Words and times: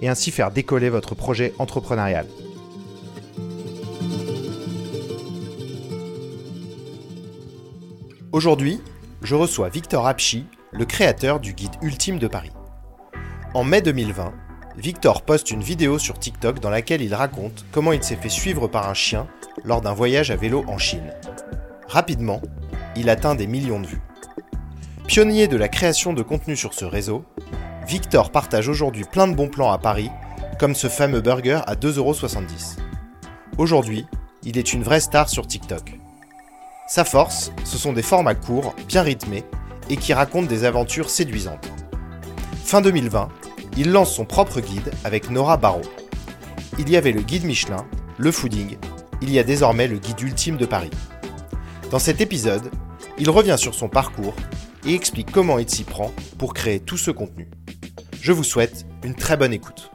et 0.00 0.08
ainsi 0.08 0.30
faire 0.30 0.50
décoller 0.50 0.88
votre 0.88 1.14
projet 1.14 1.54
entrepreneurial. 1.58 2.26
Aujourd'hui, 8.32 8.80
je 9.22 9.34
reçois 9.34 9.68
Victor 9.68 10.06
Apchi, 10.06 10.46
le 10.72 10.84
créateur 10.84 11.40
du 11.40 11.52
guide 11.52 11.74
ultime 11.82 12.18
de 12.18 12.28
Paris. 12.28 12.52
En 13.54 13.64
mai 13.64 13.82
2020, 13.82 14.32
Victor 14.76 15.22
poste 15.22 15.50
une 15.50 15.62
vidéo 15.62 15.98
sur 15.98 16.18
TikTok 16.18 16.60
dans 16.60 16.70
laquelle 16.70 17.02
il 17.02 17.14
raconte 17.14 17.66
comment 17.72 17.92
il 17.92 18.02
s'est 18.02 18.16
fait 18.16 18.28
suivre 18.28 18.68
par 18.68 18.88
un 18.88 18.94
chien 18.94 19.26
lors 19.64 19.80
d'un 19.80 19.92
voyage 19.92 20.30
à 20.30 20.36
vélo 20.36 20.64
en 20.68 20.78
Chine. 20.78 21.12
Rapidement, 21.88 22.40
il 22.96 23.10
atteint 23.10 23.34
des 23.34 23.48
millions 23.48 23.80
de 23.80 23.88
vues. 23.88 24.00
Pionnier 25.06 25.48
de 25.48 25.56
la 25.56 25.68
création 25.68 26.12
de 26.12 26.22
contenu 26.22 26.56
sur 26.56 26.72
ce 26.72 26.84
réseau, 26.84 27.24
Victor 27.90 28.30
partage 28.30 28.68
aujourd'hui 28.68 29.02
plein 29.02 29.26
de 29.26 29.34
bons 29.34 29.48
plans 29.48 29.72
à 29.72 29.78
Paris, 29.78 30.10
comme 30.60 30.76
ce 30.76 30.86
fameux 30.86 31.20
burger 31.20 31.58
à 31.66 31.74
2,70€. 31.74 32.78
Aujourd'hui, 33.58 34.06
il 34.44 34.58
est 34.58 34.72
une 34.72 34.84
vraie 34.84 35.00
star 35.00 35.28
sur 35.28 35.44
TikTok. 35.44 35.98
Sa 36.86 37.04
force, 37.04 37.50
ce 37.64 37.76
sont 37.78 37.92
des 37.92 38.02
formats 38.02 38.36
courts, 38.36 38.76
bien 38.86 39.02
rythmés, 39.02 39.42
et 39.88 39.96
qui 39.96 40.12
racontent 40.12 40.46
des 40.46 40.62
aventures 40.62 41.10
séduisantes. 41.10 41.68
Fin 42.64 42.80
2020, 42.80 43.28
il 43.76 43.90
lance 43.90 44.14
son 44.14 44.24
propre 44.24 44.60
guide 44.60 44.92
avec 45.02 45.28
Nora 45.28 45.56
Barrault. 45.56 45.82
Il 46.78 46.88
y 46.90 46.96
avait 46.96 47.10
le 47.10 47.22
guide 47.22 47.44
Michelin, 47.44 47.84
le 48.18 48.30
fooding, 48.30 48.76
il 49.20 49.32
y 49.32 49.40
a 49.40 49.42
désormais 49.42 49.88
le 49.88 49.98
guide 49.98 50.20
ultime 50.20 50.58
de 50.58 50.66
Paris. 50.66 50.92
Dans 51.90 51.98
cet 51.98 52.20
épisode, 52.20 52.70
il 53.18 53.30
revient 53.30 53.58
sur 53.58 53.74
son 53.74 53.88
parcours 53.88 54.36
et 54.86 54.94
explique 54.94 55.32
comment 55.32 55.58
il 55.58 55.68
s'y 55.68 55.82
prend 55.82 56.12
pour 56.38 56.54
créer 56.54 56.78
tout 56.78 56.96
ce 56.96 57.10
contenu. 57.10 57.50
Je 58.22 58.32
vous 58.32 58.44
souhaite 58.44 58.84
une 59.02 59.14
très 59.14 59.38
bonne 59.38 59.54
écoute. 59.54 59.90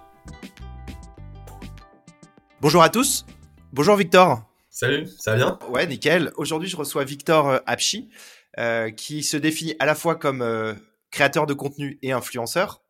Bonjour 2.59 2.81
à 2.81 2.89
tous. 2.89 3.23
Bonjour 3.71 3.95
Victor. 3.95 4.49
Salut, 4.71 5.07
ça 5.19 5.35
va 5.35 5.37
bien? 5.37 5.59
Ouais, 5.69 5.85
nickel. 5.85 6.31
Aujourd'hui, 6.35 6.67
je 6.67 6.75
reçois 6.75 7.03
Victor 7.03 7.47
euh, 7.47 7.59
Apchi, 7.67 8.09
euh, 8.57 8.89
qui 8.89 9.21
se 9.21 9.37
définit 9.37 9.75
à 9.77 9.85
la 9.85 9.93
fois 9.93 10.15
comme 10.15 10.41
euh, 10.41 10.73
créateur 11.11 11.45
de 11.45 11.53
contenu 11.53 11.99
et 12.01 12.13
influenceur, 12.13 12.81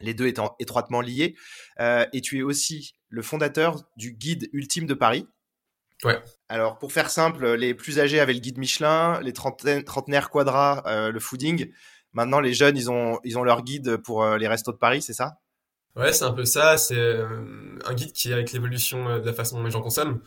les 0.00 0.14
deux 0.14 0.26
étant 0.26 0.56
étroitement 0.58 1.02
liés. 1.02 1.36
et 1.78 2.20
tu 2.22 2.38
es 2.38 2.42
aussi 2.42 2.94
le 3.10 3.20
fondateur 3.20 3.82
du 3.98 4.12
guide 4.12 4.48
ultime 4.54 4.86
de 4.86 4.94
Paris. 4.94 5.28
Ouais. 6.02 6.18
Alors, 6.48 6.78
pour 6.78 6.92
faire 6.92 7.10
simple, 7.10 7.56
les 7.56 7.74
plus 7.74 8.00
âgés 8.00 8.20
avaient 8.20 8.32
le 8.32 8.40
guide 8.40 8.58
Michelin, 8.58 9.20
les 9.20 9.34
trentenaires 9.34 10.30
quadra, 10.30 11.10
le 11.10 11.20
fooding. 11.20 11.70
Maintenant, 12.12 12.40
les 12.40 12.52
jeunes, 12.54 12.76
ils 12.76 12.90
ont, 12.90 13.18
ils 13.24 13.38
ont 13.38 13.44
leur 13.44 13.62
guide 13.62 13.96
pour 13.96 14.22
euh, 14.22 14.36
les 14.36 14.48
restos 14.48 14.72
de 14.72 14.76
Paris, 14.76 15.00
c'est 15.00 15.14
ça? 15.14 15.38
Ouais, 15.96 16.12
c'est 16.12 16.24
un 16.24 16.32
peu 16.32 16.44
ça. 16.44 16.76
C'est 16.76 16.96
euh, 16.96 17.78
un 17.84 17.94
guide 17.94 18.12
qui, 18.12 18.32
avec 18.32 18.52
l'évolution 18.52 19.08
euh, 19.08 19.18
de 19.20 19.26
la 19.26 19.32
façon 19.32 19.58
dont 19.58 19.64
les 19.64 19.70
gens 19.70 19.80
consomment, 19.80 20.20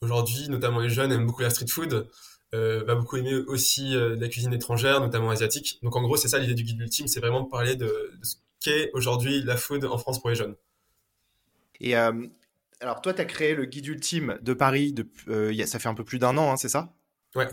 aujourd'hui, 0.00 0.48
notamment 0.48 0.80
les 0.80 0.90
jeunes 0.90 1.12
aiment 1.12 1.26
beaucoup 1.26 1.42
la 1.42 1.50
street 1.50 1.68
food, 1.68 2.08
euh, 2.54 2.84
va 2.84 2.94
beaucoup 2.94 3.16
aimer 3.16 3.34
aussi 3.46 3.94
la 3.94 4.28
cuisine 4.28 4.52
étrangère, 4.52 5.00
notamment 5.00 5.30
asiatique. 5.30 5.78
Donc 5.82 5.94
en 5.96 6.02
gros, 6.02 6.16
c'est 6.16 6.28
ça 6.28 6.38
l'idée 6.38 6.54
du 6.54 6.64
guide 6.64 6.80
ultime, 6.80 7.06
c'est 7.06 7.20
vraiment 7.20 7.42
de 7.42 7.48
parler 7.48 7.76
de, 7.76 7.86
de 7.86 8.24
ce 8.24 8.36
qu'est 8.60 8.90
aujourd'hui 8.92 9.42
la 9.42 9.56
food 9.56 9.84
en 9.84 9.98
France 9.98 10.20
pour 10.20 10.30
les 10.30 10.36
jeunes. 10.36 10.56
Et 11.80 11.94
alors, 11.94 13.00
toi, 13.02 13.14
tu 13.14 13.20
as 13.20 13.26
créé 13.26 13.54
le 13.54 13.66
guide 13.66 13.86
ultime 13.86 14.38
de 14.42 14.52
Paris, 14.52 14.92
de, 14.92 15.06
ça 15.66 15.78
fait 15.78 15.88
un 15.88 15.94
peu 15.94 16.04
plus 16.04 16.18
d'un 16.18 16.36
an, 16.38 16.50
hein, 16.50 16.56
c'est 16.56 16.68
ça? 16.68 16.92
Ouais. 17.34 17.48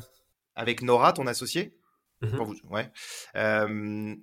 Avec 0.56 0.82
Nora, 0.82 1.14
ton 1.14 1.28
associé? 1.28 1.78
Mmh 2.22 2.40
ouais. 2.72 2.92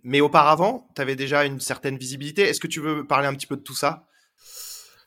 mais 0.03 0.21
auparavant, 0.21 0.89
tu 0.97 1.03
avais 1.03 1.15
déjà 1.15 1.45
une 1.45 1.61
certaine 1.61 1.97
visibilité. 1.97 2.43
Est-ce 2.43 2.61
que 2.61 2.67
tu 2.67 2.81
veux 2.81 3.07
parler 3.07 3.29
un 3.29 3.35
petit 3.35 3.47
peu 3.47 3.57
de 3.57 3.63
tout 3.63 3.75
ça? 3.75 4.09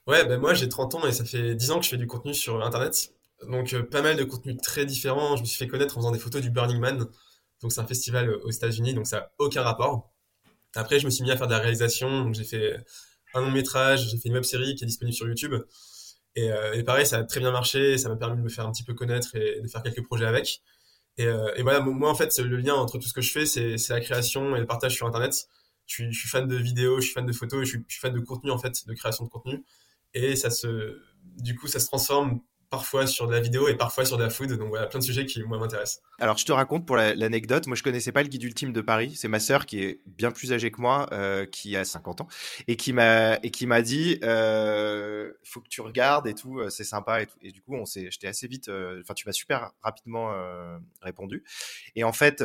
Ouais, 0.07 0.23
ben 0.25 0.39
moi 0.39 0.53
j'ai 0.53 0.69
30 0.69 0.95
ans 0.95 1.05
et 1.05 1.11
ça 1.11 1.25
fait 1.25 1.53
10 1.53 1.71
ans 1.71 1.79
que 1.79 1.85
je 1.85 1.89
fais 1.89 1.97
du 1.97 2.07
contenu 2.07 2.33
sur 2.33 2.63
Internet. 2.63 3.11
Donc 3.47 3.73
euh, 3.73 3.83
pas 3.83 4.01
mal 4.01 4.15
de 4.15 4.23
contenus 4.23 4.57
très 4.63 4.85
différents. 4.85 5.35
Je 5.35 5.41
me 5.41 5.45
suis 5.45 5.57
fait 5.57 5.67
connaître 5.67 5.97
en 5.97 6.01
faisant 6.01 6.11
des 6.11 6.19
photos 6.19 6.41
du 6.41 6.49
Burning 6.49 6.79
Man. 6.79 7.05
Donc 7.61 7.71
c'est 7.71 7.81
un 7.81 7.87
festival 7.87 8.29
aux 8.29 8.49
États-Unis, 8.49 8.93
donc 8.93 9.05
ça 9.05 9.17
n'a 9.17 9.31
aucun 9.37 9.63
rapport. 9.63 10.13
Après, 10.75 10.99
je 10.99 11.05
me 11.05 11.09
suis 11.09 11.23
mis 11.23 11.31
à 11.31 11.37
faire 11.37 11.47
de 11.47 11.51
la 11.51 11.59
réalisation. 11.59 12.23
Donc 12.23 12.35
j'ai 12.35 12.45
fait 12.45 12.77
un 13.33 13.41
long 13.41 13.51
métrage, 13.51 14.09
j'ai 14.09 14.17
fait 14.17 14.29
une 14.29 14.35
web 14.35 14.43
série 14.43 14.75
qui 14.75 14.85
est 14.85 14.87
disponible 14.87 15.15
sur 15.15 15.27
YouTube. 15.27 15.55
Et, 16.35 16.51
euh, 16.51 16.73
et 16.73 16.83
pareil, 16.83 17.05
ça 17.05 17.17
a 17.17 17.23
très 17.23 17.41
bien 17.41 17.51
marché. 17.51 17.97
Ça 17.97 18.07
m'a 18.07 18.15
permis 18.15 18.37
de 18.37 18.43
me 18.43 18.49
faire 18.49 18.65
un 18.65 18.71
petit 18.71 18.83
peu 18.83 18.93
connaître 18.93 19.35
et 19.35 19.59
de 19.59 19.67
faire 19.67 19.83
quelques 19.83 20.03
projets 20.03 20.25
avec. 20.25 20.61
Euh, 21.19 21.51
et, 21.55 21.63
voilà, 21.63 21.79
moi 21.79 22.09
en 22.09 22.15
fait, 22.15 22.37
le 22.37 22.57
lien 22.57 22.75
entre 22.75 22.97
tout 22.97 23.07
ce 23.07 23.13
que 23.13 23.21
je 23.21 23.31
fais, 23.31 23.45
c'est 23.45 23.89
la 23.89 24.01
création 24.01 24.55
et 24.55 24.59
le 24.59 24.65
partage 24.65 24.95
sur 24.95 25.07
Internet. 25.07 25.47
Je 25.85 25.93
suis, 25.93 26.11
je 26.11 26.19
suis, 26.19 26.29
fan 26.29 26.47
de 26.47 26.55
vidéos, 26.55 26.99
je 26.99 27.05
suis 27.05 27.13
fan 27.13 27.25
de 27.25 27.31
photos, 27.31 27.61
je 27.61 27.69
suis, 27.69 27.79
je 27.87 27.93
suis, 27.93 28.01
fan 28.01 28.13
de 28.13 28.19
contenu 28.19 28.51
en 28.51 28.57
fait, 28.57 28.85
de 28.87 28.93
création 28.93 29.23
de 29.23 29.29
contenu. 29.29 29.63
Et 30.13 30.35
ça 30.35 30.49
se, 30.49 30.99
du 31.37 31.55
coup, 31.55 31.67
ça 31.67 31.79
se 31.79 31.87
transforme 31.87 32.41
parfois 32.69 33.07
sur 33.07 33.27
de 33.27 33.33
la 33.33 33.39
vidéo 33.39 33.67
et 33.67 33.75
parfois 33.75 34.05
sur 34.05 34.17
de 34.17 34.23
la 34.23 34.29
food. 34.29 34.51
Donc 34.53 34.69
voilà, 34.69 34.87
plein 34.87 34.99
de 34.99 35.03
sujets 35.03 35.25
qui 35.25 35.41
moi 35.43 35.57
m'intéressent. 35.57 36.01
Alors 36.19 36.37
je 36.37 36.45
te 36.45 36.51
raconte 36.51 36.85
pour 36.85 36.95
l'anecdote, 36.97 37.67
moi 37.67 37.75
je 37.75 37.83
connaissais 37.83 38.11
pas 38.11 38.23
le 38.23 38.29
guide 38.29 38.43
ultime 38.43 38.73
de 38.73 38.81
Paris. 38.81 39.13
C'est 39.15 39.27
ma 39.27 39.39
sœur 39.39 39.65
qui 39.65 39.83
est 39.83 40.01
bien 40.05 40.31
plus 40.31 40.53
âgée 40.53 40.71
que 40.71 40.81
moi, 40.81 41.07
euh, 41.11 41.45
qui 41.45 41.75
a 41.75 41.85
50 41.85 42.21
ans, 42.21 42.27
et 42.67 42.75
qui 42.75 42.93
m'a 42.93 43.35
et 43.43 43.51
qui 43.51 43.67
m'a 43.67 43.81
dit, 43.81 44.19
euh, 44.23 45.31
faut 45.43 45.61
que 45.61 45.69
tu 45.69 45.81
regardes 45.81 46.27
et 46.27 46.33
tout, 46.33 46.59
euh, 46.59 46.69
c'est 46.69 46.83
sympa 46.83 47.21
et 47.21 47.27
tout. 47.27 47.37
Et 47.41 47.51
du 47.51 47.61
coup 47.61 47.75
on 47.75 47.85
s'est, 47.85 48.09
j'étais 48.11 48.27
assez 48.27 48.47
vite, 48.47 48.69
euh, 48.69 49.01
enfin 49.01 49.13
tu 49.13 49.27
m'as 49.27 49.33
super 49.33 49.71
rapidement 49.81 50.33
euh, 50.33 50.77
répondu. 51.01 51.43
Et 51.95 52.03
en 52.03 52.13
fait 52.13 52.43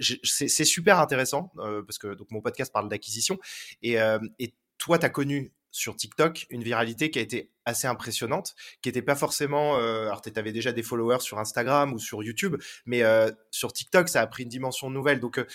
c'est 0.00 0.64
super 0.64 0.98
intéressant 0.98 1.52
parce 1.56 1.98
que 1.98 2.14
donc 2.14 2.30
mon 2.30 2.40
podcast 2.40 2.72
parle 2.72 2.88
d'acquisition 2.88 3.38
et 3.82 3.96
et 4.38 4.54
toi, 4.78 4.98
tu 4.98 5.06
as 5.06 5.10
connu 5.10 5.52
sur 5.74 5.96
TikTok 5.96 6.46
une 6.50 6.62
viralité 6.62 7.10
qui 7.10 7.18
a 7.18 7.22
été 7.22 7.50
assez 7.64 7.88
impressionnante, 7.88 8.54
qui 8.80 8.88
n'était 8.88 9.02
pas 9.02 9.16
forcément. 9.16 9.76
Euh, 9.76 10.06
alors, 10.06 10.22
tu 10.22 10.30
avais 10.36 10.52
déjà 10.52 10.72
des 10.72 10.84
followers 10.84 11.20
sur 11.20 11.38
Instagram 11.40 11.92
ou 11.92 11.98
sur 11.98 12.22
YouTube, 12.22 12.56
mais 12.86 13.02
euh, 13.02 13.30
sur 13.50 13.72
TikTok, 13.72 14.08
ça 14.08 14.20
a 14.20 14.26
pris 14.28 14.44
une 14.44 14.48
dimension 14.48 14.88
nouvelle. 14.88 15.18
Donc, 15.18 15.38
euh, 15.38 15.46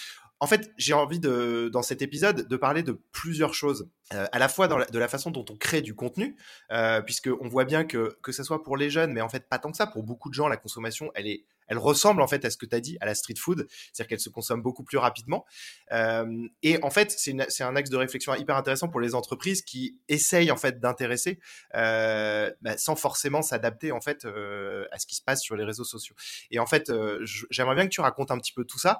en 0.42 0.48
fait, 0.48 0.72
j'ai 0.78 0.94
envie 0.94 1.20
de, 1.20 1.70
dans 1.72 1.82
cet 1.82 2.02
épisode, 2.02 2.48
de 2.48 2.58
parler 2.58 2.84
de 2.84 3.00
plusieurs 3.12 3.54
choses, 3.54 3.90
euh, 4.14 4.26
à 4.32 4.40
la 4.40 4.50
fois 4.50 4.68
de 4.68 5.00
la 5.00 5.08
façon 5.08 5.32
dont 5.32 5.46
on 5.50 5.56
crée 5.56 5.82
du 5.82 5.96
contenu, 5.96 6.36
euh, 6.72 7.02
puisque 7.02 7.30
on 7.40 7.48
voit 7.48 7.66
bien 7.66 7.86
que 7.86 8.18
que 8.22 8.32
ce 8.32 8.44
soit 8.44 8.64
pour 8.64 8.76
les 8.76 8.90
jeunes, 8.90 9.14
mais 9.14 9.22
en 9.22 9.30
fait 9.30 9.48
pas 9.48 9.60
tant 9.60 9.72
que 9.72 9.78
ça. 9.78 9.88
Pour 9.88 10.04
beaucoup 10.04 10.30
de 10.30 10.34
gens, 10.34 10.48
la 10.48 10.58
consommation, 10.58 11.12
elle 11.16 11.28
est, 11.28 11.46
elle 11.70 11.78
ressemble 11.78 12.22
en 12.22 12.28
fait 12.28 12.44
à 12.44 12.50
ce 12.50 12.58
que 12.58 12.66
tu 12.66 12.76
as 12.76 12.82
dit, 12.82 12.98
à 13.00 13.06
la 13.06 13.16
street 13.16 13.36
food, 13.38 13.68
c'est-à-dire 13.70 14.10
qu'elle 14.10 14.20
se 14.20 14.30
consomme 14.30 14.62
beaucoup 14.62 14.84
plus 14.84 14.98
rapidement. 14.98 15.46
Euh, 15.92 16.48
et 16.64 16.84
en 16.84 16.90
fait, 16.90 17.12
c'est 17.12 17.64
un 17.64 17.76
axe 17.76 17.90
de 17.90 17.98
réflexion 17.98 18.36
hyper 18.36 18.58
intéressant 18.58 18.90
pour 18.90 19.00
les 19.00 19.16
entreprises 19.16 19.62
qui 19.62 19.98
essayent 20.08 20.52
en 20.52 20.58
fait 20.58 20.80
d'intéresser, 20.80 21.40
euh, 21.76 22.52
bah, 22.62 22.78
sans 22.78 22.96
forcément 22.96 23.42
s'adapter 23.42 23.92
en 23.92 24.02
fait 24.02 24.26
euh, 24.26 24.86
à 24.92 25.00
ce 25.00 25.06
qui 25.06 25.16
se 25.16 25.22
passe 25.22 25.42
sur 25.42 25.56
les 25.56 25.64
réseaux 25.64 25.84
sociaux. 25.84 26.16
Et 26.52 26.60
en 26.60 26.66
fait, 26.66 26.92
j'aimerais 27.50 27.76
bien 27.76 27.86
que 27.86 27.92
tu 27.92 28.02
racontes 28.02 28.32
un 28.32 28.38
petit 28.38 28.54
peu 28.54 28.66
tout 28.66 28.80
ça. 28.80 29.00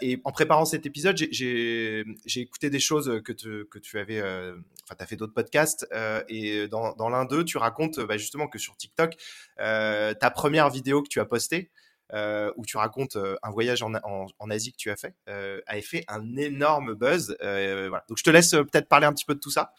Et 0.00 0.20
en 0.24 0.32
préparant 0.32 0.64
cet 0.64 0.86
épisode, 0.86 1.16
j'ai 1.16 2.04
écouté 2.36 2.70
des 2.70 2.80
choses 2.80 3.22
que, 3.24 3.32
te, 3.32 3.64
que 3.64 3.78
tu 3.78 3.98
avais, 3.98 4.20
enfin, 4.20 4.94
tu 4.96 5.02
as 5.02 5.06
fait 5.06 5.16
d'autres 5.16 5.32
podcasts, 5.32 5.86
et 6.28 6.68
dans, 6.68 6.92
dans 6.92 7.08
l'un 7.08 7.24
d'eux, 7.24 7.44
tu 7.44 7.56
racontes 7.56 8.00
bah, 8.00 8.18
justement 8.18 8.46
que 8.46 8.58
sur 8.58 8.76
TikTok, 8.76 9.14
ta 9.56 10.30
première 10.34 10.68
vidéo 10.68 11.02
que 11.02 11.08
tu 11.08 11.20
as 11.20 11.24
postée, 11.24 11.70
euh, 12.12 12.52
où 12.56 12.66
tu 12.66 12.76
racontes 12.76 13.16
euh, 13.16 13.36
un 13.42 13.50
voyage 13.50 13.82
en, 13.82 14.50
Asie 14.50 14.72
que 14.72 14.76
tu 14.76 14.90
as 14.90 14.96
fait, 14.96 15.14
euh, 15.28 15.60
avait 15.66 15.80
fait 15.80 16.04
un 16.06 16.36
énorme 16.36 16.94
buzz. 16.94 17.34
voilà. 17.40 18.04
Donc 18.08 18.18
je 18.18 18.22
te 18.22 18.30
laisse 18.30 18.50
peut-être 18.50 18.88
parler 18.88 19.06
un 19.06 19.12
petit 19.12 19.24
peu 19.24 19.34
de 19.34 19.40
tout 19.40 19.50
ça. 19.50 19.72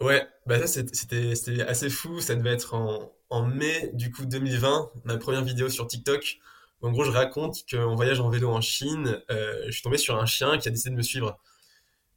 Ouais, 0.00 0.26
bah 0.46 0.64
ça 0.66 0.82
c'était 0.92 1.62
assez 1.62 1.90
fou. 1.90 2.20
Ça 2.20 2.36
devait 2.36 2.52
être 2.52 2.74
en, 2.74 3.46
mai 3.46 3.90
du 3.94 4.12
coup 4.12 4.26
2020, 4.26 4.92
ma 5.04 5.16
première 5.18 5.42
vidéo 5.42 5.68
sur 5.68 5.86
TikTok. 5.88 6.38
En 6.82 6.92
gros, 6.92 7.04
je 7.04 7.10
raconte 7.10 7.64
qu'en 7.68 7.96
voyage 7.96 8.20
en 8.20 8.28
vélo 8.28 8.50
en 8.50 8.60
Chine, 8.60 9.20
je 9.28 9.70
suis 9.70 9.82
tombé 9.82 9.98
sur 9.98 10.16
un 10.16 10.26
chien 10.26 10.58
qui 10.58 10.68
a 10.68 10.70
décidé 10.70 10.90
de 10.90 10.96
me 10.96 11.02
suivre. 11.02 11.38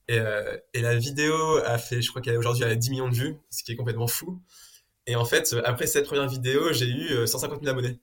Et, 0.10 0.20
et 0.74 0.82
la 0.82 0.96
vidéo 0.96 1.58
a 1.66 1.78
fait, 1.80 2.02
je 2.02 2.10
crois 2.10 2.22
qu'elle 2.22 2.38
aujourd'hui 2.38 2.66
a 2.66 2.76
10 2.76 2.92
millions 2.92 3.10
de 3.10 3.16
vues, 3.16 3.38
ce 3.50 3.64
qui 3.64 3.72
est 3.72 3.76
complètement 3.76 4.08
fou. 4.08 4.42
Et 5.08 5.16
en 5.16 5.26
fait, 5.26 5.56
après 5.66 5.88
cette 5.88 6.06
première 6.06 6.28
vidéo, 6.28 6.72
j'ai 6.72 6.88
eu 6.88 7.26
150 7.26 7.64
000 7.64 7.72
abonnés. 7.72 8.00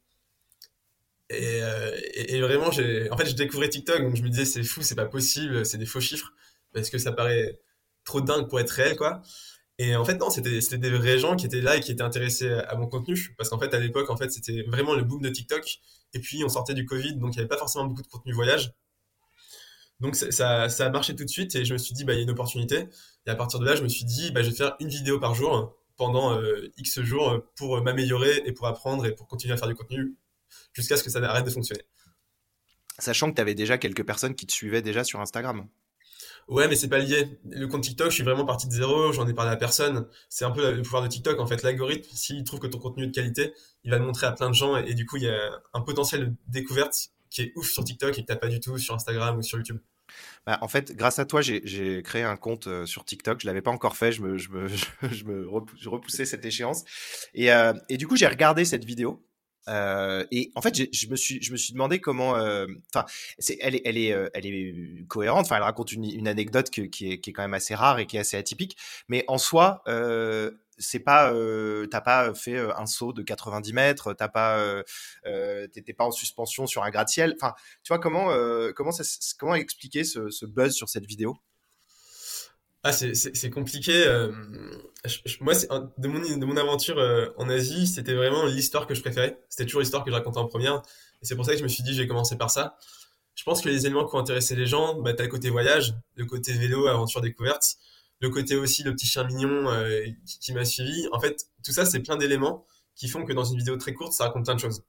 Et, 1.39 1.63
euh, 1.63 1.97
et, 2.15 2.41
vraiment, 2.41 2.71
j'ai, 2.71 3.11
en 3.11 3.17
fait, 3.17 3.27
je 3.27 3.35
découvrais 3.35 3.69
TikTok, 3.69 4.03
donc 4.03 4.17
je 4.17 4.23
me 4.23 4.29
disais, 4.29 4.45
c'est 4.45 4.63
fou, 4.63 4.83
c'est 4.83 4.95
pas 4.95 5.07
possible, 5.07 5.65
c'est 5.67 5.79
des 5.79 5.87
faux 5.87 6.01
chiffres, 6.01 6.33
parce 6.73 6.91
que 6.91 6.99
ça 6.99 7.13
paraît 7.13 7.61
trop 8.05 8.21
dingue 8.21 8.49
pour 8.49 8.61
être 8.61 8.71
réel, 8.71 8.97
quoi. 8.97 9.23
Et 9.79 9.97
en 9.97 10.05
fait, 10.05 10.17
non, 10.19 10.31
c'était 10.31 10.61
c'était 10.61 10.79
des 10.79 10.91
vrais 10.91 11.19
gens 11.19 11.37
qui 11.37 11.47
étaient 11.47 11.61
là 11.61 11.77
et 11.77 11.81
qui 11.81 11.91
étaient 11.91 12.03
intéressés 12.03 12.51
à 12.51 12.77
mon 12.77 12.87
contenu. 12.87 13.35
Parce 13.37 13.51
qu'en 13.51 13.59
fait, 13.59 13.75
à 13.75 13.81
l'époque, 13.81 14.09
en 14.11 14.17
fait, 14.17 14.31
c'était 14.31 14.63
vraiment 14.63 14.95
le 14.95 15.03
boom 15.03 15.21
de 15.23 15.29
TikTok. 15.31 15.81
Et 16.15 16.21
puis, 16.21 16.45
on 16.45 16.49
sortait 16.49 16.75
du 16.75 16.87
Covid, 16.87 17.17
donc 17.17 17.35
il 17.35 17.39
n'y 17.39 17.41
avait 17.41 17.49
pas 17.49 17.59
forcément 17.59 17.87
beaucoup 17.87 18.03
de 18.03 18.09
contenu 18.09 18.33
voyage. 18.33 18.73
Donc, 20.01 20.17
ça, 20.17 20.69
ça 20.69 20.87
a 20.87 20.91
marché 20.91 21.15
tout 21.17 21.25
de 21.25 21.31
suite 21.31 21.55
et 21.57 21.65
je 21.65 21.73
me 21.73 21.79
suis 21.79 21.95
dit, 21.95 22.05
bah, 22.05 22.13
il 22.15 22.17
y 22.17 22.21
a 22.21 22.23
une 22.23 22.31
opportunité. 22.31 22.89
Et 23.27 23.31
à 23.31 23.35
partir 23.37 23.59
de 23.61 23.65
là, 23.65 23.75
je 23.75 23.83
me 23.83 23.89
suis 23.89 24.05
dit, 24.05 24.31
bah, 24.33 24.43
je 24.43 24.51
vais 24.51 24.57
faire 24.57 24.77
une 24.81 24.89
vidéo 24.89 25.19
par 25.19 25.35
jour 25.35 25.77
pendant 25.97 26.39
euh, 26.39 26.71
X 26.77 27.01
jours 27.03 27.43
pour 27.57 27.81
m'améliorer 27.83 28.43
et 28.45 28.53
pour 28.53 28.67
apprendre 28.67 29.07
et 29.07 29.15
pour 29.15 29.27
continuer 29.29 29.55
à 29.55 29.57
faire 29.57 29.69
du 29.69 29.75
contenu 29.75 30.17
jusqu'à 30.73 30.97
ce 30.97 31.03
que 31.03 31.11
ça 31.11 31.19
arrête 31.19 31.45
de 31.45 31.51
fonctionner. 31.51 31.83
Sachant 32.99 33.31
que 33.31 33.37
tu 33.37 33.41
avais 33.41 33.55
déjà 33.55 33.79
quelques 33.79 34.05
personnes 34.05 34.35
qui 34.35 34.47
te 34.47 34.53
suivaient 34.53 34.83
déjà 34.83 35.05
sur 35.05 35.21
Instagram. 35.21 35.69
Ouais, 36.49 36.69
mais 36.69 36.77
c'est 36.77 36.89
pas 36.89 36.99
lié. 36.99 37.39
Le 37.51 37.67
compte 37.67 37.83
TikTok, 37.83 38.11
je 38.11 38.15
suis 38.15 38.23
vraiment 38.23 38.45
parti 38.45 38.69
de 38.69 38.73
zéro, 38.73 39.12
j'en 39.12 39.27
ai 39.27 39.33
parlé 39.33 39.51
à 39.51 39.56
personne. 39.56 40.06
C'est 40.29 40.45
un 40.45 40.51
peu 40.51 40.73
le 40.73 40.83
pouvoir 40.83 41.03
de 41.03 41.09
TikTok. 41.09 41.41
En 41.41 41.47
fait, 41.47 41.62
l'algorithme, 41.62 42.09
s'il 42.15 42.45
trouve 42.45 42.61
que 42.61 42.67
ton 42.67 42.79
contenu 42.79 43.05
est 43.05 43.06
de 43.06 43.12
qualité, 43.12 43.55
il 43.83 43.91
va 43.91 43.99
le 43.99 44.05
montrer 44.05 44.27
à 44.27 44.33
plein 44.33 44.51
de 44.51 44.55
gens. 44.55 44.77
Et, 44.77 44.95
du 44.95 45.06
coup, 45.06 45.17
il 45.17 45.25
y 45.25 45.29
a 45.29 45.62
un 45.73 45.81
potentiel 45.81 46.31
de 46.31 46.37
découverte 46.49 46.95
qui 47.31 47.43
est 47.43 47.53
ouf 47.57 47.71
sur 47.71 47.83
TikTok 47.83 48.19
et 48.19 48.23
que 48.23 48.27
t'as 48.27 48.37
pas 48.37 48.49
du 48.49 48.61
tout 48.61 48.79
sur 48.79 48.95
Instagram 48.95 49.39
ou 49.39 49.43
sur 49.43 49.59
YouTube. 49.59 49.79
Bah, 50.47 50.59
en 50.61 50.69
fait, 50.69 50.95
grâce 50.95 51.19
à 51.19 51.25
toi, 51.25 51.41
j'ai 51.41 52.03
créé 52.03 52.23
un 52.23 52.37
compte 52.37 52.67
euh, 52.67 52.85
sur 52.85 53.05
TikTok. 53.07 53.41
Je 53.41 53.47
l'avais 53.47 53.62
pas 53.62 53.71
encore 53.71 53.97
fait. 53.97 54.12
Je 54.12 54.21
me, 54.21 54.37
je 54.37 54.50
me, 54.50 54.69
je 55.11 55.25
me 55.25 55.49
repoussais 55.49 56.27
cette 56.27 56.45
échéance. 56.45 56.85
Et, 57.33 57.53
euh, 57.53 57.73
et 57.89 57.97
du 57.97 58.07
coup, 58.07 58.17
j'ai 58.17 58.29
regardé 58.29 58.67
cette 58.67 58.85
vidéo 58.85 59.25
euh, 59.69 60.25
et 60.31 60.50
en 60.55 60.61
fait, 60.61 60.75
je 60.93 61.08
me 61.08 61.16
suis, 61.16 61.43
je 61.43 61.52
me 61.52 61.56
suis 61.56 61.72
demandé 61.72 62.00
comment. 62.00 62.37
Euh, 62.37 62.66
enfin, 62.94 63.06
elle 63.61 63.76
est, 63.76 63.82
elle 63.84 63.99
est, 63.99 64.12
euh, 64.12 64.28
elle 64.34 64.46
est 64.46 65.06
cohérente. 65.08 65.46
Enfin, 65.46 65.56
elle 65.56 65.62
raconte 65.62 65.93
une, 65.93 66.05
une 66.05 66.28
anecdote 66.28 66.70
qui, 66.70 66.82
est, 66.82 66.88
qui 66.88 67.12
est 67.12 67.32
quand 67.32 67.43
même 67.43 67.55
assez 67.55 67.75
rare 67.75 67.99
et 67.99 68.06
qui 68.06 68.16
est 68.16 68.20
assez 68.20 68.37
atypique. 68.37 68.76
Mais 69.08 69.25
en 69.28 69.38
soi, 69.38 69.82
c'est 70.78 71.00
pas, 71.00 71.32
t'as 71.90 72.00
pas 72.00 72.34
fait 72.34 72.58
un 72.58 72.87
saut 72.87 73.12
de 73.12 73.22
90 73.22 73.72
mètres. 73.72 74.12
T'as 74.14 74.28
pas, 74.28 74.82
t'étais 75.72 75.94
pas 75.94 76.05
en 76.05 76.11
suspension 76.11 76.66
sur 76.66 76.82
un 76.82 76.90
gratte-ciel. 76.90 77.34
Enfin, 77.40 77.55
tu 77.82 77.88
vois 77.88 77.99
comment, 77.99 78.28
comment 78.75 78.93
comment 79.38 79.55
expliquer 79.55 80.05
ce 80.05 80.46
buzz 80.46 80.75
sur 80.75 80.88
cette 80.88 81.06
vidéo? 81.06 81.38
Ah, 82.85 82.93
c'est 82.93 83.51
compliqué. 83.51 84.07
Euh, 84.07 84.31
moi, 85.41 85.55
de 85.55 86.07
mon, 86.07 86.21
de 86.21 86.45
mon 86.45 86.57
aventure 86.59 86.99
euh, 86.99 87.31
en 87.39 87.49
Asie, 87.49 87.87
c'était 87.87 88.13
vraiment 88.13 88.45
l'histoire 88.45 88.87
que 88.87 88.95
je 88.95 89.01
préférais. 89.01 89.39
C'était 89.49 89.65
toujours 89.65 89.81
l'histoire 89.81 90.05
que 90.05 90.11
je 90.11 90.15
racontais 90.15 90.39
en 90.39 90.47
première. 90.47 90.83
Et 91.23 91.25
c'est 91.25 91.35
pour 91.35 91.47
ça 91.47 91.53
que 91.53 91.59
je 91.59 91.63
me 91.63 91.69
suis 91.69 91.83
dit, 91.83 91.95
j'ai 91.95 92.07
commencé 92.07 92.37
par 92.37 92.51
ça. 92.51 92.77
Je 93.35 93.43
pense 93.43 93.63
que 93.63 93.71
les 93.71 93.87
éléments 93.87 94.07
qui 94.07 94.15
ont 94.15 94.19
intéressé 94.19 94.55
les 94.55 94.67
gens, 94.67 95.01
bah, 95.01 95.15
t'as 95.15 95.23
le 95.23 95.31
côté 95.31 95.49
voyage, 95.49 95.95
le 96.17 96.27
côté 96.27 96.53
vélo, 96.53 96.87
aventure 96.87 97.23
découverte, 97.23 97.77
le 98.21 98.29
côté 98.29 98.55
aussi 98.55 98.83
le 98.83 98.93
petit 98.93 99.07
chien 99.07 99.25
mignon 99.25 99.71
euh, 99.71 100.05
qui, 100.41 100.53
m'a 100.53 100.67
suivi. 100.67 101.09
En 101.13 101.21
fait, 101.21 101.47
tout 101.65 101.73
ça, 101.73 101.87
c'est 101.87 102.01
plein 102.01 102.17
d'éléments 102.17 102.67
qui 102.95 103.09
font 103.09 103.25
que 103.25 103.33
dans 103.33 103.45
une 103.45 103.57
vidéo 103.57 103.79
très 103.79 103.95
courte, 103.95 104.13
ça 104.13 104.25
raconte 104.25 104.45
plein 104.45 104.57
de 104.57 104.61
choses. 104.61 104.85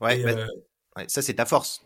Ouais, 0.00 0.22
bah, 0.22 0.46
ouais 0.96 1.04
ça 1.08 1.22
c'est 1.22 1.34
ta 1.34 1.44
force 1.44 1.82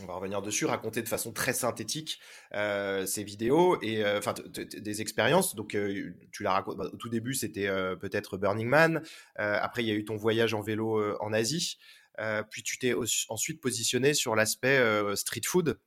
on 0.00 0.06
va 0.06 0.14
revenir 0.14 0.42
dessus, 0.42 0.66
raconter 0.66 1.02
de 1.02 1.08
façon 1.08 1.32
très 1.32 1.52
synthétique 1.52 2.20
euh, 2.54 3.06
ces 3.06 3.24
vidéos 3.24 3.80
et 3.82 4.04
euh, 4.04 4.18
enfin 4.18 4.34
des 4.54 5.00
expériences. 5.00 5.54
Donc 5.54 5.74
euh, 5.74 6.14
tu 6.32 6.42
l'as 6.42 6.52
raconté 6.52 6.78
bah, 6.78 6.90
au 6.92 6.96
tout 6.96 7.08
début, 7.08 7.34
c'était 7.34 7.68
peut-être 8.00 8.36
Burning 8.36 8.68
Man. 8.68 9.02
après, 9.36 9.82
il 9.82 9.88
y 9.88 9.90
a 9.90 9.94
eu 9.94 10.04
ton 10.04 10.16
voyage 10.16 10.54
en 10.54 10.60
vélo 10.60 11.02
en 11.20 11.32
Asie. 11.32 11.78
puis 12.50 12.62
tu 12.62 12.78
t'es 12.78 12.94
ensuite 13.28 13.60
positionné 13.60 14.14
sur 14.14 14.34
l'aspect 14.36 14.80
street 15.16 15.42
food. 15.44 15.78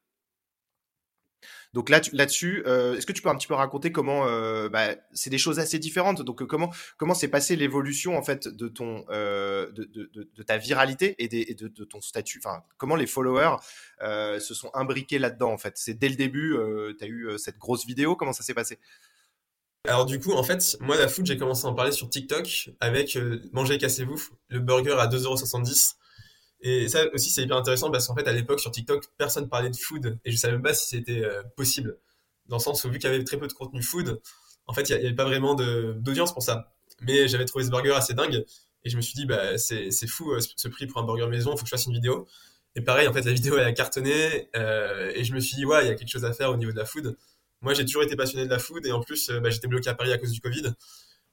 Donc 1.73 1.89
là, 1.89 2.01
là-dessus, 2.11 2.63
euh, 2.65 2.95
est-ce 2.95 3.05
que 3.05 3.13
tu 3.13 3.21
peux 3.21 3.29
un 3.29 3.35
petit 3.35 3.47
peu 3.47 3.53
raconter 3.53 3.91
comment 3.91 4.27
euh, 4.27 4.69
bah, 4.69 4.95
c'est 5.13 5.29
des 5.29 5.37
choses 5.37 5.59
assez 5.59 5.79
différentes. 5.79 6.21
Donc 6.21 6.41
euh, 6.41 6.45
comment 6.45 6.71
comment 6.97 7.13
s'est 7.13 7.29
passée 7.29 7.55
l'évolution 7.55 8.17
en 8.17 8.23
fait 8.23 8.47
de 8.47 8.67
ton 8.67 9.05
de, 9.09 10.43
ta 10.45 10.57
viralité 10.57 11.15
et, 11.19 11.53
de, 11.53 11.83
ton 11.85 12.01
statut? 12.01 12.41
Enfin, 12.43 12.63
comment 12.77 12.95
les 12.95 13.07
followers 13.07 13.57
se 14.01 14.53
sont 14.53 14.71
imbriqués 14.73 15.19
là-dedans 15.19 15.51
en 15.51 15.57
fait? 15.57 15.73
C'est 15.77 15.93
dès 15.93 16.09
le 16.09 16.15
début, 16.15 16.57
tu 16.97 17.03
as 17.03 17.07
eu 17.07 17.29
cette 17.37 17.57
grosse 17.57 17.85
vidéo. 17.85 18.15
Comment 18.15 18.33
ça 18.33 18.43
s'est 18.43 18.53
passé? 18.53 18.79
Alors 19.87 20.05
du 20.05 20.19
coup, 20.19 20.33
en 20.33 20.43
fait, 20.43 20.77
moi 20.79 20.95
la 20.97 21.07
food, 21.07 21.25
j'ai 21.25 21.37
commencé 21.37 21.65
à 21.65 21.69
en 21.69 21.73
parler 21.73 21.91
sur 21.91 22.07
TikTok 22.09 22.69
avec 22.79 23.17
Manger 23.51 23.77
cassez-vous, 23.77 24.21
le 24.49 24.59
burger 24.59 24.97
à 24.99 25.07
2,70€. 25.07 25.95
Et 26.61 26.87
ça 26.87 27.05
aussi, 27.13 27.29
c'est 27.29 27.41
hyper 27.41 27.57
intéressant 27.57 27.89
parce 27.89 28.07
qu'en 28.07 28.15
fait, 28.15 28.27
à 28.27 28.31
l'époque, 28.31 28.59
sur 28.59 28.71
TikTok, 28.71 29.05
personne 29.17 29.49
parlait 29.49 29.69
de 29.69 29.75
food 29.75 30.19
et 30.23 30.31
je 30.31 30.37
savais 30.37 30.53
même 30.53 30.61
pas 30.61 30.73
si 30.73 30.87
c'était 30.87 31.23
euh, 31.23 31.41
possible. 31.55 31.97
Dans 32.47 32.57
le 32.57 32.61
sens 32.61 32.83
où, 32.83 32.89
vu 32.89 32.99
qu'il 32.99 33.09
y 33.09 33.13
avait 33.13 33.23
très 33.23 33.37
peu 33.37 33.47
de 33.47 33.53
contenu 33.53 33.81
food, 33.81 34.21
en 34.67 34.73
fait, 34.73 34.89
il 34.89 34.97
n'y 34.97 35.05
avait 35.05 35.15
pas 35.15 35.25
vraiment 35.25 35.55
d'audience 35.55 36.33
pour 36.33 36.43
ça. 36.43 36.73
Mais 37.01 37.27
j'avais 37.27 37.45
trouvé 37.45 37.65
ce 37.65 37.71
burger 37.71 37.93
assez 37.93 38.13
dingue 38.13 38.45
et 38.83 38.89
je 38.89 38.95
me 38.95 39.01
suis 39.01 39.15
dit, 39.15 39.25
bah, 39.25 39.57
c'est 39.57 40.07
fou 40.07 40.31
euh, 40.31 40.39
ce 40.55 40.67
prix 40.67 40.85
pour 40.85 41.01
un 41.01 41.05
burger 41.05 41.27
maison, 41.27 41.51
il 41.53 41.57
faut 41.57 41.63
que 41.63 41.69
je 41.69 41.71
fasse 41.71 41.87
une 41.87 41.93
vidéo. 41.93 42.27
Et 42.75 42.81
pareil, 42.81 43.07
en 43.07 43.13
fait, 43.13 43.23
la 43.23 43.33
vidéo, 43.33 43.57
elle 43.57 43.65
a 43.65 43.73
cartonné 43.73 44.49
euh, 44.55 45.11
et 45.15 45.23
je 45.23 45.33
me 45.33 45.39
suis 45.39 45.55
dit, 45.55 45.65
ouais, 45.65 45.85
il 45.85 45.87
y 45.87 45.91
a 45.91 45.95
quelque 45.95 46.09
chose 46.11 46.25
à 46.25 46.33
faire 46.33 46.51
au 46.51 46.57
niveau 46.57 46.71
de 46.71 46.77
la 46.77 46.85
food. 46.85 47.17
Moi, 47.61 47.73
j'ai 47.73 47.85
toujours 47.85 48.03
été 48.03 48.15
passionné 48.15 48.45
de 48.45 48.51
la 48.51 48.59
food 48.59 48.85
et 48.85 48.91
en 48.91 49.01
plus, 49.01 49.29
bah, 49.29 49.49
j'étais 49.49 49.67
bloqué 49.67 49.89
à 49.89 49.95
Paris 49.95 50.13
à 50.13 50.17
cause 50.19 50.31
du 50.31 50.41
Covid. 50.41 50.73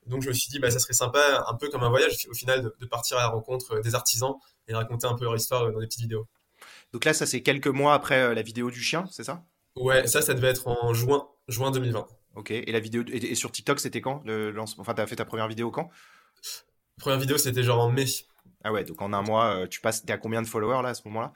Donc 0.08 0.22
je 0.22 0.28
me 0.28 0.34
suis 0.34 0.50
dit, 0.50 0.58
bah, 0.58 0.70
ça 0.70 0.78
serait 0.78 0.94
sympa, 0.94 1.44
un 1.46 1.54
peu 1.54 1.68
comme 1.68 1.82
un 1.82 1.88
voyage 1.88 2.26
au 2.30 2.34
final, 2.34 2.72
de, 2.78 2.86
partir 2.86 3.18
à 3.18 3.22
la 3.22 3.28
rencontre 3.28 3.80
des 3.80 3.94
artisans 3.94 4.34
et 4.66 4.74
raconter 4.74 5.06
un 5.06 5.14
peu 5.14 5.24
leur 5.24 5.36
histoire 5.36 5.70
dans 5.70 5.80
des 5.80 5.86
petites 5.86 6.02
vidéos. 6.02 6.26
Donc 6.92 7.04
là, 7.04 7.12
ça 7.12 7.26
c'est 7.26 7.42
quelques 7.42 7.68
mois 7.68 7.94
après 7.94 8.20
euh, 8.20 8.34
la 8.34 8.42
vidéo 8.42 8.70
du 8.70 8.80
chien, 8.80 9.06
c'est 9.10 9.24
ça? 9.24 9.44
Ouais, 9.76 10.06
ça, 10.06 10.22
ça 10.22 10.34
devait 10.34 10.48
être 10.48 10.66
en 10.66 10.92
juin, 10.94 11.28
juin 11.46 11.70
2020. 11.70 12.06
Ok, 12.34 12.50
et 12.50 12.72
la 12.72 12.80
vidéo 12.80 13.04
et, 13.06 13.34
sur 13.34 13.52
TikTok, 13.52 13.80
c'était 13.80 14.00
quand 14.00 14.22
le 14.24 14.50
lancement? 14.50 14.82
Enfin, 14.82 14.94
t'as 14.94 15.06
fait 15.06 15.16
ta 15.16 15.24
première 15.24 15.48
vidéo 15.48 15.70
quand? 15.70 15.90
Première 16.98 17.18
vidéo, 17.18 17.38
c'était 17.38 17.62
genre 17.62 17.80
en 17.80 17.90
mai. 17.90 18.06
Ah 18.64 18.72
ouais, 18.72 18.84
donc 18.84 19.00
en 19.02 19.12
un 19.12 19.22
mois, 19.22 19.54
euh, 19.54 19.66
tu 19.66 19.80
passes, 19.80 20.04
t'es 20.04 20.12
à 20.12 20.18
combien 20.18 20.42
de 20.42 20.46
followers 20.46 20.82
là 20.82 20.90
à 20.90 20.94
ce 20.94 21.02
moment-là? 21.06 21.32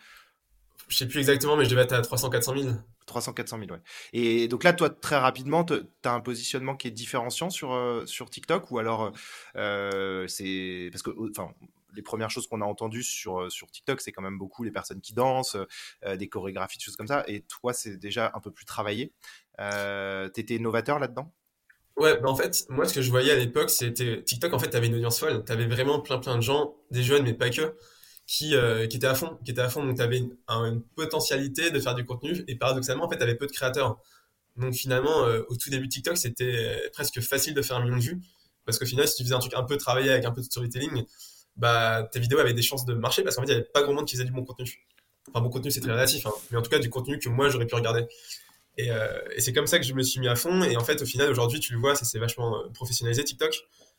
Je 0.89 0.97
sais 0.97 1.07
plus 1.07 1.21
exactement, 1.21 1.57
mais 1.57 1.65
je 1.65 1.71
devais 1.71 1.83
être 1.83 1.93
à 1.93 2.01
300-400 2.01 2.63
000. 2.63 2.75
300, 3.07 3.33
400 3.33 3.59
000, 3.59 3.71
ouais. 3.71 3.79
Et 4.13 4.49
donc 4.49 4.65
là, 4.65 4.73
toi, 4.73 4.91
très 4.91 5.17
rapidement, 5.17 5.65
tu 5.65 5.75
as 6.05 6.13
un 6.13 6.21
positionnement 6.21 6.77
qui 6.77 6.89
est 6.89 6.93
différenciant 6.93 7.51
sur, 7.51 7.73
euh, 7.73 8.07
sur 8.07 8.31
TikTok 8.31 8.71
ou 8.71 8.79
alors 8.79 9.13
euh, 9.57 10.27
c'est. 10.29 10.89
Parce 10.93 11.03
que, 11.03 11.11
enfin, 11.31 11.53
les 11.95 12.03
premières 12.03 12.31
choses 12.31 12.47
qu'on 12.47 12.61
a 12.61 12.65
entendues 12.65 13.03
sur, 13.03 13.51
sur 13.51 13.71
TikTok, 13.71 14.01
c'est 14.01 14.13
quand 14.13 14.23
même 14.23 14.39
beaucoup 14.39 14.65
les 14.65 14.71
personnes 14.71 15.01
qui 15.01 15.13
dansent, 15.13 15.57
euh, 16.05 16.17
des 16.17 16.29
chorégraphies, 16.29 16.79
des 16.79 16.85
choses 16.85 16.97
comme 16.97 17.09
ça. 17.09 17.25
Et 17.27 17.43
toi, 17.43 17.73
c'est 17.73 17.97
déjà 17.97 18.33
un 18.35 18.41
peu 18.41 18.51
plus 18.51 18.65
travaillé. 18.65 19.13
Euh, 19.61 20.29
T'étais 20.29 20.59
novateur 20.59 20.99
là-dedans? 20.99 21.33
Ouais, 21.97 22.19
bah 22.19 22.31
en 22.31 22.35
fait, 22.35 22.65
moi, 22.71 22.87
ce 22.87 22.95
que 22.95 23.03
je 23.03 23.11
voyais 23.11 23.33
à 23.33 23.37
l'époque, 23.37 23.69
c'était 23.69 24.23
TikTok, 24.23 24.55
en 24.55 24.59
fait, 24.59 24.71
t'avais 24.71 24.87
une 24.87 24.95
audience 24.95 25.21
folle. 25.21 25.45
T'avais 25.45 25.67
vraiment 25.67 26.01
plein, 26.01 26.19
plein 26.19 26.37
de 26.37 26.43
gens, 26.43 26.75
des 26.91 27.03
jeunes, 27.03 27.25
mais 27.25 27.35
pas 27.35 27.51
que 27.51 27.77
qui, 28.33 28.57
euh, 28.57 28.87
qui 28.87 28.97
était 28.97 29.07
à 29.07 29.15
fond, 29.15 29.39
qui 29.45 29.51
était 29.51 29.61
à 29.61 29.69
fond. 29.69 29.85
Donc, 29.85 29.97
tu 29.97 30.03
avais 30.03 30.17
une, 30.17 30.83
potentialité 30.97 31.71
de 31.71 31.79
faire 31.79 31.95
du 31.95 32.07
contenu 32.07 32.43
et 32.49 32.57
paradoxalement, 32.57 33.05
en 33.05 33.11
fait, 33.11 33.19
tu 33.19 33.23
avais 33.23 33.35
peu 33.35 33.47
de 33.47 33.53
créateurs. 33.53 33.99
Donc, 34.57 34.73
finalement, 34.73 35.27
euh, 35.27 35.43
au 35.51 35.57
tout 35.57 35.69
début 35.69 35.87
de 35.87 35.93
TikTok, 35.93 36.17
c'était 36.17 36.91
presque 36.95 37.21
facile 37.21 37.53
de 37.53 37.61
faire 37.61 37.77
un 37.77 37.83
million 37.83 37.99
de 37.99 38.03
vues 38.03 38.23
parce 38.65 38.79
qu'au 38.79 38.87
final, 38.87 39.07
si 39.07 39.17
tu 39.17 39.23
faisais 39.25 39.35
un 39.35 39.39
truc 39.39 39.53
un 39.53 39.65
peu 39.65 39.77
travaillé 39.77 40.11
avec 40.11 40.25
un 40.25 40.31
peu 40.31 40.41
de 40.41 40.47
storytelling, 40.47 41.05
bah, 41.57 42.09
tes 42.11 42.21
vidéos 42.21 42.39
avaient 42.39 42.55
des 42.55 42.63
chances 42.63 42.87
de 42.87 42.95
marcher 42.95 43.23
parce 43.23 43.37
qu'en 43.37 43.43
fait, 43.43 43.49
il 43.49 43.55
n'y 43.55 43.57
avait 43.57 43.69
pas 43.69 43.83
grand 43.83 43.93
monde 43.93 44.07
qui 44.07 44.15
faisait 44.15 44.25
du 44.25 44.33
bon 44.33 44.45
contenu. 44.45 44.87
Enfin, 45.29 45.43
bon 45.43 45.51
contenu, 45.51 45.71
c'est 45.71 45.81
très 45.83 45.93
relatif, 45.93 46.25
hein, 46.25 46.33
mais 46.51 46.57
en 46.57 46.63
tout 46.63 46.71
cas, 46.71 46.79
du 46.79 46.89
contenu 46.89 47.19
que 47.19 47.29
moi, 47.29 47.51
j'aurais 47.51 47.67
pu 47.67 47.75
regarder. 47.75 48.07
Et, 48.79 48.91
euh, 48.91 49.21
et 49.37 49.43
c'est 49.43 49.53
comme 49.53 49.67
ça 49.67 49.79
que 49.79 49.85
je 49.85 49.93
me 49.93 50.03
suis 50.03 50.21
mis 50.21 50.29
à 50.29 50.37
fond. 50.37 50.63
Et 50.63 50.79
en 50.79 50.85
fait, 50.85 51.03
au 51.03 51.07
final, 51.07 51.31
aujourd'hui, 51.31 51.61
tu 51.61 51.75
le 51.75 51.81
vois, 51.81 51.97
ça 51.97 52.07
s'est 52.07 52.19
vachement 52.19 52.63
professionnalisé 52.73 53.25
TikTok. 53.25 53.53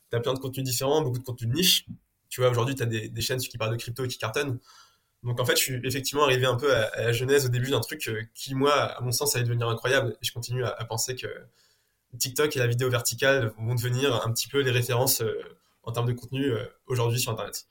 Tu 0.09 0.15
as 0.17 0.19
plein 0.21 0.33
de 0.33 0.39
contenus 0.39 0.65
différents, 0.65 1.03
beaucoup 1.03 1.19
de 1.19 1.23
contenus 1.23 1.51
de 1.51 1.55
niche. 1.55 1.85
Tu 2.33 2.41
vois, 2.41 2.49
aujourd'hui, 2.49 2.73
tu 2.73 2.81
as 2.81 2.87
des, 2.87 3.21
chaînes 3.21 3.37
qui 3.37 3.59
parlent 3.59 3.73
de 3.73 3.77
crypto 3.77 4.05
et 4.05 4.07
qui 4.07 4.17
cartonnent. 4.17 4.57
Donc 5.21 5.39
en 5.39 5.45
fait, 5.45 5.55
je 5.55 5.61
suis 5.61 5.81
effectivement 5.83 6.23
arrivé 6.23 6.47
un 6.47 6.55
peu 6.55 6.75
à, 6.75 6.89
la 6.95 7.11
genèse 7.11 7.45
au 7.45 7.49
début 7.49 7.69
d'un 7.69 7.79
truc 7.79 8.07
euh, 8.07 8.23
qui, 8.33 8.55
moi, 8.55 8.73
à 8.73 9.01
mon 9.01 9.11
sens, 9.11 9.35
allait 9.35 9.45
devenir 9.45 9.69
incroyable. 9.69 10.17
Et 10.19 10.25
je 10.25 10.33
continue 10.33 10.65
à, 10.65 10.83
penser 10.85 11.15
que 11.15 11.27
TikTok 12.17 12.55
et 12.55 12.59
la 12.59 12.65
vidéo 12.65 12.89
verticale 12.89 13.53
vont 13.59 13.75
devenir 13.75 14.25
un 14.25 14.33
petit 14.33 14.47
peu 14.47 14.61
les 14.61 14.71
références 14.71 15.21
euh, 15.21 15.43
en 15.83 15.91
termes 15.91 16.07
de 16.07 16.13
contenu 16.13 16.45
euh, 16.45 16.65
aujourd'hui 16.87 17.19
sur 17.19 17.31
Internet. 17.31 17.67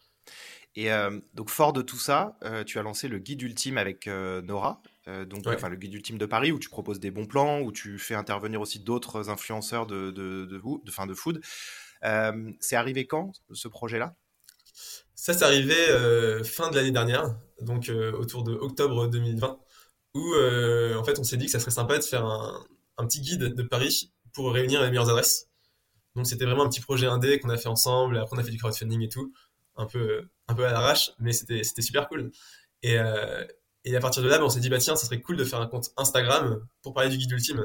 Et 0.77 0.89
donc 1.35 1.51
fort 1.51 1.75
de 1.75 1.83
tout 1.83 1.99
ça, 1.99 2.39
tu 2.65 2.79
as 2.79 2.83
lancé 2.83 3.07
le 3.07 3.19
guide 3.19 3.43
ultime 3.43 3.77
avec 3.77 4.07
Nora, 4.07 4.81
donc 5.27 5.47
enfin 5.47 5.69
le 5.69 5.77
guide 5.77 5.93
ultime 5.93 6.17
de 6.17 6.25
Paris 6.25 6.51
où 6.51 6.59
tu 6.59 6.71
proposes 6.71 6.99
des 6.99 7.11
bons 7.11 7.27
plans, 7.27 7.61
où 7.61 7.73
tu 7.73 7.99
fais 7.99 8.15
intervenir 8.15 8.59
aussi 8.59 8.79
d'autres 8.81 9.29
influenceurs 9.29 9.87
de 9.87 10.11
de, 10.11 10.47
de, 10.47 10.59
de, 10.83 10.91
fin, 10.91 11.07
de 11.07 11.13
food. 11.13 11.43
c'est 12.61 12.77
arrivé 12.77 13.07
quand 13.07 13.33
ce 13.53 13.69
projet-là? 13.69 14.17
Ça, 15.23 15.33
c'est 15.35 15.45
arrivé 15.45 15.77
euh, 15.91 16.43
fin 16.43 16.69
de 16.69 16.75
l'année 16.75 16.91
dernière, 16.91 17.37
donc 17.61 17.89
euh, 17.89 18.11
autour 18.11 18.43
de 18.43 18.55
octobre 18.55 19.07
2020, 19.07 19.57
où 20.15 20.35
euh, 20.35 20.97
en 20.97 21.05
fait 21.05 21.17
on 21.21 21.23
s'est 21.23 21.37
dit 21.37 21.47
que 21.47 21.53
ça 21.53 21.61
serait 21.61 21.71
sympa 21.71 21.97
de 21.97 22.03
faire 22.03 22.27
un, 22.27 22.67
petit 23.07 23.21
guide 23.21 23.55
de 23.55 23.63
Paris 23.63 24.11
pour 24.33 24.53
réunir 24.53 24.83
les 24.83 24.89
meilleures 24.89 25.09
adresses. 25.09 25.47
Donc 26.17 26.27
c'était 26.27 26.45
vraiment 26.45 26.65
un 26.65 26.69
petit 26.69 26.81
projet 26.81 27.07
indé 27.07 27.39
qu'on 27.39 27.51
a 27.51 27.57
fait 27.57 27.69
ensemble, 27.69 28.19
après 28.19 28.37
on 28.37 28.41
a 28.41 28.43
fait 28.43 28.51
du 28.51 28.59
crowdfunding 28.59 29.01
et 29.01 29.09
tout, 29.09 29.33
un 29.77 29.87
peu, 29.87 30.27
un 30.49 30.55
peu 30.55 30.67
à 30.67 30.73
l'arrache, 30.73 31.13
mais 31.21 31.33
c'était 31.33 31.63
super 31.63 32.09
cool. 32.09 32.33
Et, 32.83 32.97
et 33.85 33.97
à 33.97 34.01
partir 34.01 34.25
de 34.25 34.29
là, 34.29 34.39
ben, 34.39 34.45
on 34.45 34.49
s'est 34.49 34.59
dit, 34.59 34.71
bah 34.71 34.79
tiens, 34.79 34.97
ça 34.97 35.07
serait 35.07 35.21
cool 35.21 35.37
de 35.37 35.45
faire 35.45 35.61
un 35.61 35.69
compte 35.69 35.93
Instagram 35.97 36.67
pour 36.83 36.95
parler 36.95 37.11
du 37.11 37.19
guide 37.19 37.31
ultime. 37.31 37.65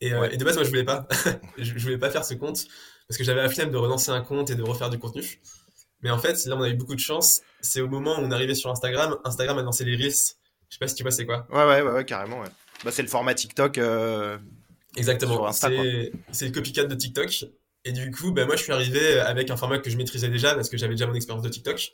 Et, 0.00 0.14
Ouais. 0.14 0.34
et 0.34 0.38
de 0.38 0.44
base, 0.44 0.54
moi, 0.54 0.64
je 0.64 0.70
voulais 0.70 0.84
pas. 0.84 1.06
je, 1.58 1.64
je 1.76 1.82
voulais 1.82 1.98
pas 1.98 2.10
faire 2.10 2.24
ce 2.24 2.32
compte 2.32 2.66
parce 3.08 3.18
que 3.18 3.24
j'avais 3.24 3.42
la 3.42 3.50
flemme 3.50 3.70
de 3.70 3.76
relancer 3.76 4.10
un 4.10 4.22
compte 4.22 4.48
et 4.48 4.54
de 4.54 4.62
refaire 4.62 4.88
du 4.88 4.98
contenu. 4.98 5.38
Mais 6.06 6.12
en 6.12 6.18
fait, 6.18 6.46
là, 6.46 6.56
on 6.56 6.62
a 6.62 6.68
eu 6.68 6.74
beaucoup 6.74 6.94
de 6.94 7.00
chance. 7.00 7.40
C'est 7.60 7.80
au 7.80 7.88
moment 7.88 8.12
où 8.14 8.20
on 8.22 8.30
arrivé 8.30 8.54
sur 8.54 8.70
Instagram. 8.70 9.16
Instagram 9.24 9.58
a 9.58 9.62
lancé 9.62 9.84
les 9.84 9.96
Reels. 9.96 10.12
Je 10.12 10.74
sais 10.74 10.78
pas 10.78 10.86
si 10.86 10.94
tu 10.94 11.02
vois 11.02 11.10
c'est 11.10 11.26
quoi. 11.26 11.48
Ouais, 11.50 11.64
ouais, 11.64 11.82
ouais, 11.82 11.90
ouais, 11.94 12.04
carrément. 12.04 12.38
Ouais. 12.40 12.48
Bah, 12.84 12.92
c'est 12.92 13.02
le 13.02 13.08
format 13.08 13.34
TikTok. 13.34 13.78
euh, 13.78 14.38
Exactement. 14.96 15.50
C'est 15.50 16.46
le 16.46 16.50
copycat 16.52 16.84
de 16.84 16.94
TikTok. 16.94 17.46
Et 17.84 17.90
du 17.90 18.12
coup, 18.12 18.30
ben 18.30 18.46
moi, 18.46 18.54
je 18.54 18.62
suis 18.62 18.72
arrivé 18.72 19.18
avec 19.18 19.50
un 19.50 19.56
format 19.56 19.78
que 19.78 19.90
je 19.90 19.96
maîtrisais 19.96 20.28
déjà 20.28 20.54
parce 20.54 20.68
que 20.68 20.76
j'avais 20.76 20.94
déjà 20.94 21.08
mon 21.08 21.14
expérience 21.14 21.42
de 21.44 21.48
TikTok 21.48 21.90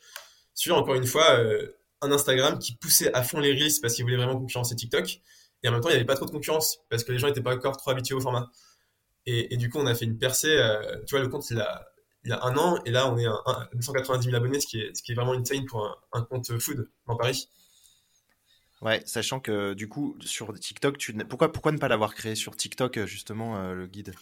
sur, 0.53 0.77
encore 0.77 0.95
une 0.95 1.07
fois, 1.07 1.39
euh, 1.39 1.69
un 2.03 2.13
Instagram 2.13 2.59
qui 2.59 2.77
poussait 2.77 3.13
à 3.15 3.23
fond 3.23 3.41
les 3.41 3.53
Reels 3.53 3.81
parce 3.81 3.95
qu'il 3.95 4.05
voulait 4.05 4.19
vraiment 4.19 4.37
concurrencer 4.37 4.77
TikTok. 4.77 5.21
Et 5.63 5.69
en 5.69 5.73
même 5.73 5.81
temps, 5.81 5.89
il 5.89 5.93
n'y 5.93 5.97
avait 5.97 6.05
pas 6.05 6.17
trop 6.17 6.27
de 6.27 6.31
concurrence 6.33 6.81
parce 6.91 7.03
que 7.05 7.13
les 7.13 7.19
gens 7.19 7.29
n'étaient 7.29 7.41
pas 7.41 7.55
encore 7.55 7.79
trop 7.79 7.91
habitués 7.93 8.15
au 8.15 8.21
format. 8.21 8.51
Et, 9.25 9.55
et 9.55 9.57
du 9.57 9.71
coup, 9.71 9.79
on 9.79 9.87
a 9.87 9.95
fait 9.95 10.05
une 10.05 10.19
percée. 10.19 10.51
euh, 10.59 10.99
tu 11.07 11.15
vois, 11.15 11.21
le 11.21 11.29
compte, 11.29 11.49
il 11.51 11.61
a, 11.61 11.87
il 12.25 12.33
a 12.33 12.45
un 12.45 12.57
an 12.57 12.79
et 12.85 12.91
là, 12.91 13.13
on 13.13 13.19
est 13.19 13.27
à 13.27 13.33
un- 13.47 13.69
290 13.75 14.27
000 14.27 14.37
abonnés, 14.37 14.61
ce 14.61 14.67
qui 14.67 14.81
est, 14.81 14.97
ce 14.97 15.03
qui 15.03 15.13
est 15.13 15.15
vraiment 15.15 15.33
insane 15.33 15.65
pour 15.67 15.85
un, 15.87 15.97
un 16.13 16.23
compte 16.23 16.59
food 16.61 16.89
dans 17.07 17.17
Paris. 17.17 17.49
Ouais, 18.83 19.03
sachant 19.07 19.41
que 19.41 19.73
du 19.75 19.89
coup, 19.89 20.17
sur 20.21 20.53
TikTok, 20.59 20.99
tu... 20.99 21.15
pourquoi, 21.25 21.53
pourquoi 21.53 21.73
ne 21.73 21.79
pas 21.79 21.89
l'avoir 21.89 22.15
créé 22.15 22.35
sur 22.35 22.55
TikTok, 22.57 23.05
justement, 23.07 23.57
euh, 23.59 23.73
le 23.75 23.87
guide? 23.87 24.15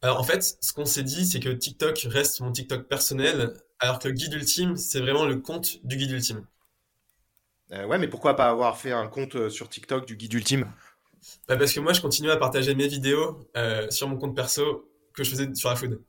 Alors 0.00 0.20
en 0.20 0.22
fait, 0.22 0.58
ce 0.60 0.72
qu'on 0.74 0.84
s'est 0.84 1.02
dit, 1.02 1.26
c'est 1.26 1.40
que 1.40 1.48
TikTok 1.48 1.98
reste 2.08 2.38
mon 2.40 2.52
TikTok 2.52 2.86
personnel, 2.88 3.54
alors 3.80 3.98
que 3.98 4.06
le 4.06 4.14
guide 4.14 4.34
ultime, 4.34 4.76
c'est 4.76 5.00
vraiment 5.00 5.24
le 5.24 5.40
compte 5.40 5.84
du 5.84 5.96
guide 5.96 6.12
ultime. 6.12 6.46
Euh, 7.72 7.86
Ouais, 7.86 7.98
mais 7.98 8.06
pourquoi 8.06 8.36
pas 8.36 8.48
avoir 8.48 8.78
fait 8.78 8.92
un 8.92 9.08
compte 9.08 9.34
euh, 9.34 9.50
sur 9.50 9.68
TikTok 9.68 10.06
du 10.06 10.14
guide 10.16 10.32
ultime? 10.34 10.70
Bah, 11.48 11.56
parce 11.56 11.72
que 11.72 11.80
moi, 11.80 11.92
je 11.92 12.00
continue 12.00 12.30
à 12.30 12.36
partager 12.36 12.74
mes 12.74 12.88
vidéos 12.88 13.48
euh, 13.56 13.88
sur 13.90 14.08
mon 14.08 14.16
compte 14.18 14.34
perso 14.36 14.88
que 15.14 15.22
je 15.24 15.30
faisais 15.30 15.54
sur 15.54 15.68
la 15.70 15.76
food. 15.76 16.02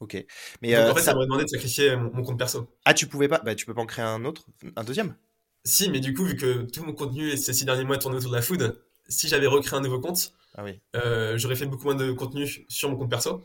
Ok. 0.00 0.14
Mais 0.62 0.70
Donc 0.74 0.78
euh, 0.78 0.90
en 0.90 0.94
fait, 0.94 1.00
ça... 1.00 1.06
ça 1.06 1.14
m'aurait 1.14 1.26
demandé 1.26 1.44
de 1.44 1.48
sacrifier 1.48 1.96
mon, 1.96 2.10
mon 2.12 2.22
compte 2.22 2.38
perso. 2.38 2.68
Ah, 2.84 2.94
tu 2.94 3.06
pouvais 3.06 3.28
pas? 3.28 3.40
Bah, 3.44 3.54
tu 3.54 3.66
peux 3.66 3.74
pas 3.74 3.82
en 3.82 3.86
créer 3.86 4.04
un 4.04 4.24
autre 4.24 4.46
Un 4.76 4.84
deuxième? 4.84 5.16
Si, 5.64 5.90
mais 5.90 6.00
du 6.00 6.14
coup, 6.14 6.24
vu 6.24 6.36
que 6.36 6.62
tout 6.70 6.84
mon 6.84 6.92
contenu 6.92 7.36
ces 7.36 7.52
six 7.52 7.64
derniers 7.64 7.84
mois 7.84 7.98
tournait 7.98 8.16
autour 8.16 8.30
de 8.30 8.36
la 8.36 8.42
food, 8.42 8.80
si 9.08 9.28
j'avais 9.28 9.46
recréé 9.48 9.76
un 9.78 9.82
nouveau 9.82 10.00
compte, 10.00 10.32
Ah 10.54 10.62
oui. 10.64 10.80
euh, 10.96 11.36
j'aurais 11.36 11.56
fait 11.56 11.66
beaucoup 11.66 11.84
moins 11.84 11.94
de 11.94 12.12
contenu 12.12 12.64
sur 12.68 12.88
mon 12.90 12.96
compte 12.96 13.10
perso. 13.10 13.44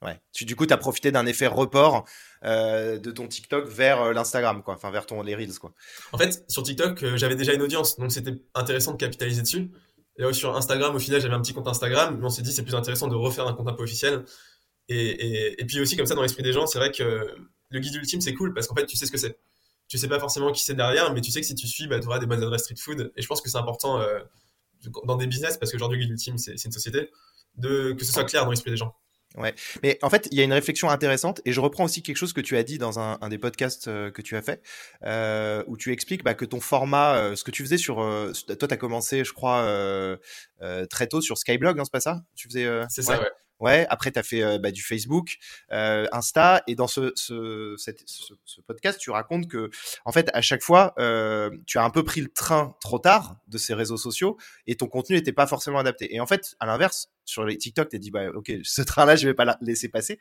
Ouais. 0.00 0.20
Tu, 0.32 0.44
du 0.44 0.56
coup, 0.56 0.66
tu 0.66 0.72
as 0.72 0.78
profité 0.78 1.12
d'un 1.12 1.26
effet 1.26 1.46
report 1.46 2.04
euh, 2.44 2.98
de 2.98 3.10
ton 3.12 3.28
TikTok 3.28 3.68
vers 3.68 4.12
l'Instagram, 4.12 4.62
quoi. 4.62 4.74
Enfin, 4.74 4.90
vers 4.90 5.06
ton, 5.06 5.22
les 5.22 5.36
Reels, 5.36 5.58
quoi. 5.60 5.74
En 6.12 6.18
fait, 6.18 6.44
sur 6.48 6.64
TikTok, 6.64 7.04
j'avais 7.16 7.36
déjà 7.36 7.52
une 7.52 7.62
audience, 7.62 7.98
donc 7.98 8.10
c'était 8.10 8.34
intéressant 8.54 8.92
de 8.92 8.96
capitaliser 8.96 9.42
dessus. 9.42 9.70
Et 10.16 10.22
là, 10.22 10.32
sur 10.32 10.56
Instagram, 10.56 10.94
au 10.96 10.98
final, 10.98 11.20
j'avais 11.20 11.34
un 11.34 11.40
petit 11.40 11.54
compte 11.54 11.68
Instagram, 11.68 12.16
mais 12.18 12.24
on 12.24 12.30
s'est 12.30 12.42
dit 12.42 12.52
c'est 12.52 12.64
plus 12.64 12.74
intéressant 12.74 13.06
de 13.06 13.14
refaire 13.14 13.46
un 13.46 13.52
compte 13.52 13.68
un 13.68 13.74
peu 13.74 13.84
officiel. 13.84 14.24
Et, 14.92 15.26
et, 15.26 15.60
et 15.60 15.64
puis 15.64 15.80
aussi, 15.80 15.96
comme 15.96 16.06
ça, 16.06 16.14
dans 16.14 16.22
l'esprit 16.22 16.42
des 16.42 16.52
gens, 16.52 16.66
c'est 16.66 16.78
vrai 16.78 16.92
que 16.92 17.34
le 17.70 17.80
guide 17.80 17.94
ultime, 17.94 18.20
c'est 18.20 18.34
cool 18.34 18.52
parce 18.54 18.66
qu'en 18.66 18.74
fait, 18.74 18.86
tu 18.86 18.96
sais 18.96 19.06
ce 19.06 19.12
que 19.12 19.18
c'est. 19.18 19.38
Tu 19.88 19.98
sais 19.98 20.08
pas 20.08 20.20
forcément 20.20 20.52
qui 20.52 20.62
c'est 20.62 20.74
derrière, 20.74 21.12
mais 21.12 21.20
tu 21.20 21.30
sais 21.30 21.40
que 21.40 21.46
si 21.46 21.54
tu 21.54 21.66
suis, 21.66 21.86
bah, 21.86 22.00
tu 22.00 22.06
auras 22.06 22.18
des 22.18 22.26
bonnes 22.26 22.42
adresses 22.42 22.62
street 22.62 22.76
food. 22.78 23.12
Et 23.16 23.22
je 23.22 23.26
pense 23.26 23.40
que 23.40 23.50
c'est 23.50 23.58
important 23.58 24.00
euh, 24.00 24.20
dans 25.04 25.16
des 25.16 25.26
business, 25.26 25.56
parce 25.56 25.72
qu'aujourd'hui, 25.72 25.98
le 25.98 26.04
guide 26.04 26.12
ultime, 26.12 26.38
c'est 26.38 26.64
une 26.64 26.72
société, 26.72 27.10
de, 27.56 27.92
que 27.92 28.04
ce 28.04 28.12
soit 28.12 28.24
clair 28.24 28.44
dans 28.44 28.50
l'esprit 28.50 28.70
des 28.70 28.76
gens. 28.76 28.94
Mais 29.82 29.98
en 30.02 30.10
fait, 30.10 30.28
il 30.30 30.38
y 30.38 30.40
a 30.40 30.44
une 30.44 30.52
réflexion 30.52 30.90
intéressante 30.90 31.40
et 31.44 31.52
je 31.52 31.60
reprends 31.60 31.84
aussi 31.84 32.02
quelque 32.02 32.16
chose 32.16 32.32
que 32.32 32.40
tu 32.40 32.56
as 32.56 32.62
dit 32.62 32.78
dans 32.78 32.98
un, 32.98 33.18
un 33.20 33.28
des 33.28 33.38
podcasts 33.38 33.88
euh, 33.88 34.10
que 34.10 34.20
tu 34.22 34.36
as 34.36 34.42
fait, 34.42 34.62
euh, 35.04 35.64
où 35.66 35.76
tu 35.76 35.92
expliques 35.92 36.22
bah, 36.22 36.34
que 36.34 36.44
ton 36.44 36.60
format, 36.60 37.16
euh, 37.16 37.36
ce 37.36 37.44
que 37.44 37.50
tu 37.50 37.62
faisais 37.62 37.78
sur, 37.78 37.96
toi, 37.96 38.68
tu 38.68 38.74
as 38.74 38.76
commencé, 38.76 39.24
je 39.24 39.32
crois, 39.32 40.18
très 40.90 41.06
tôt 41.06 41.20
sur 41.20 41.38
Skyblog, 41.38 41.78
hein, 41.78 41.84
c'est 41.84 41.92
pas 41.92 42.00
ça? 42.00 42.22
Tu 42.34 42.48
faisais, 42.48 42.68
C'est 42.88 43.02
ça, 43.02 43.18
ouais. 43.18 43.20
Ouais, 43.20 43.30
après, 43.88 44.10
tu 44.10 44.18
as 44.18 44.22
fait 44.22 44.42
euh, 44.42 44.58
bah, 44.58 44.70
du 44.70 44.82
Facebook, 44.82 45.38
euh, 45.72 46.06
Insta, 46.12 46.62
et 46.66 46.74
dans 46.74 46.86
ce, 46.86 47.12
ce, 47.14 47.76
ce, 47.76 48.60
podcast, 48.60 48.98
tu 48.98 49.10
racontes 49.10 49.48
que, 49.48 49.70
en 50.04 50.12
fait, 50.12 50.30
à 50.34 50.40
chaque 50.40 50.62
fois, 50.62 50.94
euh, 50.98 51.50
tu 51.66 51.78
as 51.78 51.84
un 51.84 51.90
peu 51.90 52.02
pris 52.02 52.20
le 52.20 52.28
train 52.28 52.74
trop 52.80 52.98
tard 52.98 53.36
de 53.48 53.58
ces 53.58 53.74
réseaux 53.74 53.96
sociaux 53.96 54.36
et 54.66 54.76
ton 54.76 54.86
contenu 54.86 55.16
n'était 55.16 55.32
pas 55.32 55.46
forcément 55.46 55.78
adapté. 55.78 56.14
Et 56.14 56.20
en 56.20 56.26
fait, 56.26 56.54
à 56.60 56.66
l'inverse, 56.66 57.10
sur 57.24 57.44
les 57.44 57.56
TikTok, 57.56 57.88
tu 57.88 57.98
dit, 57.98 58.10
bah, 58.10 58.28
ok, 58.34 58.52
ce 58.62 58.82
train-là, 58.82 59.16
je 59.16 59.28
vais 59.28 59.34
pas 59.34 59.44
la 59.44 59.58
laisser 59.60 59.88
passer. 59.88 60.18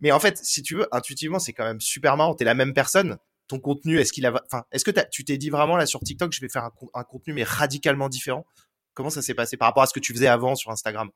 Mais 0.00 0.12
en 0.12 0.20
fait, 0.20 0.38
si 0.38 0.62
tu 0.62 0.76
veux, 0.76 0.88
intuitivement, 0.92 1.38
c'est 1.38 1.52
quand 1.52 1.64
même 1.64 1.80
super 1.80 2.16
marrant. 2.16 2.34
Tu 2.34 2.42
es 2.42 2.46
la 2.46 2.54
même 2.54 2.74
personne. 2.74 3.18
Ton 3.46 3.60
contenu, 3.60 3.98
est-ce 3.98 4.12
qu'il 4.12 4.24
a, 4.26 4.32
enfin, 4.46 4.64
est-ce 4.72 4.84
que 4.84 4.90
tu 5.10 5.24
t'es 5.24 5.36
dit 5.36 5.50
vraiment 5.50 5.76
là 5.76 5.84
sur 5.84 6.00
TikTok, 6.00 6.32
je 6.32 6.40
vais 6.40 6.48
faire 6.48 6.70
un 6.94 7.04
contenu 7.04 7.34
mais 7.34 7.44
radicalement 7.44 8.08
différent? 8.08 8.46
Comment 8.94 9.10
ça 9.10 9.22
s'est 9.22 9.34
passé 9.34 9.56
par 9.56 9.68
rapport 9.68 9.82
à 9.82 9.86
ce 9.86 9.92
que 9.92 10.00
tu 10.00 10.14
faisais 10.14 10.28
avant 10.28 10.54
sur 10.54 10.70
Instagram? 10.70 11.10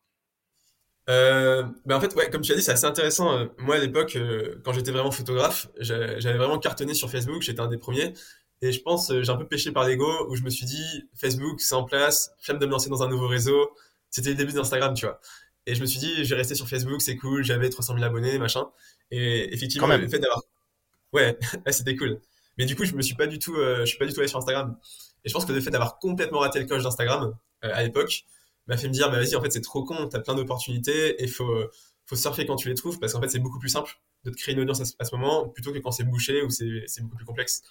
Euh, 1.09 1.65
ben 1.87 1.97
en 1.97 2.01
fait, 2.01 2.15
ouais, 2.17 2.29
comme 2.31 2.43
tu 2.43 2.53
as 2.53 2.55
dit, 2.57 2.63
c'est 2.63 2.73
assez 2.73 2.85
intéressant. 2.85 3.33
Euh, 3.39 3.47
Moi, 3.59 3.77
à 3.77 3.79
l'époque, 3.79 4.17
euh, 4.17 4.57
quand 4.65 4.73
j'étais 4.75 4.91
vraiment 4.91 5.11
photographe, 5.11 5.69
j'a- 5.79 6.19
j'avais 6.21 6.37
vraiment 6.39 6.59
cartonné 6.59 6.93
sur 6.95 7.11
Facebook, 7.11 7.43
j'étais 7.43 7.61
un 7.61 7.69
des 7.69 7.79
premiers. 7.79 8.13
Et 8.61 8.73
je 8.73 8.81
pense, 8.83 9.11
euh, 9.11 9.23
j'ai 9.23 9.31
un 9.31 9.37
peu 9.37 9.47
pêché 9.47 9.73
par 9.73 9.87
l'ego, 9.87 10.27
où 10.29 10.37
je 10.37 10.43
me 10.43 10.51
suis 10.51 10.67
dit, 10.67 11.09
Facebook, 11.15 11.61
c'est 11.61 11.75
en 11.75 11.85
place, 11.85 12.33
flemme 12.41 12.59
de 12.59 12.67
me 12.67 12.73
lancer 12.73 12.91
dans 12.91 13.03
un 13.03 13.09
nouveau 13.09 13.29
réseau. 13.29 13.71
C'était 14.11 14.31
le 14.31 14.35
début 14.37 14.53
d'Instagram, 14.53 14.95
tu 14.95 15.07
vois. 15.07 15.21
Et 15.67 15.75
je 15.75 15.81
me 15.81 15.87
suis 15.87 15.99
dit, 16.01 16.25
je 16.25 16.31
vais 16.31 16.37
rester 16.37 16.55
sur 16.55 16.69
Facebook, 16.69 17.01
c'est 17.03 17.17
cool, 17.17 17.43
j'avais 17.45 17.71
300 17.71 17.95
000 17.95 18.05
abonnés, 18.05 18.39
machin. 18.39 18.69
Et 19.11 19.55
effectivement, 19.55 19.87
Quand 19.87 19.93
même. 19.93 20.01
le 20.03 20.09
fait 20.09 20.19
d'avoir... 20.19 20.43
Ouais, 21.13 21.39
c'était 21.71 21.97
cool. 21.97 22.21
Mais 22.59 22.67
du 22.67 22.77
coup, 22.77 22.85
je 22.85 22.95
me 22.95 23.03
suis 23.03 23.15
pas 23.15 23.27
du 23.27 23.39
tout, 23.39 23.55
euh, 23.57 23.81
je 23.81 23.85
suis 23.87 23.99
pas 23.99 24.07
du 24.07 24.13
tout 24.13 24.21
allé 24.21 24.29
sur 24.29 24.39
Instagram. 24.39 24.77
Et 25.25 25.29
je 25.29 25.35
pense 25.35 25.47
que 25.47 25.53
le 25.53 25.61
fait 25.61 25.71
d'avoir 25.71 25.99
complètement 25.99 26.41
raté 26.41 26.59
le 26.61 26.67
coche 26.67 26.83
d'Instagram, 26.83 27.35
à 27.63 27.83
l'époque, 27.83 28.25
m'a 28.69 28.77
fait 28.77 28.89
me 28.89 28.93
dire, 28.93 29.11
bah 29.11 29.19
vas-y, 29.19 29.35
en 29.37 29.43
fait, 29.43 29.51
c'est 29.51 29.61
trop 29.61 29.85
con, 29.85 30.09
t'as 30.09 30.21
plein 30.21 30.35
d'opportunités 30.35 31.23
et 31.23 31.27
faut, 31.27 31.65
faut 32.07 32.17
surfer 32.17 32.47
quand 32.47 32.57
tu 32.57 32.69
les 32.69 32.75
trouves 32.75 32.99
parce 32.99 33.13
qu'en 33.13 33.21
fait, 33.21 33.29
c'est 33.29 33.39
beaucoup 33.39 33.59
plus 33.59 33.69
simple 33.71 33.93
de 34.25 34.31
te 34.31 34.37
créer 34.37 34.55
une 34.55 34.61
audience 34.61 34.81
à 34.81 34.85
ce, 34.85 34.93
à 34.99 35.05
ce 35.05 35.15
moment 35.17 35.49
plutôt 35.49 35.73
que 35.73 35.79
quand 35.79 35.93
c'est 35.93 36.05
bouché 36.05 36.43
ou 36.43 36.51
c'est 36.51 37.03
beaucoup 37.03 37.17
plus 37.17 37.25
complexe. 37.25 37.63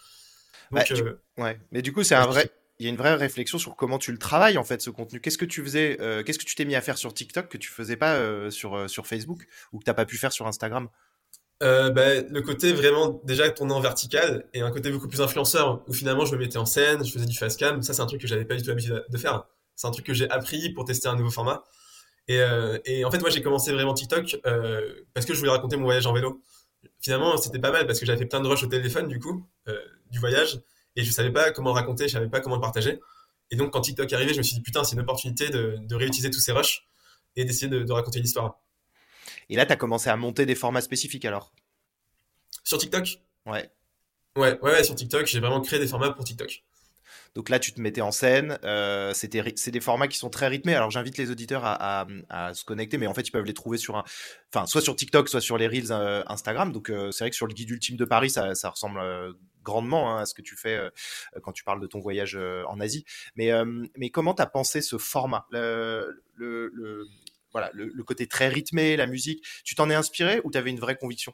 Donc, 0.72 0.84
tu- 0.84 0.94
euh, 0.94 1.14
Ouais, 1.38 1.60
mais 1.72 1.82
du 1.82 1.94
coup, 1.94 2.04
c'est 2.04 2.16
Ouais, 2.16 2.22
un 2.22 2.28
vrai. 2.28 2.50
Il 2.80 2.84
y 2.86 2.88
a 2.88 2.92
une 2.92 2.98
vraie 2.98 3.16
réflexion 3.16 3.58
sur 3.58 3.76
comment 3.76 3.98
tu 3.98 4.12
le 4.12 4.20
travailles 4.20 4.58
en 4.60 4.64
fait 4.64 4.82
ce 4.84 4.92
contenu. 4.92 5.20
Qu'est-ce 5.20 5.40
que 5.40 5.46
tu 5.46 5.64
faisais, 5.64 5.98
euh, 6.00 6.22
qu'est-ce 6.22 6.38
que 6.38 6.46
tu 6.46 6.54
t'es 6.54 6.64
mis 6.66 6.76
à 6.76 6.82
faire 6.82 6.98
sur 7.00 7.12
TikTok 7.12 7.48
que 7.50 7.58
tu 7.58 7.70
faisais 7.70 7.98
pas 7.98 8.16
euh, 8.18 8.52
sur 8.52 8.88
sur 8.88 9.08
Facebook 9.08 9.48
ou 9.72 9.80
que 9.80 9.84
t'as 9.84 9.96
pas 9.96 10.06
pu 10.06 10.16
faire 10.18 10.32
sur 10.32 10.46
Instagram? 10.46 10.88
Bah, 11.60 12.22
le 12.22 12.42
côté 12.42 12.72
vraiment 12.72 13.20
déjà 13.24 13.50
tourné 13.50 13.74
en 13.74 13.80
vertical 13.80 14.48
et 14.54 14.62
un 14.62 14.70
côté 14.72 14.92
beaucoup 14.92 15.08
plus 15.08 15.22
influenceur 15.22 15.84
où 15.88 15.94
finalement 15.94 16.24
je 16.26 16.36
me 16.36 16.40
mettais 16.40 16.58
en 16.58 16.66
scène, 16.68 17.04
je 17.04 17.12
faisais 17.12 17.26
du 17.26 17.36
fast 17.36 17.60
cam. 17.60 17.82
Ça, 17.82 17.94
c'est 17.94 18.02
un 18.02 18.06
truc 18.06 18.22
que 18.22 18.28
j'avais 18.28 18.46
pas 18.46 18.56
du 18.56 18.62
tout 18.62 18.70
l'habitude 18.70 19.04
de 19.10 19.18
faire. 19.18 19.46
C'est 19.78 19.88
un 19.88 19.92
truc 19.92 20.06
que 20.06 20.14
j'ai 20.14 20.30
appris 20.30 20.72
pour 20.74 20.84
tester 20.84 21.08
un 21.08 21.16
nouveau 21.16 21.30
format. 21.30 21.64
Et, 22.28 22.42
euh, 22.42 22.78
et 22.84 23.06
en 23.06 23.12
fait, 23.12 23.20
moi, 23.20 23.30
j'ai 23.30 23.42
commencé 23.42 23.72
vraiment 23.72 23.94
TikTok 23.94 24.38
euh, 24.46 25.06
parce 25.14 25.26
que 25.26 25.34
je 25.34 25.40
voulais 25.40 25.52
raconter 25.52 25.78
mon 25.78 25.86
voyage 25.86 26.06
en 26.08 26.14
vélo. 26.14 26.42
Finalement, 27.00 27.38
c'était 27.38 27.60
pas 27.60 27.72
mal 27.72 27.86
parce 27.88 28.00
que 28.00 28.06
j'avais 28.06 28.18
fait 28.18 28.26
plein 28.26 28.42
de 28.42 28.48
rushs 28.48 28.64
au 28.64 28.68
téléphone 28.68 29.08
du 29.08 29.20
coup 29.20 29.48
euh, 29.68 29.80
du 30.12 30.20
voyage 30.20 30.60
et 30.96 31.04
je 31.04 31.12
savais 31.12 31.32
pas 31.32 31.52
comment 31.52 31.70
le 31.70 31.76
raconter, 31.76 32.08
je 32.08 32.14
savais 32.14 32.28
pas 32.28 32.42
comment 32.42 32.56
le 32.56 32.62
partager. 32.62 33.00
Et 33.52 33.56
donc, 33.56 33.72
quand 33.72 33.82
TikTok 33.82 34.12
est 34.12 34.16
arrivé, 34.16 34.34
je 34.34 34.40
me 34.40 34.44
suis 34.44 34.56
dit 34.56 34.62
putain, 34.62 34.84
c'est 34.84 34.96
une 34.96 35.02
opportunité 35.02 35.50
de, 35.50 35.78
de 35.80 35.96
réutiliser 35.96 36.32
tous 36.32 36.40
ces 36.40 36.52
rushs 36.52 36.88
et 37.36 37.46
d'essayer 37.46 37.70
de, 37.70 37.84
de 37.84 37.92
raconter 37.94 38.20
une 38.20 38.26
histoire. 38.26 38.60
Et 39.50 39.56
là, 39.56 39.66
t'as 39.66 39.76
commencé 39.76 40.10
à 40.10 40.18
monter 40.18 40.46
des 40.46 40.56
formats 40.56 40.82
spécifiques 40.82 41.24
alors? 41.24 41.54
Sur 42.64 42.78
TikTok, 42.80 43.22
Ouais. 43.46 43.72
ouais, 44.36 44.60
ouais, 44.62 44.72
ouais, 44.72 44.84
sur 44.84 44.96
TikTok, 44.96 45.28
j'ai 45.28 45.40
vraiment 45.40 45.62
créé 45.62 45.80
des 45.80 45.88
formats 45.88 46.12
pour 46.12 46.26
TikTok. 46.26 46.64
Donc 47.36 47.50
là, 47.50 47.60
tu 47.60 47.72
te 47.72 47.82
mettais 47.82 48.02
en 48.02 48.12
scène. 48.12 48.60
Euh, 48.64 49.14
c'est 49.14 49.28
des 49.28 49.80
formats 49.80 50.08
qui 50.08 50.18
sont 50.18 50.30
très 50.30 50.48
rythmés. 50.48 50.76
Alors 50.76 50.92
j'invite 50.92 51.18
les 51.18 51.32
auditeurs 51.32 51.64
à, 51.66 52.08
se 52.54 52.64
connecter, 52.64 52.98
mais 52.98 53.08
en 53.08 53.14
fait, 53.14 53.28
ils 53.28 53.32
peuvent 53.32 53.46
les 53.46 53.54
trouver 53.54 53.78
sur 53.78 53.96
un, 53.98 54.04
enfin, 54.54 54.66
soit 54.66 54.82
sur 54.82 54.96
TikTok, 54.96 55.30
soit 55.30 55.42
sur 55.42 55.58
les 55.58 55.68
reels 55.68 55.92
euh, 55.92 56.24
Instagram. 56.28 56.72
Donc 56.72 56.90
euh, 56.90 57.12
c'est 57.12 57.24
vrai 57.24 57.30
que 57.30 57.36
sur 57.36 57.48
le 57.48 57.54
guide 57.54 57.70
ultime 57.70 57.98
de 57.98 58.06
Paris, 58.06 58.30
ça, 58.30 58.54
ressemble 58.70 59.00
grandement 59.64 60.12
hein, 60.12 60.22
à 60.22 60.26
ce 60.26 60.34
que 60.34 60.42
tu 60.42 60.56
fais 60.56 60.80
quand 61.44 61.52
tu 61.52 61.64
parles 61.64 61.82
de 61.82 61.88
ton 61.88 62.00
voyage 62.00 62.38
en 62.68 62.80
Asie. 62.80 63.06
Mais, 63.36 63.52
mais 63.98 64.10
comment 64.10 64.34
t'as 64.34 64.46
pensé 64.46 64.82
ce 64.82 64.98
format, 64.98 65.46
le, 65.52 67.08
voilà, 67.52 67.70
le, 67.74 68.04
côté 68.04 68.28
très 68.28 68.48
rythmé, 68.48 68.96
la 68.96 69.08
musique. 69.08 69.46
Tu 69.64 69.76
t'en 69.76 69.90
es 69.90 69.96
inspiré 69.96 70.42
ou 70.44 70.52
t'avais 70.52 70.70
une 70.70 70.80
vraie 70.80 70.96
conviction? 70.96 71.34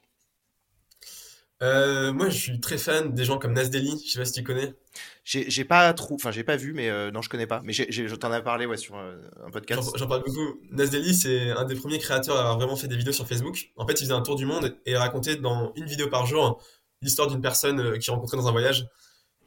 Euh, 1.64 2.12
moi, 2.12 2.28
je 2.28 2.38
suis 2.38 2.60
très 2.60 2.78
fan 2.78 3.14
des 3.14 3.24
gens 3.24 3.38
comme 3.38 3.54
Nas 3.54 3.70
Daily, 3.70 4.04
je 4.06 4.12
sais 4.12 4.20
pas 4.20 4.26
si 4.26 4.34
tu 4.34 4.44
connais. 4.44 4.76
J'ai 5.24 5.64
pas 5.64 5.94
trop, 5.94 6.16
enfin 6.16 6.32
j'ai 6.32 6.44
pas 6.44 6.58
vu, 6.58 6.74
mais 6.74 6.90
euh, 6.90 7.10
non, 7.10 7.22
je 7.22 7.30
connais 7.30 7.48
pas. 7.48 7.62
Mais 7.64 7.72
je 7.72 8.16
t'en 8.16 8.34
ai 8.34 8.44
parlé 8.44 8.66
ouais 8.66 8.76
sur 8.76 8.98
euh, 8.98 9.16
un 9.46 9.50
podcast. 9.50 9.92
j'en 9.96 10.08
parle 10.08 10.24
beaucoup. 10.26 10.60
Nas 10.72 10.88
Daily, 10.88 11.14
c'est 11.14 11.52
un 11.52 11.64
des 11.64 11.76
premiers 11.76 12.00
créateurs 12.00 12.36
à 12.36 12.42
avoir 12.42 12.58
vraiment 12.58 12.76
fait 12.76 12.90
des 12.90 12.98
vidéos 12.98 13.14
sur 13.14 13.26
Facebook. 13.26 13.72
En 13.78 13.88
fait, 13.88 13.94
il 13.94 14.04
faisait 14.04 14.14
un 14.14 14.22
tour 14.22 14.36
du 14.36 14.46
monde 14.46 14.78
et 14.86 14.98
racontait 14.98 15.38
dans 15.38 15.72
une 15.76 15.86
vidéo 15.86 16.10
par 16.10 16.26
jour 16.26 16.62
l'histoire 17.02 17.30
d'une 17.30 17.42
personne 17.42 17.80
euh, 17.80 17.98
qu'il 17.98 18.12
rencontrait 18.12 18.36
dans 18.36 18.50
un 18.50 18.52
voyage. 18.52 18.86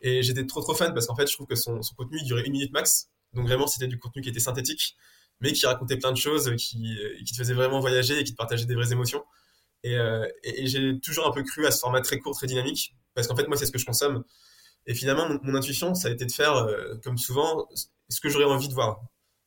Et 0.01 0.23
j'étais 0.23 0.47
trop 0.47 0.63
trop 0.63 0.75
fan 0.75 0.95
parce 0.95 1.07
qu'en 1.07 1.17
fait, 1.17 1.29
je 1.29 1.35
trouve 1.35 1.47
que 1.47 1.55
son, 1.57 1.83
son 1.83 1.95
contenu 1.95 2.19
il 2.23 2.25
durait 2.25 2.45
une 2.45 2.53
minute 2.53 2.73
max. 2.73 3.11
Donc 3.35 3.47
vraiment, 3.47 3.67
c'était 3.67 3.89
du 3.89 3.99
contenu 3.99 4.23
qui 4.23 4.31
était 4.31 4.41
synthétique, 4.41 4.97
mais 5.41 5.53
qui 5.53 5.67
racontait 5.67 5.99
plein 5.99 6.13
de 6.13 6.17
choses, 6.17 6.51
qui, 6.57 6.97
qui 7.25 7.33
te 7.33 7.37
faisait 7.37 7.55
vraiment 7.55 7.81
voyager 7.81 8.19
et 8.19 8.25
qui 8.25 8.33
te 8.33 8.37
partageait 8.37 8.65
des 8.65 8.75
vraies 8.75 8.93
émotions. 8.93 9.23
Et, 9.83 9.97
euh, 9.97 10.27
et, 10.43 10.63
et 10.63 10.67
j'ai 10.67 10.99
toujours 11.01 11.27
un 11.27 11.33
peu 11.33 11.43
cru 11.43 11.67
à 11.67 11.71
ce 11.71 11.79
format 11.79 12.01
très 12.01 12.19
court, 12.19 12.35
très 12.35 12.47
dynamique, 12.47 12.95
parce 13.15 13.27
qu'en 13.29 13.37
fait, 13.37 13.47
moi, 13.47 13.57
c'est 13.57 13.67
ce 13.67 13.73
que 13.73 13.79
je 13.79 13.87
consomme. 13.87 14.25
Et 14.87 14.95
finalement, 14.95 15.29
mon, 15.29 15.39
mon 15.43 15.55
intuition, 15.55 15.95
ça 15.95 16.09
a 16.09 16.11
été 16.11 16.25
de 16.25 16.33
faire, 16.33 16.55
euh, 16.55 16.95
comme 17.03 17.19
souvent, 17.19 17.69
ce 18.09 18.21
que 18.21 18.29
j'aurais 18.29 18.45
envie 18.45 18.69
de 18.69 18.75
voir. 18.75 19.01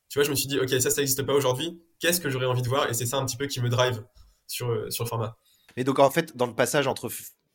tu 0.08 0.18
vois, 0.18 0.24
je 0.24 0.30
me 0.30 0.34
suis 0.34 0.48
dit, 0.48 0.58
ok, 0.58 0.68
ça, 0.80 0.90
ça 0.90 1.00
n'existe 1.00 1.22
pas 1.22 1.34
aujourd'hui. 1.34 1.80
Qu'est-ce 1.98 2.20
que 2.20 2.30
j'aurais 2.30 2.46
envie 2.46 2.62
de 2.62 2.68
voir? 2.68 2.90
Et 2.90 2.94
c'est 2.94 3.06
ça 3.06 3.16
un 3.16 3.26
petit 3.26 3.36
peu 3.36 3.46
qui 3.46 3.60
me 3.60 3.68
drive 3.68 4.02
sur, 4.46 4.92
sur 4.92 5.04
le 5.04 5.08
format. 5.08 5.36
Et 5.76 5.84
donc, 5.84 5.98
en 5.98 6.10
fait, 6.10 6.36
dans 6.36 6.46
le 6.46 6.54
passage 6.54 6.86
entre 6.86 7.10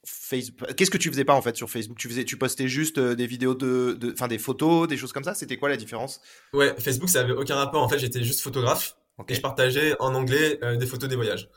Facebook, 0.05 0.73
qu'est-ce 0.75 0.91
que 0.91 0.97
tu 0.97 1.09
faisais 1.09 1.25
pas 1.25 1.33
en 1.33 1.41
fait 1.41 1.55
sur 1.57 1.69
Facebook? 1.69 1.97
Tu 1.97 2.07
faisais, 2.07 2.23
tu 2.23 2.37
postais 2.37 2.67
juste 2.67 2.99
des 2.99 3.27
vidéos 3.27 3.55
de, 3.55 3.97
enfin 4.13 4.27
des 4.27 4.37
photos, 4.37 4.87
des 4.87 4.97
choses 4.97 5.11
comme 5.11 5.23
ça? 5.23 5.33
C'était 5.33 5.57
quoi 5.57 5.67
la 5.67 5.77
différence? 5.77 6.21
Ouais, 6.53 6.75
Facebook, 6.79 7.09
ça 7.09 7.21
avait 7.21 7.33
aucun 7.33 7.55
rapport. 7.55 7.83
En 7.83 7.89
fait, 7.89 7.99
j'étais 7.99 8.23
juste 8.23 8.41
photographe 8.41 8.95
et 9.27 9.33
je 9.33 9.41
partageais 9.41 9.95
en 9.99 10.13
anglais 10.13 10.59
des 10.77 10.85
photos 10.85 11.09
des 11.09 11.15
voyages 11.15 11.49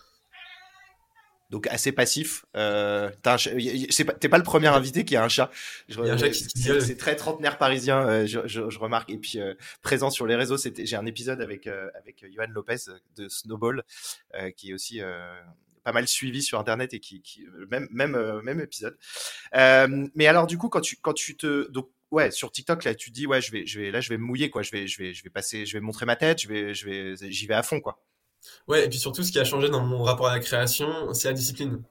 donc 1.51 1.67
assez 1.69 1.93
passif. 1.93 2.45
Euh, 2.57 3.11
T'es 3.23 4.05
pas, 4.05 4.13
pas, 4.13 4.39
le 4.39 4.45
premier 4.45 4.69
invité 4.69 5.05
qui 5.05 5.17
a 5.17 5.25
un 5.25 5.29
chat. 5.29 5.51
C'est 5.89 6.99
très 6.99 7.17
trentenaire 7.17 7.59
parisien, 7.59 8.07
euh, 8.07 8.27
je, 8.27 8.41
je, 8.47 8.69
je, 8.69 8.79
remarque. 8.79 9.11
Et 9.11 9.19
puis 9.19 9.41
euh, 9.41 9.55
présent 9.83 10.11
sur 10.11 10.27
les 10.27 10.37
réseaux, 10.37 10.57
j'ai 10.59 10.97
un 10.97 11.07
épisode 11.07 11.41
avec 11.41 11.67
euh, 11.67 11.89
avec 11.95 12.25
Johan 12.35 12.49
Lopez 12.51 12.77
de 13.17 13.29
Snowball, 13.29 13.83
qui 14.57 14.71
est 14.71 14.75
aussi 14.75 15.01
pas 15.85 15.93
mal 15.93 16.07
suivi 16.07 16.43
sur 16.43 16.59
internet 16.59 16.93
et 16.93 17.01
qui, 17.01 17.23
qui 17.23 17.47
même 17.71 17.89
même 17.91 18.41
même 18.43 18.61
épisode. 18.61 18.99
mais 19.53 20.27
alors 20.27 20.47
du 20.47 20.59
coup, 20.59 20.69
quand 20.69 20.81
tu 20.81 20.97
quand 21.01 21.15
tu 21.15 21.37
te 21.37 21.71
donc 21.71 21.91
ouais 22.11 22.31
sur 22.31 22.53
TikTok 22.53 22.85
là, 22.85 22.95
tu 22.95 23.11
dis 23.11 23.27
ouais 23.27 23.41
je 23.41 23.53
vais 23.53 23.67
je 23.67 23.81
vais 23.81 23.91
là 23.91 24.01
je 24.01 24.11
vais 24.11 24.19
me 24.19 24.25
mouiller 24.25 24.51
quoi, 24.51 24.63
je 24.63 24.71
vais 24.71 24.87
je 24.87 24.99
vais 24.99 25.15
je 25.15 25.25
vais 25.25 25.31
passer, 25.31 25.65
je 25.65 25.73
vais 25.75 25.81
montrer 25.81 26.05
ma 26.05 26.17
tête, 26.17 26.43
je 26.43 26.49
vais 26.49 26.75
je 26.75 26.87
vais 26.87 27.17
j'y 27.31 27.47
vais 27.47 27.55
à 27.55 27.63
fond 27.63 27.81
quoi. 27.81 28.03
Ouais, 28.67 28.85
et 28.85 28.89
puis 28.89 28.99
surtout, 28.99 29.23
ce 29.23 29.33
qui 29.33 29.39
a 29.39 29.45
changé 29.45 29.69
dans 29.69 29.81
mon 29.81 30.03
rapport 30.03 30.29
à 30.29 30.35
la 30.35 30.41
création, 30.41 31.13
c'est 31.15 31.29
la 31.29 31.35
discipline. 31.35 31.83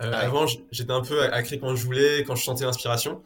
Euh, 0.00 0.10
ah 0.12 0.18
avant, 0.20 0.46
j'étais 0.70 0.90
un 0.90 1.02
peu 1.02 1.22
à 1.22 1.42
créer 1.42 1.58
quand 1.58 1.74
je 1.74 1.84
voulais, 1.84 2.24
quand 2.24 2.34
je 2.34 2.44
sentais 2.44 2.64
l'inspiration. 2.64 3.22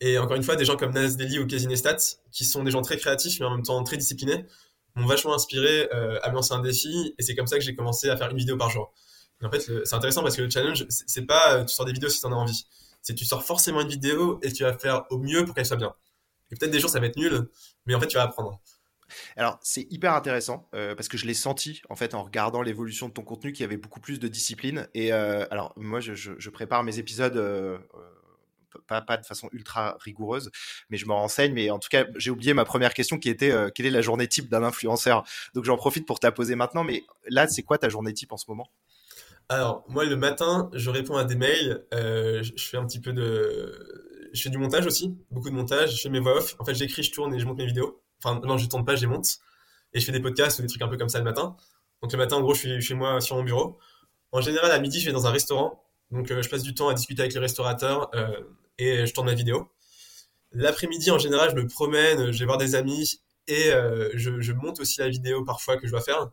Et 0.00 0.18
encore 0.18 0.36
une 0.36 0.42
fois, 0.42 0.56
des 0.56 0.64
gens 0.64 0.76
comme 0.76 0.92
Nas 0.92 1.14
Deli 1.14 1.38
ou 1.38 1.46
Casey 1.46 1.66
Neistat, 1.66 1.96
qui 2.30 2.44
sont 2.44 2.62
des 2.62 2.70
gens 2.70 2.82
très 2.82 2.96
créatifs, 2.96 3.40
mais 3.40 3.46
en 3.46 3.50
même 3.56 3.64
temps 3.64 3.82
très 3.82 3.96
disciplinés, 3.96 4.46
m'ont 4.94 5.06
vachement 5.06 5.34
inspiré 5.34 5.88
euh, 5.92 6.18
à 6.22 6.30
me 6.30 6.36
lancer 6.36 6.54
un 6.54 6.60
défi. 6.60 7.14
Et 7.18 7.22
c'est 7.22 7.34
comme 7.34 7.46
ça 7.46 7.56
que 7.58 7.64
j'ai 7.64 7.74
commencé 7.74 8.08
à 8.08 8.16
faire 8.16 8.30
une 8.30 8.36
vidéo 8.36 8.56
par 8.56 8.70
jour. 8.70 8.92
Et 9.42 9.46
en 9.46 9.50
fait, 9.50 9.60
c'est 9.60 9.94
intéressant 9.94 10.22
parce 10.22 10.36
que 10.36 10.42
le 10.42 10.50
challenge, 10.50 10.86
c'est 10.88 11.26
pas 11.26 11.54
euh, 11.54 11.64
tu 11.64 11.74
sors 11.74 11.86
des 11.86 11.92
vidéos 11.92 12.08
si 12.08 12.20
tu 12.20 12.26
en 12.26 12.32
as 12.32 12.36
envie. 12.36 12.66
C'est 13.02 13.14
tu 13.14 13.24
sors 13.24 13.44
forcément 13.44 13.80
une 13.80 13.88
vidéo 13.88 14.40
et 14.42 14.52
tu 14.52 14.64
vas 14.64 14.76
faire 14.76 15.04
au 15.10 15.18
mieux 15.18 15.44
pour 15.44 15.54
qu'elle 15.54 15.66
soit 15.66 15.76
bien. 15.76 15.94
Et 16.50 16.56
peut-être 16.56 16.72
des 16.72 16.80
jours, 16.80 16.90
ça 16.90 16.98
va 16.98 17.06
être 17.06 17.16
nul, 17.16 17.48
mais 17.86 17.94
en 17.94 18.00
fait, 18.00 18.06
tu 18.06 18.16
vas 18.16 18.24
apprendre. 18.24 18.60
Alors, 19.36 19.58
c'est 19.62 19.86
hyper 19.90 20.14
intéressant 20.14 20.68
euh, 20.74 20.94
parce 20.94 21.08
que 21.08 21.16
je 21.16 21.26
l'ai 21.26 21.34
senti 21.34 21.82
en 21.88 21.96
fait 21.96 22.14
en 22.14 22.22
regardant 22.22 22.62
l'évolution 22.62 23.08
de 23.08 23.12
ton 23.12 23.22
contenu 23.22 23.52
qu'il 23.52 23.62
y 23.62 23.64
avait 23.64 23.76
beaucoup 23.76 24.00
plus 24.00 24.18
de 24.18 24.28
discipline. 24.28 24.88
Et 24.94 25.12
euh, 25.12 25.46
alors, 25.50 25.72
moi, 25.76 26.00
je, 26.00 26.50
prépare 26.50 26.82
mes 26.84 26.98
épisodes. 26.98 27.36
Euh, 27.36 27.78
pas, 28.86 29.16
de 29.16 29.26
façon 29.26 29.48
ultra 29.52 29.96
rigoureuse, 30.00 30.50
mais 30.88 30.96
je 30.96 31.06
me 31.06 31.12
renseigne. 31.12 31.52
Mais 31.52 31.70
en 31.70 31.78
tout 31.78 31.88
cas, 31.90 32.06
j'ai 32.16 32.30
oublié 32.30 32.54
ma 32.54 32.64
première 32.64 32.94
question 32.94 33.18
qui 33.18 33.28
était 33.28 33.52
quelle 33.74 33.86
est 33.86 33.90
la 33.90 34.02
journée 34.02 34.28
type 34.28 34.48
d'un 34.48 34.62
influenceur? 34.62 35.24
Donc 35.54 35.64
j'en 35.64 35.76
profite 35.76 36.06
pour 36.06 36.20
te 36.20 36.26
la 36.26 36.32
poser 36.32 36.54
maintenant. 36.54 36.84
Mais 36.84 37.04
là, 37.28 37.48
c'est 37.48 37.62
quoi 37.62 37.78
ta 37.78 37.88
journée 37.88 38.14
type 38.14 38.32
en 38.32 38.36
ce 38.36 38.44
moment? 38.48 38.70
Alors, 39.48 39.84
moi, 39.88 40.04
le 40.04 40.16
matin, 40.16 40.70
je 40.74 40.90
réponds 40.90 41.16
à 41.16 41.24
des 41.24 41.34
mails. 41.34 41.84
je 41.92 42.52
fais 42.56 42.76
un 42.76 42.86
petit 42.86 43.00
peu 43.00 43.12
de. 43.12 44.30
Je 44.32 44.42
fais 44.42 44.50
du 44.50 44.58
montage 44.58 44.86
aussi, 44.86 45.16
beaucoup 45.30 45.50
de 45.50 45.54
montage. 45.54 45.96
Je 45.96 46.02
fais 46.02 46.10
mes 46.10 46.20
voix 46.20 46.36
off. 46.36 46.54
En 46.58 46.64
fait, 46.64 46.74
j'écris, 46.74 47.02
je 47.02 47.12
tourne 47.12 47.34
et 47.34 47.38
je 47.38 47.46
monte 47.46 47.58
mes 47.58 47.66
vidéos. 47.66 48.00
Enfin, 48.22 48.40
non, 48.44 48.58
je 48.58 48.66
tourne 48.66 48.84
pas, 48.84 48.96
je 48.96 49.02
les 49.02 49.06
monte. 49.06 49.38
Et 49.92 50.00
je 50.00 50.06
fais 50.06 50.12
des 50.12 50.20
podcasts 50.20 50.58
ou 50.58 50.62
des 50.62 50.68
trucs 50.68 50.82
un 50.82 50.88
peu 50.88 50.96
comme 50.96 51.08
ça 51.08 51.18
le 51.18 51.24
matin. 51.24 51.56
Donc 52.02 52.12
le 52.12 52.18
matin, 52.18 52.36
en 52.36 52.42
gros, 52.42 52.54
je 52.54 52.60
suis 52.60 52.80
chez 52.80 52.94
moi 52.94 53.20
sur 53.20 53.36
mon 53.36 53.42
bureau. 53.42 53.78
En 54.32 54.40
général, 54.40 54.70
à 54.70 54.78
midi, 54.78 55.00
je 55.00 55.06
vais 55.06 55.12
dans 55.12 55.26
un 55.26 55.30
restaurant. 55.30 55.82
Donc 56.10 56.30
euh, 56.30 56.42
je 56.42 56.48
passe 56.48 56.62
du 56.62 56.74
temps 56.74 56.88
à 56.88 56.94
discuter 56.94 57.22
avec 57.22 57.34
les 57.34 57.40
restaurateurs 57.40 58.10
euh, 58.14 58.40
et 58.78 59.06
je 59.06 59.12
tourne 59.12 59.26
ma 59.26 59.34
vidéo. 59.34 59.70
L'après-midi, 60.52 61.10
en 61.10 61.18
général, 61.18 61.50
je 61.50 61.56
me 61.56 61.66
promène, 61.66 62.32
je 62.32 62.38
vais 62.38 62.46
voir 62.46 62.58
des 62.58 62.74
amis 62.74 63.20
et 63.46 63.70
euh, 63.70 64.10
je, 64.14 64.52
monte 64.52 64.80
aussi 64.80 65.00
la 65.00 65.08
vidéo 65.08 65.44
parfois 65.44 65.76
que 65.76 65.86
je 65.86 65.92
dois 65.92 66.00
faire. 66.00 66.30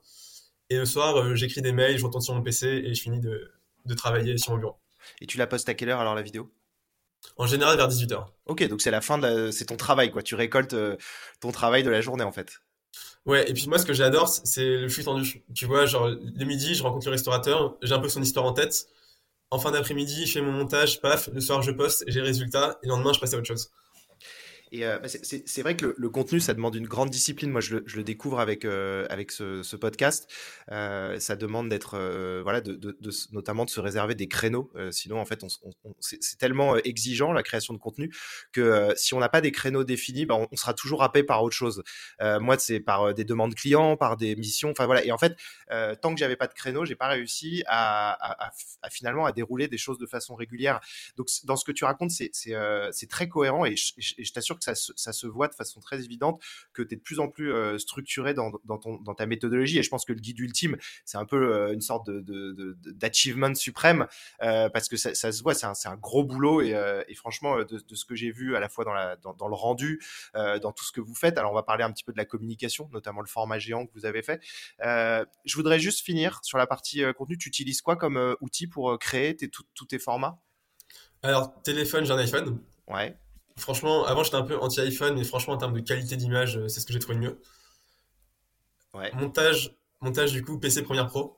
Et 0.69 0.77
le 0.77 0.85
soir, 0.85 1.35
j'écris 1.35 1.61
des 1.61 1.71
mails, 1.71 1.97
je 1.97 2.05
retourne 2.05 2.23
sur 2.23 2.33
mon 2.33 2.41
PC 2.41 2.67
et 2.67 2.93
je 2.93 3.01
finis 3.01 3.19
de, 3.19 3.51
de 3.85 3.93
travailler 3.93 4.37
sur 4.37 4.53
mon 4.53 4.57
bureau. 4.57 4.75
Et 5.21 5.27
tu 5.27 5.37
la 5.37 5.47
postes 5.47 5.69
à 5.69 5.73
quelle 5.73 5.89
heure 5.89 5.99
alors 5.99 6.15
la 6.15 6.21
vidéo? 6.21 6.51
En 7.37 7.47
général, 7.47 7.77
vers 7.77 7.87
18h. 7.87 8.25
Ok, 8.45 8.67
donc 8.67 8.81
c'est 8.81 8.91
la 8.91 9.01
fin 9.01 9.17
de 9.17 9.51
c'est 9.51 9.65
ton 9.65 9.77
travail, 9.77 10.11
quoi. 10.11 10.21
Tu 10.21 10.35
récoltes 10.35 10.73
euh, 10.73 10.95
ton 11.39 11.51
travail 11.51 11.83
de 11.83 11.89
la 11.89 12.01
journée, 12.01 12.23
en 12.23 12.31
fait. 12.31 12.61
Ouais, 13.25 13.49
et 13.49 13.53
puis 13.53 13.67
moi, 13.67 13.79
ce 13.79 13.85
que 13.85 13.93
j'adore, 13.93 14.29
c'est 14.29 14.65
le 14.65 14.89
flux 14.89 15.03
tendu. 15.03 15.43
Tu 15.53 15.65
vois, 15.65 15.85
genre, 15.85 16.07
le 16.09 16.45
midi, 16.45 16.75
je 16.75 16.83
rencontre 16.83 17.07
le 17.07 17.11
restaurateur, 17.11 17.75
j'ai 17.81 17.93
un 17.93 17.99
peu 17.99 18.09
son 18.09 18.21
histoire 18.21 18.45
en 18.45 18.53
tête. 18.53 18.87
En 19.51 19.59
fin 19.59 19.71
d'après-midi, 19.71 20.25
je 20.25 20.33
fais 20.33 20.41
mon 20.41 20.51
montage, 20.51 21.01
paf, 21.01 21.29
le 21.33 21.39
soir, 21.39 21.61
je 21.61 21.71
poste, 21.71 22.03
j'ai 22.07 22.19
le 22.19 22.25
résultat, 22.25 22.79
et 22.83 22.87
le 22.87 22.91
lendemain, 22.91 23.13
je 23.13 23.19
passe 23.19 23.33
à 23.33 23.37
autre 23.37 23.47
chose. 23.47 23.71
Et 24.71 24.85
euh, 24.85 24.99
bah, 24.99 25.07
c'est 25.07 25.61
vrai 25.61 25.75
que 25.75 25.93
le, 25.97 26.09
contenu, 26.09 26.39
ça 26.39 26.53
demande 26.53 26.75
une 26.75 26.87
grande 26.87 27.09
discipline. 27.09 27.51
Moi, 27.51 27.61
je 27.61 27.77
le, 27.77 28.03
découvre 28.03 28.39
avec, 28.39 28.65
euh, 28.65 29.05
avec 29.09 29.31
ce, 29.31 29.75
podcast. 29.75 30.29
Euh, 30.71 31.19
ça 31.19 31.35
demande 31.35 31.69
d'être, 31.69 31.97
voilà, 32.43 32.61
notamment 33.31 33.65
de 33.65 33.69
se 33.69 33.79
réserver 33.79 34.15
des 34.15 34.27
créneaux. 34.27 34.71
sinon, 34.91 35.19
en 35.19 35.25
fait, 35.25 35.43
c'est 35.99 36.37
tellement 36.37 36.77
exigeant 36.77 37.33
la 37.33 37.43
création 37.43 37.73
de 37.73 37.79
contenu 37.79 38.13
que 38.51 38.93
si 38.95 39.13
on 39.13 39.19
n'a 39.19 39.29
pas 39.29 39.41
des 39.41 39.51
créneaux 39.51 39.83
définis, 39.83 40.25
bah, 40.25 40.35
on, 40.51 40.55
sera 40.55 40.73
toujours 40.73 41.03
happé 41.03 41.23
par 41.23 41.43
autre 41.43 41.55
chose. 41.55 41.83
moi, 42.21 42.57
c'est 42.57 42.79
par 42.79 43.13
des 43.13 43.25
demandes 43.25 43.55
clients, 43.55 43.97
par 43.97 44.17
des 44.17 44.35
missions. 44.35 44.71
Enfin 44.71 44.85
voilà. 44.85 45.05
Et 45.05 45.11
en 45.11 45.17
fait, 45.17 45.37
tant 46.01 46.13
que 46.13 46.19
j'avais 46.19 46.35
pas 46.35 46.47
de 46.47 46.53
créneau, 46.53 46.85
j'ai 46.85 46.95
pas 46.95 47.07
réussi 47.07 47.63
à, 47.67 48.51
finalement 48.89 49.25
à 49.25 49.31
dérouler 49.31 49.67
des 49.67 49.77
choses 49.77 49.97
de 49.97 50.05
façon 50.05 50.35
régulière. 50.35 50.79
Donc, 51.17 51.27
dans 51.43 51.55
ce 51.55 51.65
que 51.65 51.71
tu 51.71 51.85
racontes, 51.85 52.11
c'est 52.11 53.07
très 53.09 53.29
cohérent 53.29 53.65
et 53.65 53.75
je 53.75 54.31
t'assure 54.31 54.54
que 54.57 54.63
ça, 54.63 54.73
ça, 54.75 55.13
se 55.13 55.27
voit 55.27 55.47
de 55.47 55.53
façon 55.53 55.79
très 55.79 56.03
évidente 56.03 56.41
que 56.73 56.81
tu 56.81 56.93
es 56.93 56.97
de 56.97 57.01
plus 57.01 57.19
en 57.19 57.27
plus 57.27 57.53
euh, 57.53 57.77
structuré 57.77 58.33
dans, 58.33 58.51
dans, 58.65 58.77
ton, 58.77 58.95
dans 59.01 59.13
ta 59.13 59.25
méthodologie. 59.25 59.79
Et 59.79 59.83
je 59.83 59.89
pense 59.89 60.05
que 60.05 60.13
le 60.13 60.19
guide 60.19 60.39
ultime, 60.39 60.77
c'est 61.05 61.17
un 61.17 61.25
peu 61.25 61.53
euh, 61.53 61.73
une 61.73 61.81
sorte 61.81 62.09
d'achievement 62.09 63.49
de, 63.49 63.53
de, 63.53 63.57
suprême 63.57 64.07
euh, 64.41 64.69
parce 64.69 64.89
que 64.89 64.97
ça, 64.97 65.13
ça, 65.15 65.31
se 65.31 65.41
voit, 65.43 65.53
c'est 65.53 65.65
un, 65.65 65.73
un, 65.85 65.95
gros 65.95 66.23
boulot. 66.23 66.61
Et, 66.61 66.75
et 67.07 67.15
franchement, 67.15 67.57
de, 67.63 67.81
ce 67.93 68.05
que 68.05 68.15
j'ai 68.15 68.31
vu 68.31 68.55
à 68.55 68.59
la 68.59 68.69
fois 68.69 68.85
dans, 68.85 68.93
la, 68.93 69.15
dans, 69.17 69.33
dans 69.33 69.47
le 69.47 69.55
rendu, 69.55 70.01
dans 70.33 70.71
tout 70.71 70.83
ce 70.83 70.91
que 70.91 71.01
vous 71.01 71.15
faites, 71.15 71.37
alors 71.37 71.51
on 71.51 71.55
va 71.55 71.63
parler 71.63 71.83
un 71.83 71.91
petit 71.91 72.03
peu 72.03 72.11
de 72.11 72.17
la 72.17 72.25
communication, 72.25 72.89
notamment 72.91 73.21
le 73.21 73.27
format 73.27 73.59
géant 73.59 73.85
que 73.85 73.91
vous 73.93 74.05
avez 74.05 74.21
fait. 74.21 74.41
je 74.79 75.55
voudrais 75.55 75.79
juste 75.79 76.01
finir 76.01 76.39
sur 76.43 76.57
la 76.57 76.67
partie 76.67 77.03
contenu. 77.17 77.37
Tu 77.37 77.49
utilises 77.49 77.81
quoi 77.81 77.95
comme 77.95 78.35
outil 78.41 78.67
pour 78.67 78.97
créer 78.99 79.35
tes, 79.35 79.49
tous 79.49 79.85
tes 79.85 79.99
formats? 79.99 80.39
Alors, 81.23 81.61
téléphone, 81.63 82.05
j'ai 82.05 82.11
un 82.11 82.17
iPhone. 82.17 82.59
Ouais. 82.87 83.17
Franchement, 83.57 84.05
avant 84.05 84.23
j'étais 84.23 84.35
un 84.35 84.43
peu 84.43 84.57
anti-iPhone, 84.57 85.15
mais 85.15 85.23
franchement 85.23 85.53
en 85.53 85.57
termes 85.57 85.73
de 85.73 85.79
qualité 85.79 86.17
d'image, 86.17 86.57
euh, 86.57 86.67
c'est 86.67 86.81
ce 86.81 86.85
que 86.85 86.93
j'ai 86.93 86.99
trouvé 86.99 87.15
le 87.15 87.21
mieux. 87.21 87.41
Ouais. 88.93 89.11
Montage, 89.13 89.75
montage 90.01 90.31
du 90.31 90.43
coup 90.43 90.59
PC 90.59 90.83
Premiere 90.83 91.07
Pro. 91.07 91.37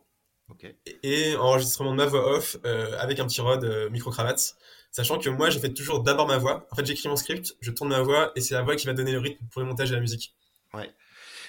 Et, 1.03 1.35
enregistrement 1.35 1.91
de 1.91 1.97
ma 1.97 2.05
voix 2.05 2.37
off 2.37 2.55
euh, 2.65 2.97
avec 2.99 3.19
un 3.19 3.27
petit 3.27 3.41
rod 3.41 3.63
euh, 3.65 3.89
micro-cravate. 3.89 4.55
Sachant 4.91 5.19
que 5.19 5.29
moi 5.29 5.49
j'ai 5.49 5.59
fait 5.59 5.73
toujours 5.73 6.01
d'abord 6.01 6.25
ma 6.25 6.37
voix. 6.37 6.67
En 6.71 6.75
fait 6.75 6.85
j'écris 6.85 7.09
mon 7.09 7.17
script, 7.17 7.55
je 7.59 7.69
tourne 7.71 7.89
ma 7.89 8.01
voix 8.01 8.31
et 8.35 8.41
c'est 8.41 8.53
la 8.53 8.61
voix 8.61 8.75
qui 8.75 8.87
va 8.87 8.93
donner 8.93 9.11
le 9.11 9.19
rythme 9.19 9.45
pour 9.51 9.61
le 9.61 9.67
montage 9.67 9.89
de 9.89 9.95
la 9.95 10.01
musique. 10.01 10.33
Ouais. 10.73 10.89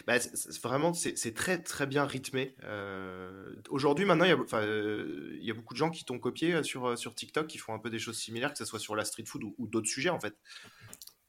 Bah, 0.06 0.18
vraiment, 0.62 0.92
c'est 0.94 1.34
très 1.34 1.58
très 1.62 1.86
bien 1.86 2.04
rythmé. 2.04 2.54
Euh, 2.64 3.54
aujourd'hui, 3.70 4.04
maintenant, 4.04 4.24
il 4.24 4.30
y, 4.30 4.32
a, 4.32 4.58
euh, 4.58 5.36
il 5.40 5.46
y, 5.46 5.50
a 5.50 5.54
beaucoup 5.54 5.74
de 5.74 5.78
gens 5.78 5.90
qui 5.90 6.04
t'ont 6.04 6.18
copié 6.18 6.54
euh, 6.54 6.62
sur, 6.62 7.14
TikTok, 7.14 7.46
qui 7.46 7.58
font 7.58 7.74
un 7.74 7.78
peu 7.78 7.90
des 7.90 7.98
choses 7.98 8.16
similaires, 8.16 8.52
que 8.52 8.58
ce 8.58 8.64
soit 8.64 8.78
sur 8.78 8.94
la 8.96 9.04
street 9.04 9.24
food 9.26 9.42
ou, 9.44 9.66
d'autres 9.66 9.88
sujets 9.88 10.10
en 10.10 10.20
fait. 10.20 10.34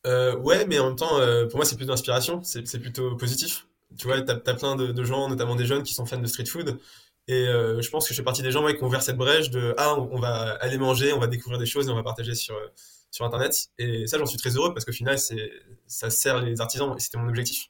ouais, 0.05 0.65
mais 0.67 0.79
en 0.79 0.87
même 0.87 0.95
temps, 0.95 1.19
pour 1.49 1.57
moi, 1.57 1.65
c'est 1.65 1.75
plus 1.75 1.87
d'inspiration, 1.87 2.43
c'est 2.43 2.79
plutôt 2.79 3.15
positif. 3.15 3.67
Tu 3.97 4.07
vois, 4.07 4.21
tu 4.21 4.31
as, 4.31 4.53
plein 4.53 4.75
de, 4.75 5.03
gens, 5.03 5.29
notamment 5.29 5.55
des 5.55 5.65
jeunes, 5.65 5.83
qui 5.83 5.93
sont 5.93 6.05
fans 6.05 6.19
de 6.19 6.27
street 6.27 6.45
food. 6.45 6.79
Et 7.27 7.45
je 7.45 7.89
pense 7.89 8.07
que 8.07 8.13
je 8.13 8.19
fais 8.19 8.23
partie 8.23 8.41
des 8.43 8.51
gens 8.51 8.65
qui 8.67 8.83
ont 8.83 8.87
ouvert 8.87 9.01
cette 9.03 9.17
brèche 9.17 9.49
de 9.49 9.73
Ah, 9.77 9.95
on, 9.95 10.19
va 10.19 10.57
aller 10.61 10.77
manger, 10.77 11.13
on 11.13 11.19
va 11.19 11.27
découvrir 11.27 11.59
des 11.59 11.65
choses 11.65 11.87
et 11.87 11.91
on 11.91 11.95
va 11.95 12.03
partager 12.03 12.35
sur, 12.35 12.55
sur 13.11 13.25
Internet. 13.25 13.69
Et 13.77 14.07
ça, 14.07 14.17
j'en 14.17 14.25
suis 14.25 14.37
très 14.37 14.55
heureux 14.55 14.73
parce 14.73 14.85
qu'au 14.85 14.91
final, 14.91 15.17
ça 15.87 16.09
sert 16.09 16.41
les 16.41 16.61
artisans 16.61 16.93
et 16.95 16.99
c'était 16.99 17.17
mon 17.17 17.27
objectif. 17.27 17.69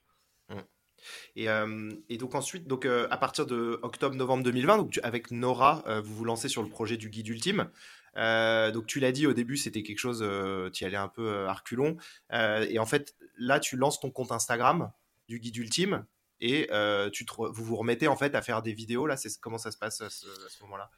Euh, 1.48 1.92
et, 2.10 2.18
donc 2.18 2.36
ensuite, 2.36 2.68
donc 2.68 2.86
euh, 2.86 3.08
à 3.12 3.18
partir 3.18 3.46
de 3.46 3.80
octobre-novembre 3.82 4.44
2020, 4.44 4.78
donc 4.78 5.00
avec 5.04 5.32
Nora, 5.32 5.84
euh, 5.88 6.02
vous 6.02 6.16
vous 6.16 6.26
lancez 6.26 6.50
sur 6.50 6.64
le 6.64 6.70
projet 6.70 6.98
du 6.98 7.10
guide 7.10 7.28
ultime. 7.28 7.70
donc 8.16 8.88
tu 8.88 9.00
l'as 9.00 9.12
dit 9.12 9.28
au 9.28 9.34
début, 9.34 9.58
c'était 9.58 9.84
quelque 9.84 10.00
chose, 10.00 10.26
tu 10.74 10.84
y 10.84 10.88
allais 10.88 10.98
un 10.98 11.08
peu 11.08 11.48
arculon. 11.48 11.98
et 12.32 12.80
en 12.80 12.86
fait, 12.86 13.16
là, 13.38 13.60
tu 13.60 13.78
lances 13.78 14.00
ton 14.00 14.12
compte 14.12 14.32
Instagram 14.32 14.92
du 15.28 15.40
guide 15.40 15.58
ultime 15.58 16.06
et 16.42 16.70
tu 17.14 17.26
vous 17.38 17.64
vous 17.64 17.76
remettez 17.76 18.08
en 18.08 18.16
fait 18.16 18.36
à 18.36 18.42
faire 18.42 18.62
des 18.62 18.74
vidéos. 18.74 19.06
Là, 19.08 19.16
c'est 19.18 19.30
comment 19.40 19.58
ça 19.58 19.72
se 19.72 19.78
passe 19.78 20.02
à 20.02 20.10
ce, 20.10 20.28
moment-là? 20.64 20.90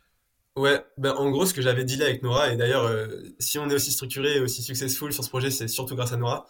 Ouais, 0.57 0.83
ben 0.97 1.13
en 1.13 1.29
gros, 1.29 1.45
ce 1.45 1.53
que 1.53 1.61
j'avais 1.61 1.85
dit 1.85 1.95
là 1.95 2.05
avec 2.05 2.23
Nora, 2.23 2.51
et 2.51 2.57
d'ailleurs, 2.57 2.89
si 3.39 3.57
on 3.57 3.69
est 3.69 3.73
aussi 3.73 3.91
structuré 3.91 4.37
et 4.37 4.39
aussi 4.39 4.61
successful 4.63 5.13
sur 5.13 5.23
ce 5.23 5.29
projet, 5.29 5.51
c'est 5.51 5.67
surtout 5.67 5.95
grâce 5.95 6.13
à 6.13 6.17
Nora. 6.17 6.47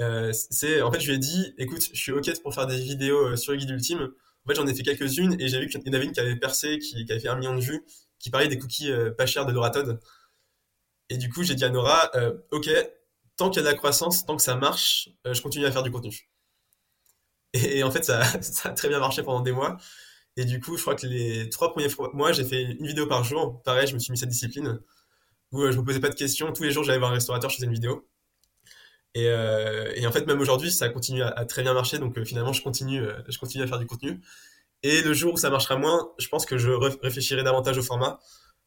Euh, 0.00 0.32
c'est 0.32 0.82
en 0.82 0.92
fait 0.92 1.00
je 1.00 1.06
lui 1.08 1.14
ai 1.14 1.18
dit 1.18 1.54
écoute 1.56 1.88
je 1.90 1.98
suis 1.98 2.12
ok 2.12 2.30
pour 2.42 2.54
faire 2.54 2.66
des 2.66 2.76
vidéos 2.76 3.28
euh, 3.28 3.36
sur 3.36 3.52
le 3.52 3.58
guide 3.58 3.70
ultime 3.70 4.12
en 4.44 4.48
fait 4.48 4.54
j'en 4.54 4.66
ai 4.66 4.74
fait 4.74 4.82
quelques-unes 4.82 5.40
et 5.40 5.48
j'ai 5.48 5.58
vu 5.58 5.68
qu'il 5.68 5.80
y 5.80 5.88
en 5.88 5.92
avait 5.94 6.04
une 6.04 6.12
qui 6.12 6.20
avait 6.20 6.36
percé 6.36 6.78
qui, 6.78 7.06
avait 7.08 7.18
fait 7.18 7.28
un 7.28 7.36
million 7.36 7.54
de 7.54 7.62
vues 7.62 7.82
qui 8.18 8.28
parlait 8.28 8.48
des 8.48 8.58
cookies 8.58 8.92
euh, 8.92 9.10
pas 9.10 9.24
chers 9.24 9.46
de 9.46 9.52
Doratod 9.52 9.98
et 11.08 11.16
du 11.16 11.30
coup 11.30 11.42
j'ai 11.44 11.54
dit 11.54 11.64
à 11.64 11.70
Nora 11.70 12.10
ok 12.50 12.68
tant 13.38 13.48
qu'il 13.48 13.62
y 13.62 13.66
a 13.66 13.68
de 13.68 13.72
la 13.72 13.74
croissance 13.74 14.26
tant 14.26 14.36
que 14.36 14.42
ça 14.42 14.56
marche 14.56 15.08
je 15.24 15.40
continue 15.40 15.64
à 15.64 15.72
faire 15.72 15.82
du 15.82 15.90
contenu 15.90 16.28
Et, 17.54 17.82
en 17.82 17.90
fait, 17.90 18.04
ça, 18.04 18.22
ça, 18.42 18.70
a 18.70 18.72
très 18.72 18.88
bien 18.88 18.98
marché 18.98 19.22
pendant 19.22 19.40
des 19.40 19.52
mois. 19.52 19.76
Et 20.36 20.44
du 20.44 20.60
coup, 20.60 20.76
je 20.76 20.82
crois 20.82 20.94
que 20.94 21.06
les 21.06 21.48
trois 21.50 21.72
premiers 21.72 21.88
mois, 22.12 22.32
j'ai 22.32 22.44
fait 22.44 22.62
une 22.62 22.86
vidéo 22.86 23.06
par 23.06 23.24
jour. 23.24 23.62
Pareil, 23.62 23.86
je 23.86 23.94
me 23.94 23.98
suis 23.98 24.12
mis 24.12 24.18
cette 24.18 24.28
discipline 24.28 24.80
où 25.52 25.70
je 25.70 25.78
me 25.78 25.84
posais 25.84 26.00
pas 26.00 26.10
de 26.10 26.14
questions. 26.14 26.52
Tous 26.52 26.62
les 26.64 26.70
jours, 26.72 26.84
j'allais 26.84 26.98
voir 26.98 27.10
un 27.12 27.14
restaurateur, 27.14 27.50
je 27.50 27.56
faisais 27.56 27.66
une 27.66 27.72
vidéo. 27.72 28.06
Et, 29.16 29.28
euh, 29.30 29.90
et 29.94 30.06
en 30.06 30.12
fait, 30.12 30.26
même 30.26 30.40
aujourd'hui, 30.40 30.70
ça 30.70 30.90
continue 30.90 31.22
à, 31.22 31.46
très 31.46 31.62
bien 31.62 31.72
marcher. 31.72 31.98
Donc 31.98 32.22
finalement, 32.24 32.52
je 32.52 32.62
continue, 32.62 33.02
je 33.26 33.38
continue 33.38 33.64
à 33.64 33.66
faire 33.66 33.78
du 33.78 33.86
contenu. 33.86 34.20
Et 34.82 35.00
le 35.00 35.14
jour 35.14 35.34
où 35.34 35.36
ça 35.38 35.48
marchera 35.48 35.76
moins, 35.76 36.10
je 36.18 36.28
pense 36.28 36.44
que 36.44 36.58
je 36.58 36.70
réfléchirai 36.70 37.42
davantage 37.42 37.78
au 37.78 37.82
format. 37.82 38.18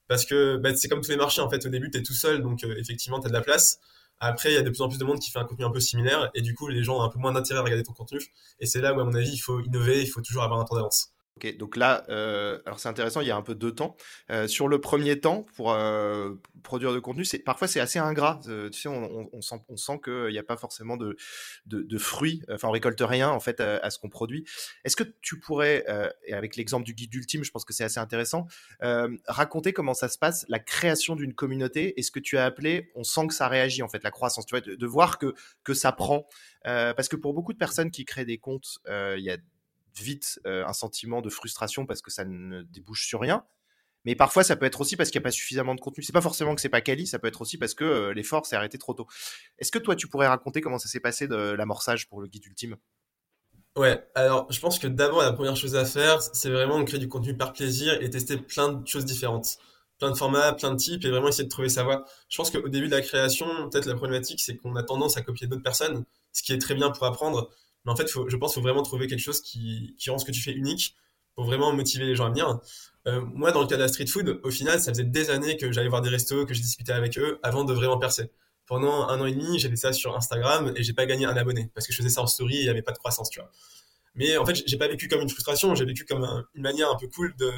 Parce 0.08 0.26
que 0.26 0.58
bah, 0.58 0.76
c'est 0.76 0.90
comme 0.90 1.02
tous 1.02 1.12
les 1.12 1.18
marchés, 1.18 1.42
en 1.42 1.50
fait, 1.52 1.64
au 1.68 1.70
début, 1.70 1.92
tu 1.92 2.00
es 2.00 2.02
tout 2.02 2.16
seul, 2.16 2.42
donc 2.42 2.64
euh, 2.64 2.76
effectivement, 2.80 3.20
tu 3.20 3.28
as 3.28 3.30
de 3.30 3.34
la 3.34 3.42
place. 3.42 3.80
Après, 4.20 4.52
il 4.52 4.56
y 4.56 4.58
a 4.58 4.64
de 4.64 4.70
plus 4.70 4.82
en 4.82 4.90
plus 4.90 4.98
de 4.98 5.06
monde 5.06 5.20
qui 5.20 5.30
fait 5.30 5.38
un 5.38 5.46
contenu 5.46 5.66
un 5.66 5.70
peu 5.70 5.80
similaire, 5.80 6.32
et 6.34 6.42
du 6.42 6.56
coup, 6.56 6.68
les 6.68 6.84
gens 6.84 6.98
ont 6.98 7.04
un 7.04 7.10
peu 7.10 7.20
moins 7.20 7.32
d'intérêt 7.32 7.60
à 7.60 7.64
regarder 7.64 7.84
ton 7.84 7.94
contenu. 7.94 8.20
Et 8.60 8.66
c'est 8.66 8.82
là 8.82 8.96
où, 8.96 9.00
à 9.00 9.04
mon 9.06 9.14
avis, 9.14 9.32
il 9.32 9.38
faut 9.38 9.60
innover, 9.62 10.02
il 10.02 10.08
faut 10.08 10.22
toujours 10.22 10.44
avoir 10.44 10.60
un 10.60 10.66
temps 10.66 10.76
d'avance. 10.76 11.14
Donc 11.58 11.76
là, 11.76 12.06
euh, 12.10 12.60
alors 12.66 12.80
c'est 12.80 12.90
intéressant, 12.90 13.22
il 13.22 13.28
y 13.28 13.32
a 13.32 13.36
un 13.36 13.42
peu 13.42 13.56
deux 13.56 13.74
temps. 13.74 13.96
Euh, 14.30 14.48
sur 14.48 14.68
le 14.68 14.80
premier 14.82 15.20
temps, 15.20 15.46
pour 15.56 15.72
euh, 15.72 16.36
produire 16.64 16.94
de 16.94 17.00
contenu, 17.00 17.26
c'est 17.26 17.40
parfois 17.40 17.68
c'est 17.68 17.80
assez 17.80 18.00
ingrat. 18.00 18.40
tu 18.44 18.72
sais, 18.74 18.90
on, 18.90 19.42
sent, 19.42 20.00
qu'il 20.04 20.32
n'y 20.32 20.38
a 20.38 20.44
pas 20.44 20.58
forcément 20.58 20.98
de, 20.98 21.18
fruits. 21.98 22.44
Enfin, 22.52 22.68
on 22.68 22.72
récolte 22.72 23.02
rien 23.02 23.30
en 23.30 23.40
fait 23.40 23.60
à, 23.60 23.90
ce 23.90 24.00
qu'on 24.00 24.10
produit. 24.10 24.46
Est-ce 24.84 24.96
que 24.96 25.04
tu 25.22 25.40
pourrais, 25.40 25.86
et 26.26 26.34
avec 26.34 26.56
l'exemple 26.56 26.86
du 26.86 26.94
guide 26.94 27.14
ultime, 27.14 27.44
je 27.44 27.52
pense 27.52 27.66
que 27.66 27.74
c'est 27.74 27.84
assez 27.84 28.00
intéressant, 28.00 28.48
raconter 29.28 29.74
comment 29.74 29.94
ça 29.94 30.10
se 30.10 30.18
passe, 30.18 30.46
la 30.50 30.60
création 30.60 31.16
d'une 31.16 31.34
communauté 31.34 32.00
et 32.00 32.04
ce 32.04 32.12
que 32.12 32.20
tu 32.20 32.38
as 32.38 32.46
appelé, 32.46 32.92
on 32.96 33.04
sent 33.04 33.28
que 33.28 33.34
ça 33.34 33.48
réagit 33.48 33.82
en 33.84 33.90
fait, 33.90 34.04
la 34.04 34.12
croissance. 34.12 34.46
Tu 34.46 34.56
vois, 34.56 34.62
de, 34.62 34.76
de 34.76 34.88
voir 34.88 35.18
que 35.18 35.34
que 35.64 35.74
ça 35.74 35.92
prend, 35.92 36.28
parce 36.64 37.08
que 37.08 37.16
pour 37.16 37.34
beaucoup 37.34 37.54
de 37.54 37.58
personnes 37.58 37.92
qui 37.92 38.06
créent 38.06 38.26
des 38.26 38.38
comptes, 38.38 38.80
il 38.88 39.24
y 39.24 39.32
a 39.32 39.38
vite 40.02 40.40
un 40.46 40.74
sentiment 40.74 41.22
de 41.22 41.30
frustration 41.30 41.86
parce 41.86 42.02
que 42.02 42.12
ça 42.12 42.26
ne 42.26 42.62
débouche 42.64 43.08
sur 43.08 43.20
rien. 43.20 43.46
Mais 44.06 44.16
parfois, 44.16 44.44
ça 44.44 44.56
peut 44.56 44.66
être 44.66 44.80
aussi 44.80 44.96
parce 44.96 45.10
qu'il 45.12 45.20
n'y 45.20 45.24
a 45.24 45.28
pas 45.28 45.32
suffisamment 45.32 45.76
de 45.76 45.82
contenu. 45.82 46.04
C'est 46.04 46.14
pas 46.14 46.22
forcément 46.22 46.56
que 46.56 46.62
c'est 46.62 46.70
pas 46.70 46.82
quali, 46.82 47.06
ça 47.06 47.20
peut 47.20 47.28
être 47.28 47.42
aussi 47.42 47.58
parce 47.58 47.74
que 47.74 48.12
l'effort 48.12 48.46
s'est 48.46 48.56
arrêté 48.56 48.78
trop 48.78 48.94
tôt. 48.94 49.08
Est-ce 49.58 49.72
que 49.72 49.80
toi, 49.80 49.96
tu 49.96 50.08
pourrais 50.08 50.28
raconter 50.28 50.62
comment 50.62 50.80
ça 50.80 50.88
s'est 50.88 51.02
passé 51.02 51.28
de 51.28 51.36
l'amorçage 51.36 52.08
pour 52.08 52.22
le 52.22 52.28
guide 52.28 52.46
ultime? 52.46 52.78
Ouais, 53.76 54.10
alors 54.16 54.52
je 54.52 54.60
pense 54.60 54.80
que 54.80 54.88
d'abord, 54.88 55.22
la 55.22 55.34
première 55.34 55.56
chose 55.56 55.76
à 55.76 55.86
faire, 55.86 56.22
c'est 56.22 56.50
vraiment 56.50 56.84
créer 56.86 57.00
du 57.00 57.08
contenu 57.08 57.36
par 57.36 57.54
plaisir 57.54 58.02
et 58.02 58.10
tester 58.10 58.38
plein 58.38 58.70
de 58.70 58.88
choses 58.88 59.06
différentes. 59.06 59.58
Plein 60.00 60.12
de 60.12 60.16
formats, 60.16 60.54
plein 60.54 60.72
de 60.72 60.78
types 60.78 61.04
et 61.04 61.10
vraiment 61.10 61.28
essayer 61.28 61.44
de 61.44 61.50
trouver 61.50 61.68
sa 61.68 61.84
voie. 61.84 62.06
Je 62.30 62.38
pense 62.38 62.52
qu'au 62.52 62.70
début 62.70 62.88
de 62.88 62.96
la 62.96 63.02
création, 63.02 63.46
peut-être 63.70 63.86
la 63.86 63.96
problématique, 63.96 64.40
c'est 64.40 64.56
qu'on 64.56 64.78
a 64.78 64.84
tendance 64.84 65.18
à 65.18 65.22
copier 65.22 65.46
d'autres 65.46 65.62
personnes, 65.62 66.06
ce 66.32 66.42
qui 66.42 66.54
est 66.54 66.58
très 66.58 66.74
bien 66.74 66.90
pour 66.90 67.06
apprendre. 67.06 67.50
Mais 67.86 67.92
en 67.92 67.96
fait, 67.96 68.08
je 68.08 68.36
pense 68.38 68.54
qu'il 68.54 68.62
faut 68.62 68.68
vraiment 68.68 68.84
trouver 68.84 69.08
quelque 69.08 69.20
chose 69.22 69.42
qui, 69.42 69.96
rend 70.08 70.18
ce 70.18 70.26
que 70.26 70.32
tu 70.32 70.42
fais 70.42 70.52
unique 70.52 70.96
pour 71.36 71.46
vraiment 71.46 71.74
motiver 71.74 72.06
les 72.06 72.16
gens 72.16 72.26
à 72.26 72.30
venir. 72.30 72.60
Euh, 73.08 73.22
moi, 73.22 73.52
dans 73.52 73.62
le 73.62 73.68
cas 73.68 73.78
de 73.78 73.82
la 73.82 73.88
street 73.88 74.08
food, 74.08 74.40
au 74.44 74.52
final, 74.52 74.80
ça 74.80 74.92
faisait 74.92 75.06
des 75.06 75.30
années 75.30 75.58
que 75.58 75.72
j'allais 75.72 75.88
voir 75.88 76.02
des 76.02 76.10
restos, 76.10 76.46
que 76.46 76.54
je 76.54 76.62
discutais 76.62 76.92
avec 76.92 77.18
eux 77.18 77.40
avant 77.44 77.64
de 77.64 77.74
vraiment 77.74 77.98
percer. 77.98 78.32
Pendant 78.66 79.08
un 79.08 79.20
an 79.20 79.26
et 79.26 79.32
demi, 79.32 79.58
j'ai 79.58 79.70
fait 79.70 79.76
ça 79.76 79.94
sur 79.94 80.16
Instagram 80.16 80.74
et 80.76 80.84
j'ai 80.84 80.94
pas 80.94 81.06
gagné 81.06 81.26
un 81.26 81.36
abonné 81.36 81.72
parce 81.74 81.88
que 81.88 81.94
je 81.94 81.98
faisais 81.98 82.10
ça 82.10 82.22
en 82.22 82.28
story 82.28 82.56
et 82.56 82.60
il 82.60 82.64
n'y 82.64 82.70
avait 82.70 82.82
pas 82.82 82.92
de 82.92 82.98
croissance, 82.98 83.30
tu 83.30 83.40
vois. 83.40 83.50
Mais 84.16 84.38
en 84.38 84.46
fait, 84.46 84.62
j'ai 84.66 84.78
pas 84.78 84.88
vécu 84.88 85.08
comme 85.08 85.22
une 85.22 85.30
frustration, 85.30 85.74
j'ai 85.76 85.86
vécu 85.86 86.06
comme 86.06 86.24
une 86.54 86.62
manière 86.62 86.92
un 86.92 86.96
peu 86.96 87.08
cool 87.08 87.34
de, 87.38 87.52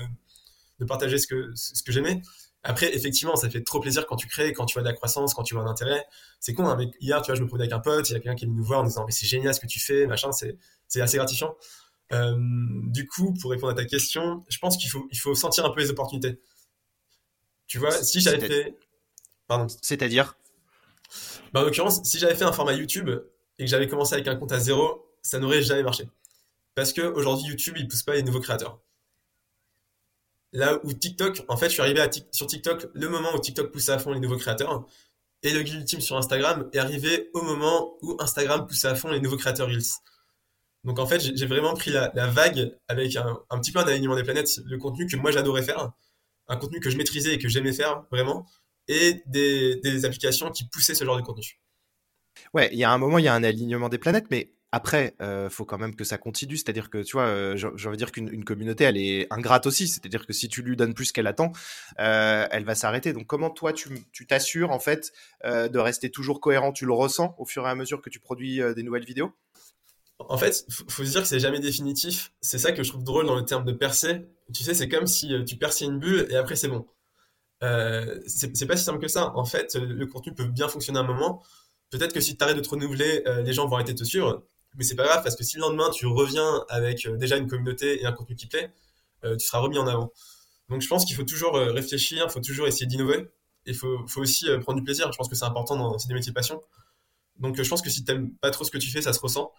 de 0.79 0.85
partager 0.85 1.17
ce 1.17 1.27
que, 1.27 1.51
ce 1.55 1.81
que 1.83 1.91
j'aimais. 1.91 2.21
Après, 2.63 2.95
effectivement, 2.95 3.35
ça 3.35 3.49
fait 3.49 3.63
trop 3.63 3.79
plaisir 3.79 4.05
quand 4.05 4.15
tu 4.15 4.27
crées, 4.27 4.53
quand 4.53 4.65
tu 4.65 4.73
vois 4.73 4.83
de 4.83 4.87
la 4.87 4.93
croissance, 4.93 5.33
quand 5.33 5.43
tu 5.43 5.55
vois 5.55 5.63
un 5.63 5.67
intérêt. 5.67 6.05
C'est 6.39 6.53
con, 6.53 6.67
hein, 6.67 6.75
mais 6.77 6.91
hier, 6.99 7.21
tu 7.21 7.27
vois, 7.27 7.35
je 7.35 7.41
me 7.41 7.47
promenais 7.47 7.63
avec 7.63 7.73
un 7.73 7.79
pote, 7.79 8.09
il 8.09 8.13
y 8.13 8.15
a 8.15 8.19
quelqu'un 8.19 8.35
qui 8.35 8.45
est 8.45 8.47
venu 8.47 8.57
nous 8.57 8.63
voir 8.63 8.81
en 8.81 8.83
disant, 8.83 9.03
mais 9.05 9.11
c'est 9.11 9.25
génial 9.25 9.53
ce 9.55 9.59
que 9.59 9.65
tu 9.67 9.79
fais, 9.79 10.05
machin, 10.05 10.31
c'est, 10.31 10.57
c'est 10.87 11.01
assez 11.01 11.17
gratifiant. 11.17 11.55
Euh, 12.11 12.35
du 12.37 13.07
coup, 13.07 13.33
pour 13.33 13.51
répondre 13.51 13.71
à 13.71 13.75
ta 13.75 13.85
question, 13.85 14.43
je 14.49 14.59
pense 14.59 14.77
qu'il 14.77 14.89
faut, 14.89 15.07
il 15.11 15.17
faut 15.17 15.33
sentir 15.33 15.65
un 15.65 15.71
peu 15.71 15.81
les 15.81 15.89
opportunités. 15.89 16.39
Tu 17.67 17.79
vois, 17.79 17.91
si 17.91 18.19
j'avais 18.19 18.45
fait. 18.45 18.77
Pardon. 19.47 19.67
C'est-à-dire? 19.81 20.37
Bah, 21.53 21.61
En 21.61 21.63
l'occurrence, 21.63 22.03
si 22.03 22.19
j'avais 22.19 22.35
fait 22.35 22.43
un 22.43 22.51
format 22.51 22.73
YouTube 22.73 23.09
et 23.57 23.63
que 23.63 23.69
j'avais 23.69 23.87
commencé 23.87 24.13
avec 24.13 24.27
un 24.27 24.35
compte 24.35 24.51
à 24.51 24.59
zéro, 24.59 25.05
ça 25.21 25.39
n'aurait 25.39 25.61
jamais 25.61 25.83
marché. 25.83 26.07
Parce 26.75 26.93
qu'aujourd'hui, 26.93 27.47
YouTube, 27.47 27.75
il 27.77 27.87
pousse 27.87 28.03
pas 28.03 28.13
les 28.13 28.23
nouveaux 28.23 28.39
créateurs. 28.39 28.79
Là 30.53 30.79
où 30.83 30.91
TikTok, 30.91 31.43
en 31.47 31.55
fait, 31.55 31.67
je 31.67 31.73
suis 31.73 31.81
arrivé 31.81 32.05
sur 32.31 32.45
TikTok 32.47 32.87
le 32.93 33.07
moment 33.07 33.33
où 33.33 33.39
TikTok 33.39 33.71
poussait 33.71 33.93
à 33.93 33.99
fond 33.99 34.11
les 34.11 34.19
nouveaux 34.19 34.37
créateurs. 34.37 34.85
Et 35.43 35.53
le 35.53 35.63
Guild 35.63 35.79
Ultime 35.79 36.01
sur 36.01 36.17
Instagram 36.17 36.69
est 36.73 36.77
arrivé 36.77 37.29
au 37.33 37.41
moment 37.41 37.97
où 38.01 38.15
Instagram 38.19 38.67
poussait 38.67 38.89
à 38.89 38.95
fond 38.95 39.09
les 39.09 39.19
nouveaux 39.19 39.37
créateurs 39.37 39.67
Reels. 39.67 39.93
Donc 40.83 40.99
en 40.99 41.05
fait, 41.05 41.19
j'ai 41.19 41.45
vraiment 41.45 41.73
pris 41.73 41.91
la, 41.91 42.09
vague 42.27 42.75
avec 42.87 43.15
un, 43.15 43.59
petit 43.59 43.71
peu 43.71 43.79
un 43.79 43.87
alignement 43.87 44.15
des 44.15 44.23
planètes, 44.23 44.59
le 44.65 44.77
contenu 44.77 45.07
que 45.07 45.15
moi 45.15 45.31
j'adorais 45.31 45.63
faire, 45.63 45.91
un 46.47 46.57
contenu 46.57 46.79
que 46.79 46.89
je 46.89 46.97
maîtrisais 46.97 47.35
et 47.35 47.37
que 47.37 47.47
j'aimais 47.47 47.73
faire 47.73 48.03
vraiment, 48.11 48.45
et 48.87 49.21
des, 49.27 49.77
des 49.77 50.05
applications 50.05 50.51
qui 50.51 50.67
poussaient 50.67 50.95
ce 50.95 51.05
genre 51.05 51.17
de 51.17 51.21
contenu. 51.21 51.59
Ouais, 52.53 52.69
il 52.71 52.79
y 52.79 52.83
a 52.83 52.91
un 52.91 52.97
moment, 52.97 53.19
il 53.19 53.25
y 53.25 53.27
a 53.27 53.33
un 53.33 53.43
alignement 53.43 53.89
des 53.89 53.99
planètes, 53.99 54.25
mais 54.31 54.53
après, 54.73 55.15
euh, 55.21 55.49
faut 55.49 55.65
quand 55.65 55.77
même 55.77 55.95
que 55.95 56.05
ça 56.05 56.17
continue. 56.17 56.55
C'est-à-dire 56.55 56.89
que, 56.89 57.03
tu 57.03 57.13
vois, 57.13 57.25
euh, 57.25 57.57
j'ai 57.57 57.67
envie 57.67 57.97
de 57.97 57.97
dire 57.97 58.11
qu'une 58.11 58.45
communauté, 58.45 58.85
elle 58.85 58.97
est 58.97 59.27
ingrate 59.29 59.65
aussi. 59.65 59.87
C'est-à-dire 59.87 60.25
que 60.25 60.31
si 60.31 60.47
tu 60.47 60.61
lui 60.61 60.77
donnes 60.77 60.93
plus 60.93 61.11
qu'elle 61.11 61.27
attend, 61.27 61.51
euh, 61.99 62.47
elle 62.51 62.63
va 62.63 62.73
s'arrêter. 62.73 63.11
Donc, 63.11 63.27
comment 63.27 63.49
toi, 63.49 63.73
tu 63.73 64.27
t'assures, 64.27 64.71
en 64.71 64.79
fait, 64.79 65.11
euh, 65.43 65.67
de 65.67 65.77
rester 65.77 66.09
toujours 66.09 66.39
cohérent? 66.39 66.71
Tu 66.71 66.85
le 66.85 66.93
ressens 66.93 67.35
au 67.37 67.45
fur 67.45 67.67
et 67.67 67.69
à 67.69 67.75
mesure 67.75 68.01
que 68.01 68.09
tu 68.09 68.21
produis 68.21 68.61
euh, 68.61 68.73
des 68.73 68.83
nouvelles 68.83 69.03
vidéos? 69.03 69.33
En 70.19 70.37
fait, 70.37 70.65
faut 70.87 71.03
se 71.03 71.09
dire 71.09 71.21
que 71.21 71.27
c'est 71.27 71.39
jamais 71.39 71.59
définitif. 71.59 72.31
C'est 72.41 72.59
ça 72.59 72.71
que 72.71 72.83
je 72.83 72.89
trouve 72.89 73.03
drôle 73.03 73.25
dans 73.25 73.35
le 73.35 73.43
terme 73.43 73.65
de 73.65 73.73
percer. 73.73 74.21
Tu 74.53 74.63
sais, 74.63 74.73
c'est 74.73 74.87
comme 74.87 75.07
si 75.07 75.33
tu 75.45 75.57
perçais 75.57 75.85
une 75.85 75.99
bulle 75.99 76.27
et 76.29 76.35
après, 76.35 76.55
c'est 76.55 76.67
bon. 76.67 76.85
c'est 77.59 78.67
pas 78.67 78.77
si 78.77 78.83
simple 78.83 78.99
que 78.99 79.07
ça. 79.07 79.35
En 79.35 79.45
fait, 79.45 79.75
le 79.75 80.05
contenu 80.05 80.33
peut 80.33 80.45
bien 80.45 80.69
fonctionner 80.69 80.99
à 80.99 81.01
un 81.01 81.05
moment. 81.05 81.43
Peut-être 81.89 82.13
que 82.13 82.21
si 82.21 82.37
tu 82.37 82.43
arrêtes 82.43 82.55
de 82.55 82.61
te 82.61 82.69
renouveler, 82.69 83.23
les 83.43 83.51
gens 83.51 83.67
vont 83.67 83.77
arrêter 83.77 83.93
de 83.93 83.97
te 83.97 84.03
suivre 84.03 84.45
mais 84.75 84.83
c'est 84.83 84.95
pas 84.95 85.03
grave 85.03 85.23
parce 85.23 85.35
que 85.35 85.43
si 85.43 85.57
le 85.57 85.61
lendemain 85.61 85.89
tu 85.89 86.05
reviens 86.05 86.65
avec 86.69 87.05
euh, 87.05 87.17
déjà 87.17 87.37
une 87.37 87.47
communauté 87.47 88.01
et 88.01 88.05
un 88.05 88.11
contenu 88.11 88.35
qui 88.35 88.47
plaît, 88.47 88.71
euh, 89.23 89.35
tu 89.35 89.45
seras 89.45 89.59
remis 89.59 89.77
en 89.77 89.87
avant. 89.87 90.11
Donc 90.69 90.81
je 90.81 90.87
pense 90.87 91.05
qu'il 91.05 91.15
faut 91.15 91.23
toujours 91.23 91.55
euh, 91.57 91.71
réfléchir, 91.71 92.25
il 92.27 92.31
faut 92.31 92.39
toujours 92.39 92.67
essayer 92.67 92.85
d'innover 92.85 93.27
et 93.65 93.71
il 93.71 93.75
faut, 93.75 94.07
faut, 94.07 94.21
aussi 94.21 94.47
prendre 94.61 94.79
du 94.79 94.83
plaisir. 94.83 95.11
Je 95.11 95.17
pense 95.17 95.29
que 95.29 95.35
c'est 95.35 95.45
important 95.45 95.75
dans 95.75 95.97
ces 95.99 96.11
métiers 96.13 96.31
passion. 96.31 96.61
Donc 97.39 97.61
je 97.61 97.69
pense 97.69 97.81
que 97.81 97.89
si 97.89 98.03
t'aimes 98.03 98.33
pas 98.35 98.51
trop 98.51 98.63
ce 98.63 98.71
que 98.71 98.77
tu 98.77 98.89
fais, 98.89 99.01
ça 99.01 99.13
se 99.13 99.19
ressent. 99.19 99.51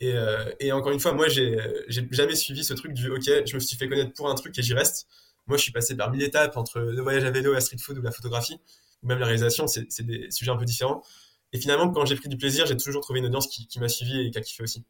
Et, 0.00 0.14
et 0.60 0.72
encore 0.72 0.92
une 0.92 1.00
fois, 1.00 1.12
moi 1.12 1.28
j'ai 1.28 1.58
jamais 1.88 2.34
suivi 2.34 2.64
ce 2.64 2.74
truc 2.74 2.94
du 2.94 3.10
ok, 3.10 3.24
je 3.46 3.54
me 3.54 3.60
suis 3.60 3.76
fait 3.76 3.88
connaître 3.88 4.14
pour 4.14 4.30
un 4.30 4.34
truc 4.34 4.56
et 4.58 4.62
j'y 4.62 4.72
reste. 4.72 5.08
Moi 5.46 5.56
je 5.56 5.62
suis 5.62 5.72
passé 5.72 5.96
par 5.96 6.10
mille 6.10 6.22
étapes 6.22 6.56
entre 6.56 6.80
le 6.80 7.02
voyage 7.02 7.24
à 7.24 7.30
vélo, 7.30 7.52
la 7.52 7.60
street 7.60 7.78
food 7.78 7.98
ou 7.98 8.02
la 8.02 8.12
photographie, 8.12 8.60
ou 9.02 9.08
même 9.08 9.18
la 9.18 9.26
réalisation, 9.26 9.66
c'est 9.66 10.02
des 10.02 10.30
sujets 10.30 10.52
un 10.52 10.56
peu 10.56 10.64
différents. 10.64 11.02
Et 11.52 11.58
finalement, 11.58 11.90
quand 11.90 12.04
j'ai 12.04 12.16
pris 12.16 12.28
du 12.28 12.36
plaisir, 12.36 12.66
j'ai 12.66 12.76
toujours 12.76 13.02
trouvé 13.02 13.20
une 13.20 13.26
audience 13.26 13.48
qui, 13.48 13.80
m'a 13.80 13.88
suivi 13.88 14.20
et 14.20 14.30
qui 14.30 14.38
a 14.38 14.40
kiffé 14.40 14.62
aussi. 14.62 14.84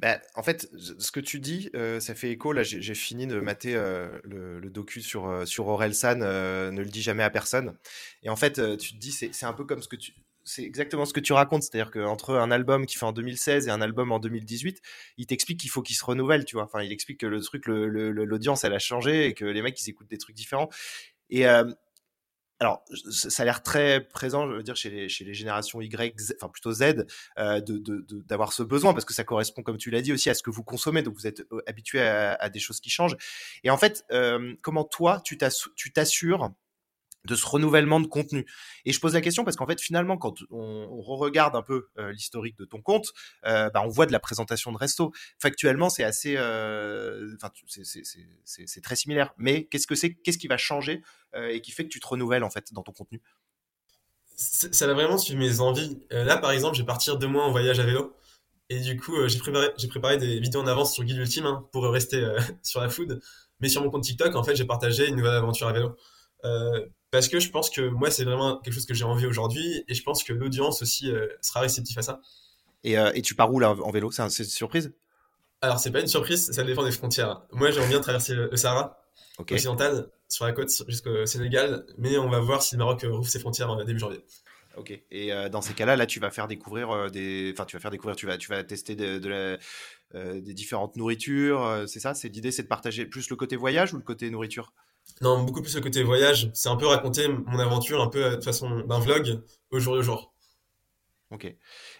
Bah, 0.00 0.20
en 0.34 0.42
fait, 0.42 0.68
ce 0.76 1.12
que 1.12 1.20
tu 1.20 1.40
dis, 1.40 1.70
euh, 1.74 2.00
ça 2.00 2.14
fait 2.14 2.30
écho. 2.30 2.52
Là, 2.52 2.62
j'ai 2.62 2.94
fini 2.94 3.26
de 3.26 3.38
mater 3.40 3.74
euh, 3.74 4.08
le, 4.24 4.70
docu 4.70 5.00
sur, 5.00 5.28
euh, 5.28 5.44
sur 5.46 5.66
Aurel 5.68 5.94
San, 5.94 6.18
ne 6.18 6.80
le 6.80 6.88
dis 6.88 7.02
jamais 7.02 7.22
à 7.22 7.30
personne. 7.30 7.76
Et 8.22 8.28
en 8.28 8.36
fait, 8.36 8.60
tu 8.78 8.94
te 8.94 8.98
dis, 8.98 9.12
c'est 9.12 9.46
un 9.46 9.52
peu 9.52 9.64
comme 9.64 9.82
ce 9.82 9.88
que 9.88 9.96
tu. 9.96 10.12
C'est 10.46 10.62
exactement 10.62 11.06
ce 11.06 11.14
que 11.14 11.20
tu 11.20 11.32
racontes, 11.32 11.62
c'est-à-dire 11.62 11.90
qu'entre 11.90 12.34
un 12.34 12.50
album 12.50 12.84
qui 12.84 12.98
fait 12.98 13.06
en 13.06 13.12
2016 13.12 13.66
et 13.66 13.70
un 13.70 13.80
album 13.80 14.12
en 14.12 14.18
2018, 14.18 14.78
il 15.16 15.26
t'explique 15.26 15.58
qu'il 15.58 15.70
faut 15.70 15.80
qu'il 15.80 15.96
se 15.96 16.04
renouvelle, 16.04 16.44
tu 16.44 16.56
vois. 16.56 16.64
Enfin, 16.64 16.82
il 16.82 16.92
explique 16.92 17.20
que 17.20 17.26
le 17.26 17.40
truc, 17.40 17.66
l'audience, 17.66 18.62
elle 18.62 18.74
a 18.74 18.78
changé 18.78 19.26
et 19.26 19.32
que 19.32 19.46
les 19.46 19.62
mecs, 19.62 19.80
ils 19.80 19.88
écoutent 19.88 20.10
des 20.10 20.18
trucs 20.18 20.36
différents. 20.36 20.68
Et, 21.30 21.46
alors, 22.60 22.84
ça 23.10 23.42
a 23.42 23.44
l'air 23.44 23.62
très 23.62 24.00
présent, 24.00 24.48
je 24.48 24.56
veux 24.56 24.62
dire, 24.62 24.76
chez 24.76 24.88
les, 24.88 25.08
chez 25.08 25.24
les 25.24 25.34
générations 25.34 25.80
Y, 25.80 26.14
enfin 26.36 26.48
plutôt 26.48 26.72
Z, 26.72 27.04
euh, 27.38 27.60
d'avoir 28.26 28.52
ce 28.52 28.62
besoin, 28.62 28.92
parce 28.92 29.04
que 29.04 29.12
ça 29.12 29.24
correspond, 29.24 29.62
comme 29.62 29.76
tu 29.76 29.90
l'as 29.90 30.02
dit, 30.02 30.12
aussi 30.12 30.30
à 30.30 30.34
ce 30.34 30.42
que 30.42 30.50
vous 30.50 30.62
consommez, 30.62 31.02
donc 31.02 31.14
vous 31.14 31.26
êtes 31.26 31.42
habitué 31.66 32.00
à, 32.00 32.48
des 32.48 32.60
choses 32.60 32.80
qui 32.80 32.90
changent. 32.90 33.16
Et 33.64 33.70
en 33.70 33.76
fait, 33.76 34.04
euh, 34.12 34.54
comment 34.62 34.84
toi, 34.84 35.20
tu 35.24 35.36
t'assures 35.36 36.52
de 37.24 37.34
ce 37.34 37.46
renouvellement 37.46 38.00
de 38.00 38.06
contenu. 38.06 38.46
Et 38.84 38.92
je 38.92 39.00
pose 39.00 39.14
la 39.14 39.20
question 39.20 39.44
parce 39.44 39.56
qu'en 39.56 39.66
fait, 39.66 39.80
finalement, 39.80 40.16
quand 40.16 40.34
on, 40.50 41.02
regarde 41.14 41.54
un 41.56 41.62
peu 41.62 41.88
euh, 41.98 42.12
l'historique 42.12 42.58
de 42.58 42.64
ton 42.64 42.82
compte, 42.82 43.12
euh, 43.46 43.70
bah, 43.70 43.82
on 43.84 43.88
voit 43.88 44.06
de 44.06 44.12
la 44.12 44.20
présentation 44.20 44.72
de 44.72 44.76
resto. 44.76 45.12
Factuellement, 45.38 45.88
c'est 45.88 46.04
assez, 46.04 46.34
euh, 46.36 47.34
enfin, 47.36 47.52
c'est 48.44 48.80
très 48.82 48.96
similaire. 48.96 49.32
Mais 49.38 49.66
qu'est-ce 49.66 49.86
que 49.86 49.94
c'est, 49.94 50.14
qu'est-ce 50.14 50.38
qui 50.38 50.48
va 50.48 50.56
changer 50.56 51.02
et 51.36 51.60
qui 51.60 51.72
fait 51.72 51.84
que 51.84 51.88
tu 51.88 51.98
te 51.98 52.06
renouvelles 52.06 52.44
en 52.44 52.50
fait 52.50 52.72
dans 52.72 52.82
ton 52.82 52.92
contenu? 52.92 53.20
Ça 54.36 54.86
va 54.86 54.94
vraiment 54.94 55.18
suivre 55.18 55.38
mes 55.40 55.60
envies. 55.60 55.98
là, 56.10 56.36
par 56.36 56.50
exemple, 56.52 56.76
je 56.76 56.82
vais 56.82 56.86
partir 56.86 57.18
deux 57.18 57.26
mois 57.26 57.44
en 57.44 57.50
voyage 57.50 57.80
à 57.80 57.84
vélo. 57.84 58.14
Et 58.70 58.80
du 58.80 58.96
coup, 58.98 59.14
j'ai 59.28 59.38
préparé, 59.38 59.68
j'ai 59.76 59.88
préparé 59.88 60.16
des 60.16 60.40
vidéos 60.40 60.60
en 60.60 60.66
avance 60.66 60.94
sur 60.94 61.04
Guide 61.04 61.18
Ultime 61.18 61.46
hein, 61.46 61.68
pour 61.72 61.84
rester 61.84 62.24
sur 62.62 62.80
la 62.80 62.88
food. 62.88 63.20
Mais 63.60 63.68
sur 63.68 63.82
mon 63.82 63.90
compte 63.90 64.04
TikTok, 64.04 64.34
en 64.34 64.42
fait, 64.42 64.56
j'ai 64.56 64.64
partagé 64.64 65.08
une 65.08 65.16
nouvelle 65.16 65.34
aventure 65.34 65.68
à 65.68 65.72
vélo 65.72 65.96
parce 67.14 67.28
que 67.28 67.38
je 67.38 67.48
pense 67.48 67.70
que 67.70 67.80
moi, 67.90 68.10
c'est 68.10 68.24
vraiment 68.24 68.58
quelque 68.58 68.74
chose 68.74 68.86
que 68.86 68.94
j'ai 68.94 69.04
envie 69.04 69.24
aujourd'hui, 69.24 69.84
et 69.86 69.94
je 69.94 70.02
pense 70.02 70.24
que 70.24 70.32
l'audience 70.32 70.82
aussi 70.82 71.12
euh, 71.12 71.28
sera 71.42 71.60
réceptive 71.60 71.96
à 71.96 72.02
ça. 72.02 72.20
Et, 72.82 72.98
euh, 72.98 73.12
et, 73.14 73.22
tu 73.22 73.36
pars 73.36 73.54
où 73.54 73.60
là 73.60 73.70
en 73.70 73.90
vélo? 73.92 74.10
C'est 74.10 74.24
une 74.24 74.30
surprise? 74.30 74.92
Alors, 75.60 75.78
c'est 75.78 75.92
pas 75.92 76.00
une 76.00 76.08
surprise, 76.08 76.50
ça 76.50 76.64
dépend 76.64 76.82
des 76.82 76.90
frontières. 76.90 77.42
Moi, 77.52 77.70
j'aimerais 77.70 77.90
bien 77.90 78.00
traverser 78.00 78.34
le 78.34 78.56
Sahara 78.56 79.00
occidental 79.38 80.08
sur 80.28 80.44
la 80.44 80.50
côte 80.50 80.70
jusqu'au 80.88 81.24
Sénégal, 81.24 81.86
mais 81.98 82.18
on 82.18 82.28
va 82.28 82.40
voir 82.40 82.62
si 82.64 82.74
le 82.74 82.80
Maroc 82.80 83.06
rouvre 83.08 83.28
ses 83.28 83.38
frontières 83.38 83.76
début 83.84 84.00
janvier. 84.00 84.24
Ok. 84.76 85.00
Et 85.12 85.30
dans 85.52 85.62
ces 85.62 85.72
cas-là, 85.72 85.94
là, 85.94 86.06
tu 86.06 86.18
vas 86.18 86.32
faire 86.32 86.48
découvrir 86.48 87.12
des, 87.12 87.52
enfin, 87.54 87.64
tu 87.64 87.76
vas 87.76 87.80
faire 87.80 87.92
découvrir, 87.92 88.16
tu 88.16 88.26
vas, 88.26 88.38
tu 88.38 88.48
vas 88.48 88.64
tester 88.64 88.96
de, 88.96 89.28
la, 89.28 89.56
des 90.40 90.52
différentes 90.52 90.96
nourritures. 90.96 91.84
c'est 91.86 92.00
ça? 92.00 92.12
C'est 92.12 92.28
l'idée, 92.28 92.50
c'est 92.50 92.64
de 92.64 92.68
partager 92.68 93.06
plus 93.06 93.30
le 93.30 93.36
côté 93.36 93.54
voyage 93.54 93.94
ou 93.94 93.98
le 93.98 94.02
côté 94.02 94.28
nourriture? 94.30 94.72
Non, 95.20 95.42
beaucoup 95.42 95.62
plus 95.62 95.74
le 95.74 95.80
côté 95.80 96.02
voyage. 96.02 96.50
C'est 96.54 96.68
un 96.68 96.76
peu 96.76 96.86
raconter 96.86 97.28
mon 97.28 97.58
aventure, 97.58 98.02
un 98.02 98.08
peu 98.08 98.36
de 98.36 98.42
façon 98.42 98.80
d'un 98.80 98.98
vlog 98.98 99.42
au 99.70 99.78
jour 99.78 99.94
le 99.94 100.02
jour. 100.02 100.34
Ok. 101.30 101.44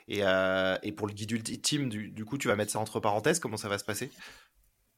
Et, 0.08 0.22
euh, 0.22 0.76
et 0.82 0.92
pour 0.92 1.06
le 1.06 1.12
guide 1.12 1.30
ultime, 1.32 1.88
du, 1.88 2.10
du, 2.10 2.24
coup, 2.24 2.38
tu 2.38 2.48
vas 2.48 2.56
mettre 2.56 2.72
ça 2.72 2.78
entre 2.78 3.00
parenthèses. 3.00 3.38
Comment 3.40 3.56
ça 3.56 3.68
va 3.68 3.78
se 3.78 3.84
passer? 3.84 4.10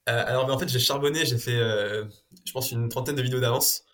Euh, 0.08 0.24
Alors, 0.26 0.50
en 0.50 0.58
fait, 0.58 0.68
j'ai 0.68 0.78
charbonné. 0.78 1.24
J'ai 1.24 1.38
fait, 1.38 1.56
euh, 1.56 2.04
je 2.44 2.52
pense, 2.52 2.72
une 2.72 2.88
trentaine 2.88 3.16
de 3.16 3.22
vidéos 3.22 3.40
d'avance 3.40 3.84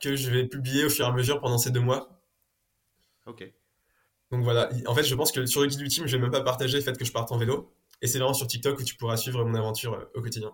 que 0.00 0.16
je 0.16 0.30
vais 0.30 0.46
publier 0.46 0.84
au 0.84 0.88
fur 0.88 1.04
et 1.04 1.08
à 1.08 1.12
mesure 1.12 1.40
pendant 1.40 1.58
ces 1.58 1.70
deux 1.70 1.80
mois. 1.80 2.22
Ok. 3.26 3.44
Donc 4.30 4.42
voilà. 4.44 4.70
En 4.86 4.94
fait, 4.94 5.02
je 5.02 5.14
pense 5.14 5.32
que 5.32 5.44
sur 5.46 5.60
le 5.62 5.66
guide 5.66 5.80
ultime, 5.80 6.06
je 6.06 6.16
vais 6.16 6.22
même 6.22 6.30
pas 6.30 6.42
partager 6.42 6.78
le 6.78 6.82
fait 6.82 6.96
que 6.96 7.04
je 7.04 7.12
parte 7.12 7.32
en 7.32 7.38
vélo. 7.38 7.74
Et 8.00 8.06
c'est 8.06 8.18
vraiment 8.18 8.34
sur 8.34 8.46
TikTok 8.46 8.78
où 8.78 8.84
tu 8.84 8.96
pourras 8.96 9.16
suivre 9.16 9.44
mon 9.44 9.54
aventure 9.54 10.08
au 10.14 10.22
quotidien. 10.22 10.52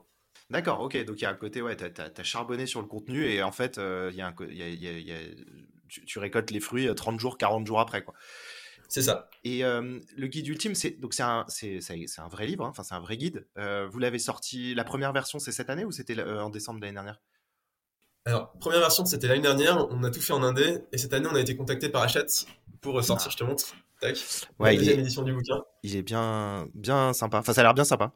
D'accord, 0.51 0.81
ok. 0.81 1.05
Donc 1.05 1.21
il 1.21 1.23
y 1.23 1.27
a 1.27 1.31
un 1.31 1.35
côté, 1.35 1.63
ouais, 1.63 1.77
tu 1.77 1.85
as, 1.85 2.25
charbonné 2.25 2.67
sur 2.67 2.81
le 2.81 2.87
contenu 2.87 3.25
et 3.25 3.43
en 3.43 3.53
fait, 3.53 3.77
il 3.79 4.17
y 4.17 4.21
a 4.21 4.27
un, 4.27 4.35
y 4.51 4.63
a, 4.63 4.69
y 4.69 5.13
a, 5.13 5.17
tu, 5.89 6.05
tu, 6.05 6.19
récoltes 6.19 6.51
les 6.51 6.61
fruits 6.61 6.89
30 6.95 7.19
jours, 7.21 7.39
40 7.39 7.67
jours 7.67 7.81
après. 7.81 8.03
quoi. 8.03 8.15
C'est 8.91 9.03
ça. 9.03 9.31
Et 9.45 9.65
euh, 9.65 10.01
le 10.17 10.27
guide 10.27 10.49
ultime, 10.49 10.75
c'est 10.75 10.91
donc 10.91 11.15
c'est 11.15 11.23
un, 11.23 11.47
un 11.47 12.29
vrai 12.29 12.47
livre, 12.47 12.65
hein, 12.65 12.71
enfin 12.71 12.83
c'est 12.83 12.95
un 12.95 13.01
vrai 13.01 13.17
guide. 13.17 13.47
Euh, 13.57 13.89
vous 13.89 14.01
l'avez 14.01 14.19
sorti, 14.19 14.75
la 14.75 14.83
première 14.83 15.13
version, 15.13 15.39
c'est 15.39 15.53
cette 15.53 15.71
année 15.71 15.85
ou 15.85 15.93
c'était 15.93 16.19
euh, 16.19 16.43
en 16.43 16.51
décembre 16.51 16.81
de 16.81 16.87
l'année 16.87 16.97
dernière? 16.97 17.21
Alors 18.25 18.51
première 18.59 18.81
version, 18.81 19.05
c'était 19.07 19.29
l'année 19.29 19.43
dernière. 19.43 19.87
On 19.91 20.03
a 20.03 20.11
tout 20.11 20.21
fait 20.21 20.33
en 20.33 20.43
indé 20.43 20.81
et 20.91 20.99
cette 20.99 21.13
année, 21.13 21.29
on 21.31 21.37
a 21.37 21.41
été 21.41 21.57
contacté 21.57 21.89
par 21.89 22.03
Hachette 22.03 22.47
pour 22.81 23.03
sortir. 23.05 23.29
Ah. 23.29 23.33
Je 23.33 23.37
te 23.37 23.45
montre. 23.45 23.65
Tac. 24.01 24.17
Ouais, 24.59 24.73
la 24.73 24.79
deuxième 24.79 25.01
édition 25.01 25.23
du 25.23 25.35
bouquin. 25.35 25.63
Il 25.85 25.95
est 25.95 26.03
bien, 26.03 26.67
bien 26.75 27.13
sympa. 27.13 27.39
Enfin, 27.39 27.53
ça 27.53 27.61
a 27.61 27.65
l'air 27.65 27.75
bien 27.75 27.85
sympa. 27.85 28.13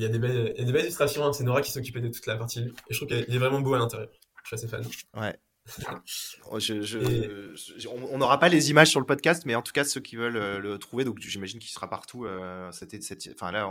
Il 0.00 0.04
y 0.04 0.06
a 0.06 0.08
des 0.08 0.18
belles, 0.18 0.54
il 0.56 0.60
y 0.60 0.62
a 0.62 0.64
des 0.64 0.72
belles 0.72 0.84
illustrations. 0.84 1.26
Hein. 1.26 1.34
C'est 1.34 1.44
Nora 1.44 1.60
qui 1.60 1.70
s'occupait 1.70 2.00
de 2.00 2.08
toute 2.08 2.24
la 2.24 2.36
partie. 2.36 2.60
Et 2.60 2.94
je 2.94 2.96
trouve 2.96 3.08
qu'il 3.08 3.34
est 3.34 3.38
vraiment 3.38 3.60
beau 3.60 3.74
à 3.74 3.78
l'intérieur. 3.78 4.08
Je 4.42 4.48
suis 4.48 4.54
assez 4.54 4.66
fan. 4.66 4.82
Ouais. 5.14 5.38
Oh, 6.50 6.58
on 8.10 8.18
n'aura 8.18 8.40
pas 8.40 8.48
les 8.48 8.70
images 8.70 8.88
sur 8.88 8.98
le 8.98 9.06
podcast, 9.06 9.44
mais 9.46 9.54
en 9.54 9.62
tout 9.62 9.72
cas, 9.72 9.84
ceux 9.84 10.00
qui 10.00 10.16
veulent 10.16 10.38
euh, 10.38 10.58
le 10.58 10.78
trouver, 10.78 11.04
donc 11.04 11.20
j'imagine 11.20 11.60
qu'il 11.60 11.70
sera 11.70 11.88
partout. 11.88 12.24
Euh, 12.24 12.72
c'était, 12.72 12.98
enfin 13.32 13.52
là, 13.52 13.70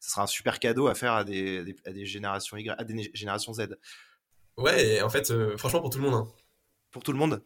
ça 0.00 0.10
sera 0.10 0.22
un 0.22 0.26
super 0.26 0.60
cadeau 0.60 0.86
à 0.86 0.94
faire 0.94 1.12
à 1.14 1.24
des, 1.24 1.74
générations 2.04 2.56
Y, 2.56 2.74
à 2.78 2.84
des 2.84 3.10
générations 3.14 3.52
Z. 3.54 3.78
Ouais, 4.58 5.02
en 5.02 5.08
fait, 5.08 5.30
euh, 5.30 5.56
franchement, 5.56 5.80
pour 5.80 5.90
tout 5.90 5.98
le 5.98 6.04
monde. 6.04 6.14
Hein. 6.14 6.28
Pour 6.92 7.02
tout 7.02 7.12
le 7.12 7.18
monde. 7.18 7.42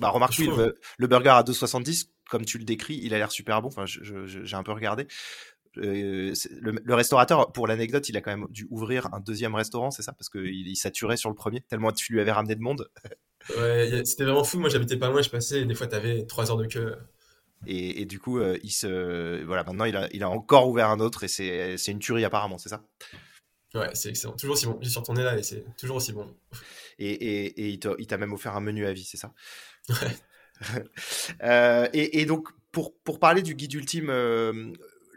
Bah, 0.00 0.08
remarque, 0.08 0.36
le, 0.38 1.06
burger 1.06 1.28
à 1.28 1.42
2,70, 1.42 2.08
comme 2.30 2.46
tu 2.46 2.58
le 2.58 2.64
décris, 2.64 2.98
il 3.02 3.14
a 3.14 3.18
l'air 3.18 3.30
super 3.30 3.60
bon. 3.62 3.68
Enfin, 3.68 3.84
j'ai 3.86 4.56
un 4.56 4.62
peu 4.62 4.72
regardé. 4.72 5.06
Euh, 5.78 6.34
le, 6.60 6.94
restaurateur, 6.94 7.52
pour 7.52 7.66
l'anecdote, 7.66 8.08
il 8.08 8.16
a 8.16 8.20
quand 8.20 8.30
même 8.30 8.46
dû 8.50 8.66
ouvrir 8.70 9.12
un 9.12 9.20
deuxième 9.20 9.54
restaurant, 9.54 9.90
c'est 9.90 10.02
ça? 10.02 10.12
Parce 10.12 10.28
qu'il 10.28 10.68
il 10.68 10.76
saturait 10.76 11.16
sur 11.16 11.30
le 11.30 11.36
premier, 11.36 11.60
tellement 11.62 11.92
tu 11.92 12.12
lui 12.12 12.20
avais 12.20 12.32
ramené 12.32 12.54
de 12.54 12.60
monde. 12.60 12.88
ouais, 13.56 14.02
c'était 14.04 14.24
vraiment 14.24 14.44
fou. 14.44 14.58
Moi, 14.58 14.68
j'habitais 14.68 14.96
pas 14.96 15.08
loin, 15.08 15.22
je 15.22 15.30
passais, 15.30 15.60
et 15.60 15.64
des 15.64 15.74
fois, 15.74 15.86
t'avais 15.86 16.26
trois 16.26 16.50
heures 16.50 16.56
de 16.56 16.66
queue. 16.66 16.96
Et, 17.66 18.06
du 18.06 18.18
coup, 18.18 18.38
euh, 18.38 18.58
il 18.62 18.70
se, 18.70 19.44
voilà, 19.44 19.64
maintenant, 19.64 19.84
il 19.84 19.94
a, 19.94 20.08
il 20.12 20.22
a 20.22 20.30
encore 20.30 20.68
ouvert 20.68 20.88
un 20.88 20.98
autre, 20.98 21.24
et 21.24 21.28
c'est 21.28 21.92
une 21.92 21.98
tuerie 21.98 22.24
apparemment, 22.24 22.58
c'est 22.58 22.70
ça? 22.70 22.82
Ouais, 23.74 23.90
c'est 23.94 24.08
excellent. 24.08 24.32
Toujours 24.32 24.54
aussi 24.54 24.66
bon. 24.66 24.78
J'y 24.80 24.90
suis 24.90 24.98
retourné 24.98 25.22
là, 25.22 25.38
et 25.38 25.42
c'est 25.42 25.64
toujours 25.76 25.96
aussi 25.96 26.12
bon. 26.12 26.26
Et, 26.98 27.10
et, 27.10 27.66
et 27.66 27.78
il 27.98 28.06
t'a 28.06 28.16
même 28.16 28.32
offert 28.32 28.56
un 28.56 28.60
menu 28.60 28.86
à 28.86 28.92
vie, 28.92 29.04
c'est 29.04 29.16
ça? 29.16 29.32
Ouais. 29.88 29.96
Euh, 31.42 31.88
et, 31.94 32.26
donc, 32.26 32.48
pour, 32.70 32.94
pour 33.02 33.18
parler 33.18 33.40
du 33.40 33.54
guide 33.54 33.72
ultime, 33.72 34.10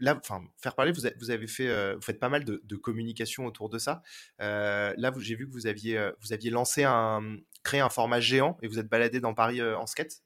là, 0.04 0.20
enfin, 0.22 0.42
faire 0.58 0.76
parler, 0.76 0.92
vous, 0.92 1.02
vous 1.20 1.32
avez 1.32 1.48
fait, 1.48 1.68
euh, 1.68 1.96
vous 1.96 2.02
faites 2.02 2.20
pas 2.20 2.30
mal 2.30 2.44
de, 2.44 2.76
communication 2.76 3.46
autour 3.46 3.70
de 3.70 3.78
ça. 3.78 4.04
Euh, 4.42 4.94
là, 4.98 5.12
j'ai 5.18 5.36
vu 5.36 5.48
que 5.48 5.54
vous 5.54 5.68
aviez, 5.68 5.98
euh, 5.98 6.12
vous 6.22 6.34
aviez 6.34 6.50
lancé 6.50 6.84
un, 6.84 7.38
créé 7.64 7.80
un 7.80 7.90
format 7.90 8.20
géant 8.20 8.58
et 8.62 8.68
vous 8.68 8.80
êtes 8.80 8.90
baladé 8.90 9.22
dans 9.22 9.34
Paris 9.34 9.62
en 9.62 9.86
skate. 9.88 10.22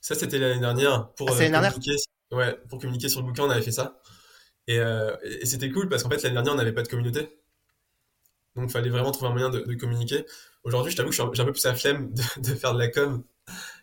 Ça, 0.00 0.14
c'était 0.14 0.38
l'année 0.38 0.60
dernière 0.60 1.12
pour 1.14 1.30
ah, 1.30 1.36
communiquer. 1.36 1.96
Ouais, 2.30 2.58
pour 2.68 2.78
communiquer 2.78 3.08
sur 3.08 3.20
le 3.20 3.26
bouquin, 3.26 3.44
on 3.44 3.50
avait 3.50 3.62
fait 3.62 3.72
ça. 3.72 4.00
Et, 4.66 4.80
c'était 5.44 5.70
cool 5.70 5.88
parce 5.88 6.02
qu'en 6.02 6.10
fait, 6.10 6.22
l'année 6.22 6.34
dernière, 6.34 6.54
on 6.54 6.56
n'avait 6.56 6.72
pas 6.72 6.82
de 6.82 6.88
communauté. 6.88 7.38
Donc, 8.56 8.68
il 8.68 8.72
fallait 8.72 8.90
vraiment 8.90 9.10
trouver 9.10 9.28
un 9.28 9.32
moyen 9.32 9.50
de, 9.50 9.74
communiquer. 9.74 10.24
Aujourd'hui, 10.64 10.90
je 10.90 10.96
t'avoue 10.96 11.10
que 11.10 11.16
j'ai 11.16 11.22
un 11.22 11.44
peu 11.44 11.52
plus 11.52 11.64
la 11.64 11.74
flemme 11.74 12.12
de, 12.38 12.54
faire 12.54 12.72
de 12.72 12.78
la 12.78 12.88
com 12.88 13.22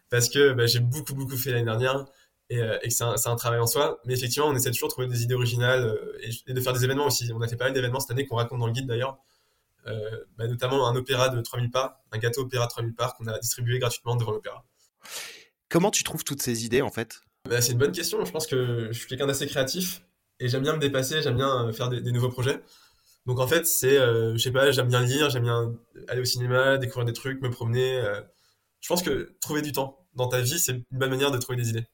parce 0.10 0.30
que 0.30 0.54
bah, 0.54 0.66
j'ai 0.66 0.80
beaucoup, 0.80 1.14
beaucoup 1.14 1.38
fait 1.38 1.52
l'année 1.52 1.66
dernière 1.66 2.06
et, 2.50 2.60
euh, 2.60 2.78
et 2.82 2.88
que 2.88 2.94
c'est 2.94 3.04
un, 3.04 3.16
un, 3.26 3.36
travail 3.36 3.60
en 3.60 3.68
soi. 3.68 4.00
Mais 4.06 4.14
effectivement, 4.14 4.48
on 4.48 4.56
essaie 4.56 4.72
toujours 4.72 4.88
de 4.90 4.94
trouver 4.94 5.08
des 5.08 5.24
idées 5.24 5.36
originales 5.36 5.86
euh, 5.86 6.20
et, 6.48 6.54
de 6.54 6.62
faire 6.62 6.74
des 6.74 6.84
événements 6.84 7.08
aussi. 7.08 7.32
On 7.34 7.42
a 7.42 7.48
fait 7.48 7.56
pas 7.56 7.66
mal 7.66 7.74
d'événements 7.74 8.00
cette 8.00 8.12
année 8.12 8.26
qu'on 8.26 8.38
raconte 8.38 8.60
dans 8.60 8.68
le 8.68 8.74
guide 8.74 8.88
d'ailleurs. 8.88 9.18
Euh, 9.88 10.26
bah, 10.38 10.48
notamment 10.48 10.88
un 10.88 10.96
opéra 10.96 11.30
de 11.30 11.40
3000 11.40 11.72
parts, 11.72 12.02
un 12.12 12.18
gâteau 12.18 12.42
opéra 12.42 12.68
3000 12.68 12.94
parts 12.94 13.16
qu'on 13.16 13.28
a 13.28 13.40
distribué 13.40 13.80
gratuitement 13.80 14.16
devant 14.16 14.32
l'opéra. 14.32 14.66
Comment 15.70 15.92
tu 15.92 16.04
trouves 16.04 16.24
toutes 16.24 16.42
ces 16.42 16.66
idées 16.66 16.82
en 16.82 16.92
fait? 16.92 17.22
Bah, 17.50 17.62
C'est 17.62 17.72
une 17.72 17.78
bonne 17.78 17.94
question. 17.94 18.24
Je 18.26 18.32
pense 18.32 18.48
que 18.48 18.90
je 18.92 18.98
suis 18.98 19.08
quelqu'un 19.08 19.28
d'assez 19.28 19.48
créatif 19.48 20.02
et 20.40 20.50
j'aime 20.50 20.64
bien 20.64 20.74
me 20.74 20.80
dépasser, 20.80 21.22
j'aime 21.22 21.38
bien 21.38 21.72
faire 21.72 21.90
des, 21.90 22.02
des, 22.02 22.12
nouveaux 22.12 22.30
projets. 22.30 22.62
Donc 23.28 23.40
en 23.40 23.48
fait, 23.48 23.66
c'est, 23.68 23.98
euh, 23.98 24.34
je 24.34 24.38
sais 24.38 24.52
pas, 24.52 24.72
j'aime 24.72 24.88
bien 24.88 25.02
lire, 25.02 25.30
j'aime 25.30 25.44
bien 25.44 25.74
aller 26.08 26.22
au 26.22 26.26
cinéma, 26.26 26.78
découvrir 26.78 27.06
des 27.06 27.14
trucs, 27.14 27.42
me 27.42 27.50
promener. 27.50 28.00
Euh. 28.00 28.22
je 28.80 28.88
pense 28.88 29.04
que 29.04 29.36
trouver 29.42 29.62
du 29.62 29.74
temps 29.74 30.08
dans 30.16 30.28
ta 30.28 30.40
vie, 30.40 30.60
c'est 30.60 30.72
une 30.72 30.84
bonne 30.92 31.10
manière 31.10 31.32
de 31.32 31.38
trouver 31.38 31.58
des 31.58 31.70
idées. 31.70 31.86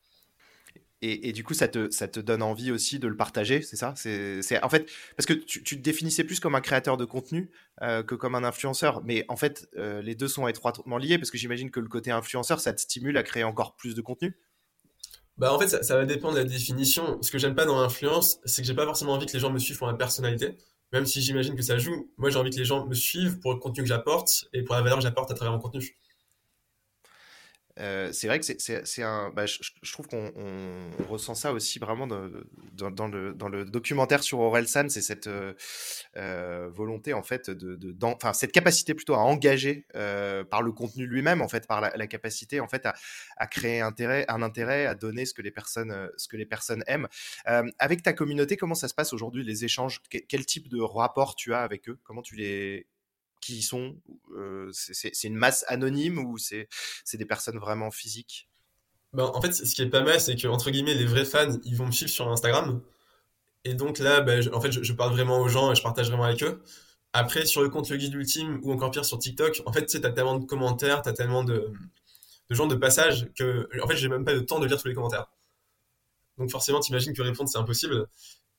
Et, 1.05 1.33
du 1.33 1.43
coup, 1.43 1.53
ça 1.53 1.67
te, 1.67 1.91
ça 1.91 2.07
te 2.07 2.21
donne 2.21 2.41
envie 2.41 2.71
aussi 2.71 2.97
de 2.97 3.09
le 3.09 3.17
partager, 3.17 3.61
c'est 3.61 3.75
ça? 3.75 3.93
C'est, 3.97 4.63
En 4.63 4.69
fait, 4.69 4.89
parce 5.17 5.25
que 5.25 5.33
tu, 5.33 5.61
te 5.61 5.75
définissais 5.75 6.23
plus 6.23 6.39
comme 6.39 6.55
un 6.55 6.61
créateur 6.61 6.95
de 6.95 7.03
contenu 7.03 7.51
euh, 7.81 8.03
que 8.03 8.15
comme 8.15 8.35
un 8.35 8.45
influenceur. 8.45 9.03
Mais 9.03 9.25
en 9.27 9.35
fait, 9.35 9.67
euh, 9.75 10.01
les 10.01 10.15
deux 10.15 10.29
sont 10.29 10.47
étroitement 10.47 10.97
liés 10.97 11.17
parce 11.17 11.29
que 11.29 11.37
j'imagine 11.37 11.71
que 11.71 11.81
le 11.81 11.89
côté 11.89 12.11
influenceur, 12.11 12.61
ça 12.61 12.71
te 12.71 12.79
stimule 12.79 13.17
à 13.17 13.23
créer 13.23 13.43
encore 13.43 13.75
plus 13.75 13.95
de 13.95 14.01
contenu? 14.01 14.37
Bah 15.37 15.53
en 15.53 15.59
fait, 15.59 15.67
ça, 15.67 15.97
va 15.97 16.05
dépendre 16.05 16.35
de 16.35 16.39
la 16.39 16.45
définition. 16.45 17.21
Ce 17.21 17.31
que 17.31 17.37
j'aime 17.37 17.55
pas 17.55 17.65
dans 17.65 17.81
l'influence, 17.81 18.39
c'est 18.45 18.61
que 18.61 18.67
j'ai 18.67 18.75
pas 18.75 18.85
forcément 18.85 19.11
envie 19.11 19.25
que 19.25 19.33
les 19.33 19.39
gens 19.39 19.51
me 19.51 19.59
suivent 19.59 19.77
pour 19.77 19.87
ma 19.87 19.95
personnalité. 19.95 20.57
Même 20.93 21.05
si 21.05 21.21
j'imagine 21.21 21.55
que 21.57 21.63
ça 21.63 21.77
joue, 21.77 22.13
moi 22.15 22.29
j'ai 22.29 22.37
envie 22.37 22.51
que 22.51 22.55
les 22.55 22.65
gens 22.65 22.85
me 22.85 22.93
suivent 22.93 23.39
pour 23.39 23.51
le 23.51 23.59
contenu 23.59 23.83
que 23.83 23.89
j'apporte 23.89 24.45
et 24.53 24.63
pour 24.63 24.75
la 24.75 24.81
valeur 24.81 24.99
que 24.99 25.03
j'apporte 25.03 25.31
à 25.31 25.33
travers 25.33 25.51
mon 25.51 25.59
contenu. 25.59 25.97
C'est 27.77 28.27
vrai 28.27 28.39
que 28.39 28.45
c'est 28.45 29.03
un. 29.03 29.31
Bah, 29.31 29.45
je, 29.45 29.91
trouve 29.91 30.07
qu'on 30.07 30.31
ressent 31.09 31.35
ça 31.35 31.51
aussi 31.51 31.79
vraiment 31.79 32.07
dans, 32.07 33.07
le, 33.07 33.65
documentaire 33.65 34.23
sur 34.23 34.39
Orelsan, 34.39 34.89
c'est 34.89 35.01
cette 35.01 35.29
volonté 36.15 37.13
en 37.13 37.23
fait 37.23 37.51
enfin 38.03 38.33
cette 38.33 38.51
capacité 38.51 38.93
plutôt 38.93 39.15
à 39.15 39.19
engager 39.19 39.87
par 40.49 40.61
le 40.61 40.71
contenu 40.71 41.07
lui-même 41.07 41.41
en 41.41 41.47
fait, 41.47 41.67
par 41.67 41.81
la, 41.81 42.07
capacité 42.07 42.59
en 42.59 42.67
fait 42.67 42.85
à, 43.37 43.47
créer 43.47 43.81
un 43.81 44.41
intérêt, 44.41 44.85
à 44.85 44.95
donner 44.95 45.25
ce 45.25 45.33
que 45.33 45.41
les 45.41 45.51
personnes, 45.51 46.09
ce 46.17 46.27
que 46.27 46.37
les 46.37 46.45
personnes 46.45 46.83
aiment. 46.87 47.07
avec 47.79 48.03
ta 48.03 48.13
communauté, 48.13 48.57
comment 48.57 48.75
ça 48.75 48.87
se 48.87 48.93
passe 48.93 49.13
aujourd'hui 49.13 49.43
les 49.43 49.65
échanges? 49.65 50.01
Quel 50.09 50.45
type 50.45 50.67
de 50.69 50.79
rapport 50.81 51.35
tu 51.35 51.53
as 51.53 51.61
avec 51.61 51.89
eux? 51.89 51.99
Comment 52.03 52.21
tu 52.21 52.35
les 52.35 52.87
qui 53.43 53.61
sont 53.61 53.95
C'est 54.71 55.23
une 55.23 55.35
masse 55.35 55.65
anonyme 55.67 56.19
ou 56.19 56.37
c'est 56.37 56.67
des 57.13 57.25
personnes 57.25 57.59
vraiment 57.59 57.91
physiques? 57.91 58.49
Ben, 59.13 59.25
En 59.33 59.41
fait, 59.41 59.53
ce 59.53 59.75
qui 59.75 59.81
est 59.81 59.89
pas 59.89 60.01
mal, 60.03 60.19
c'est 60.19 60.35
que 60.35 60.47
entre 60.47 60.71
guillemets, 60.71 60.95
les 60.95 61.05
vrais 61.05 61.25
fans, 61.25 61.57
ils 61.63 61.75
vont 61.75 61.85
me 61.85 61.91
suivre 61.91 62.11
sur 62.11 62.27
Instagram. 62.29 62.81
Et 63.65 63.75
donc 63.75 63.99
là, 63.99 64.21
ben, 64.21 64.41
je, 64.41 64.49
en 64.49 64.59
fait, 64.61 64.71
je, 64.71 64.93
parle 64.93 65.13
vraiment 65.13 65.39
aux 65.39 65.47
gens 65.47 65.71
et 65.71 65.75
je 65.75 65.81
partage 65.83 66.07
vraiment 66.09 66.25
avec 66.25 66.43
eux. 66.43 66.61
Après, 67.13 67.45
sur 67.45 67.61
le 67.61 67.69
compte 67.69 67.89
Le 67.89 67.97
Guide 67.97 68.13
Ultime 68.13 68.59
ou 68.63 68.73
encore 68.73 68.91
pire 68.91 69.05
sur 69.05 69.19
TikTok, 69.19 69.61
en 69.65 69.73
fait, 69.73 69.85
tu 69.85 69.97
sais, 69.97 70.05
as 70.05 70.11
tellement 70.11 70.37
de 70.39 70.45
commentaires, 70.45 71.01
tu 71.01 71.09
as 71.09 71.13
tellement 71.13 71.43
de, 71.43 71.71
de 72.49 72.55
gens 72.55 72.67
de 72.67 72.75
passage 72.75 73.29
que, 73.37 73.69
en 73.81 73.87
fait, 73.87 73.95
j'ai 73.97 74.09
même 74.09 74.25
pas 74.25 74.33
le 74.33 74.45
temps 74.45 74.59
de 74.59 74.65
lire 74.65 74.81
tous 74.81 74.87
les 74.87 74.95
commentaires. 74.95 75.27
Donc 76.37 76.49
forcément, 76.49 76.79
t'imagines 76.79 77.13
que 77.13 77.21
répondre, 77.21 77.49
c'est 77.49 77.59
impossible. 77.59 78.07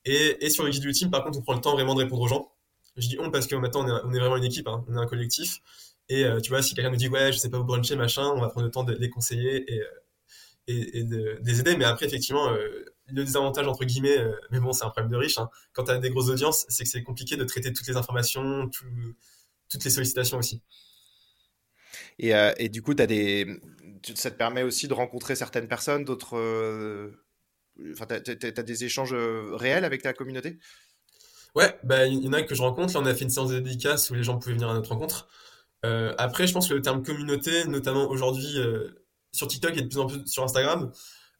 Et, 0.05 0.45
et, 0.45 0.49
sur 0.49 0.63
le 0.63 0.69
guide 0.69 0.85
ultime, 0.85 1.11
par 1.11 1.23
contre, 1.23 1.39
on 1.39 1.41
prend 1.41 1.53
le 1.53 1.61
temps 1.61 1.73
vraiment 1.73 1.95
de 1.95 2.03
répondre 2.03 2.21
aux 2.21 2.27
gens. 2.27 2.54
Je 2.97 3.07
dis 3.07 3.17
on 3.19 3.29
parce 3.29 3.47
que 3.47 3.55
maintenant 3.55 3.85
on 4.05 4.13
est, 4.13 4.19
vraiment 4.19 4.37
une 4.37 4.45
équipe, 4.45 4.67
hein. 4.67 4.85
on 4.87 4.95
est 4.95 4.99
un 4.99 5.05
collectif. 5.05 5.59
Et 6.07 6.23
euh, 6.23 6.39
tu 6.39 6.49
vois, 6.49 6.61
si 6.61 6.75
quelqu'un 6.75 6.91
nous 6.91 6.97
dit 6.97 7.09
ouais, 7.09 7.33
je 7.33 7.37
sais 7.37 7.49
pas 7.49 7.57
où 7.57 7.63
bruncher, 7.63 7.95
machin, 7.95 8.25
on 8.35 8.39
va 8.39 8.49
prendre 8.49 8.65
le 8.65 8.71
temps 8.71 8.83
de 8.83 8.93
les 8.93 9.09
conseiller 9.09 9.73
et, 9.73 9.81
euh, 9.81 9.85
et, 10.67 11.03
de, 11.03 11.39
les 11.43 11.59
aider. 11.59 11.75
Mais 11.77 11.85
après, 11.85 12.05
effectivement, 12.05 12.51
euh, 12.51 12.85
le 13.07 13.23
désavantage 13.23 13.67
entre 13.67 13.85
guillemets, 13.85 14.17
mais 14.51 14.59
bon, 14.59 14.71
c'est 14.71 14.85
un 14.85 14.89
problème 14.89 15.11
de 15.11 15.17
riche. 15.17 15.37
Hein. 15.37 15.49
Quand 15.73 15.85
tu 15.85 15.91
as 15.91 15.97
des 15.97 16.09
grosses 16.09 16.29
audiences, 16.29 16.65
c'est 16.69 16.83
que 16.83 16.89
c'est 16.89 17.03
compliqué 17.03 17.37
de 17.37 17.43
traiter 17.43 17.73
toutes 17.73 17.87
les 17.87 17.97
informations, 17.97 18.69
toutes 19.69 19.83
les 19.83 19.91
sollicitations 19.91 20.37
aussi. 20.37 20.61
Et, 22.19 22.69
du 22.69 22.81
coup, 22.81 22.93
as 22.97 23.07
des... 23.07 23.59
ça 24.15 24.31
te 24.31 24.37
permet 24.37 24.63
aussi 24.63 24.87
de 24.87 24.93
rencontrer 24.93 25.35
certaines 25.35 25.67
personnes, 25.67 26.03
d'autres 26.03 27.11
enfin, 27.91 28.05
t'as, 28.05 28.17
as 28.17 28.63
des 28.63 28.85
échanges 28.85 29.13
réels 29.13 29.85
avec 29.85 30.01
ta 30.01 30.13
communauté? 30.13 30.57
Ouais, 31.55 31.77
bah, 31.83 32.05
il 32.05 32.23
y 32.23 32.27
en 32.27 32.33
a 32.33 32.41
que 32.43 32.53
je 32.53 32.61
rencontre. 32.61 32.93
Là, 32.93 32.99
on 33.01 33.05
a 33.05 33.15
fait 33.15 33.23
une 33.23 33.29
séance 33.29 33.49
de 33.49 33.59
dédicace 33.59 34.09
où 34.09 34.13
les 34.13 34.23
gens 34.23 34.37
pouvaient 34.37 34.55
venir 34.55 34.69
à 34.69 34.73
notre 34.73 34.91
rencontre. 34.91 35.27
après, 36.17 36.47
je 36.47 36.53
pense 36.53 36.67
que 36.67 36.73
le 36.73 36.81
terme 36.81 37.03
communauté, 37.03 37.65
notamment 37.65 38.09
aujourd'hui 38.09 38.57
sur 39.31 39.47
TikTok 39.47 39.77
et 39.77 39.81
de 39.81 39.87
plus 39.87 39.99
en 39.99 40.07
plus 40.07 40.25
sur 40.27 40.43
Instagram, 40.43 40.91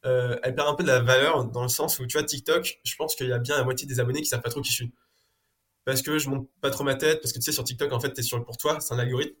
elle 0.04 0.54
perd 0.54 0.68
un 0.68 0.74
peu 0.74 0.84
de 0.84 0.88
la 0.88 1.00
valeur 1.00 1.44
dans 1.46 1.62
le 1.62 1.68
sens 1.68 1.98
où, 1.98 2.06
tu 2.06 2.16
vois, 2.18 2.26
TikTok, 2.26 2.80
je 2.84 2.96
pense 2.96 3.14
qu'il 3.14 3.28
y 3.28 3.32
a 3.32 3.38
bien 3.38 3.56
la 3.56 3.64
moitié 3.64 3.86
des 3.86 4.00
abonnés 4.00 4.22
qui 4.22 4.28
savent 4.28 4.42
pas 4.42 4.50
trop 4.50 4.62
qui 4.62 4.70
je 4.70 4.76
suis 4.76 4.92
parce 5.86 6.02
que 6.02 6.18
je 6.18 6.28
monte 6.28 6.50
pas 6.60 6.70
trop 6.70 6.84
ma 6.84 6.96
tête, 6.96 7.22
parce 7.22 7.32
que 7.32 7.38
tu 7.38 7.44
sais, 7.44 7.52
sur 7.52 7.64
TikTok, 7.64 7.92
en 7.92 8.00
fait, 8.00 8.12
tu 8.12 8.20
es 8.20 8.22
sur 8.22 8.36
le 8.36 8.44
pour 8.44 8.58
toi, 8.58 8.78
c'est 8.80 8.92
un 8.92 8.98
algorithme. 8.98 9.36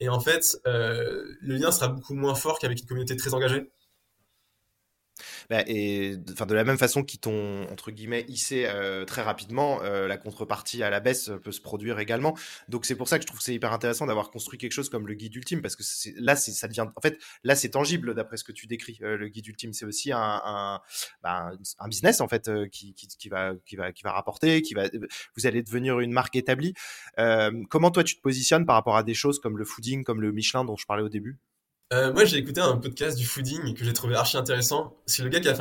Et 0.00 0.08
en 0.08 0.20
fait, 0.20 0.56
euh, 0.66 1.24
le 1.40 1.56
lien 1.56 1.72
sera 1.72 1.88
beaucoup 1.88 2.14
moins 2.14 2.36
fort 2.36 2.58
qu'avec 2.60 2.80
une 2.80 2.86
communauté 2.86 3.16
très 3.16 3.34
engagée. 3.34 3.70
Bah, 5.50 5.62
et 5.66 6.16
enfin 6.32 6.46
de 6.46 6.54
la 6.54 6.64
même 6.64 6.78
façon 6.78 7.02
qu'ils 7.02 7.20
t'ont 7.20 7.66
entre 7.70 7.90
guillemets 7.90 8.24
hissé 8.28 8.64
euh, 8.66 9.04
très 9.04 9.22
rapidement, 9.22 9.82
euh, 9.82 10.08
la 10.08 10.16
contrepartie 10.16 10.82
à 10.82 10.90
la 10.90 11.00
baisse 11.00 11.30
peut 11.42 11.52
se 11.52 11.60
produire 11.60 11.98
également. 11.98 12.36
Donc 12.68 12.86
c'est 12.86 12.96
pour 12.96 13.08
ça 13.08 13.18
que 13.18 13.22
je 13.22 13.26
trouve 13.26 13.40
c'est 13.40 13.54
hyper 13.54 13.72
intéressant 13.72 14.06
d'avoir 14.06 14.30
construit 14.30 14.58
quelque 14.58 14.72
chose 14.72 14.88
comme 14.88 15.06
le 15.06 15.14
guide 15.14 15.34
ultime 15.34 15.62
parce 15.62 15.76
que 15.76 15.82
là 16.20 16.36
c'est 16.36 16.52
ça 16.52 16.68
devient 16.68 16.86
en 16.94 17.00
fait 17.00 17.18
là 17.44 17.54
c'est 17.54 17.70
tangible 17.70 18.14
d'après 18.14 18.36
ce 18.36 18.44
que 18.44 18.52
tu 18.52 18.66
décris. 18.66 18.98
Euh, 19.02 19.16
le 19.16 19.28
guide 19.28 19.46
ultime 19.46 19.72
c'est 19.72 19.84
aussi 19.84 20.12
un 20.12 20.40
un, 20.44 20.80
bah, 21.22 21.52
business 21.86 22.20
en 22.20 22.28
fait 22.28 22.50
qui, 22.70 22.94
qui, 22.94 23.06
qui, 23.06 23.28
va 23.28 23.52
qui 23.66 23.76
va 23.76 23.92
qui 23.92 24.02
va 24.02 24.12
rapporter, 24.12 24.62
qui 24.62 24.74
va 24.74 24.88
vous 25.36 25.46
allez 25.46 25.62
devenir 25.62 26.00
une 26.00 26.12
marque 26.12 26.36
établie. 26.36 26.74
comment 27.68 27.90
toi 27.90 28.04
tu 28.04 28.16
te 28.16 28.20
positionnes 28.20 28.66
par 28.66 28.76
rapport 28.76 28.96
à 28.96 29.02
des 29.02 29.14
choses 29.14 29.38
comme 29.38 29.58
le 29.58 29.64
fooding, 29.64 30.04
comme 30.04 30.20
le 30.20 30.32
Michelin 30.32 30.64
dont 30.64 30.76
je 30.76 30.86
parlais 30.86 31.02
au 31.02 31.08
début? 31.08 31.38
Euh, 31.92 32.10
moi, 32.10 32.24
j'ai 32.24 32.38
écouté 32.38 32.60
un 32.60 32.78
podcast 32.78 33.18
du 33.18 33.26
fooding 33.26 33.74
que 33.74 33.84
j'ai 33.84 33.92
trouvé 33.92 34.14
archi 34.14 34.38
intéressant. 34.38 34.96
C'est 35.04 35.22
le 35.22 35.28
gars 35.28 35.40
qui 35.40 35.48
a 35.48 35.54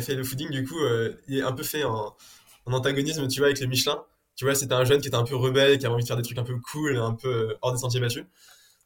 fait, 0.00 0.14
le 0.14 0.22
fooding, 0.22 0.50
du 0.50 0.64
coup, 0.64 0.78
euh, 0.78 1.12
il 1.26 1.38
est 1.38 1.42
un 1.42 1.50
peu 1.50 1.64
fait 1.64 1.82
en, 1.82 2.14
antagonisme, 2.66 3.26
tu 3.26 3.40
vois, 3.40 3.48
avec 3.48 3.58
les 3.58 3.66
Michelin. 3.66 4.04
Tu 4.36 4.44
vois, 4.44 4.54
c'était 4.54 4.74
un 4.74 4.84
jeune 4.84 5.00
qui 5.00 5.08
était 5.08 5.16
un 5.16 5.24
peu 5.24 5.34
rebelle, 5.34 5.78
qui 5.78 5.86
avait 5.86 5.94
envie 5.94 6.04
de 6.04 6.08
faire 6.08 6.16
des 6.16 6.22
trucs 6.22 6.38
un 6.38 6.44
peu 6.44 6.56
cool, 6.60 6.98
un 6.98 7.14
peu 7.14 7.28
euh, 7.50 7.58
hors 7.62 7.72
des 7.72 7.78
sentiers 7.78 7.98
battus. 7.98 8.24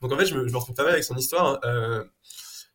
Donc 0.00 0.10
en 0.10 0.16
fait, 0.16 0.24
je 0.24 0.34
me, 0.34 0.44
me 0.44 0.56
retrouve 0.56 0.74
pas 0.74 0.84
mal 0.84 0.92
avec 0.92 1.04
son 1.04 1.16
histoire. 1.16 1.60
le 1.64 2.08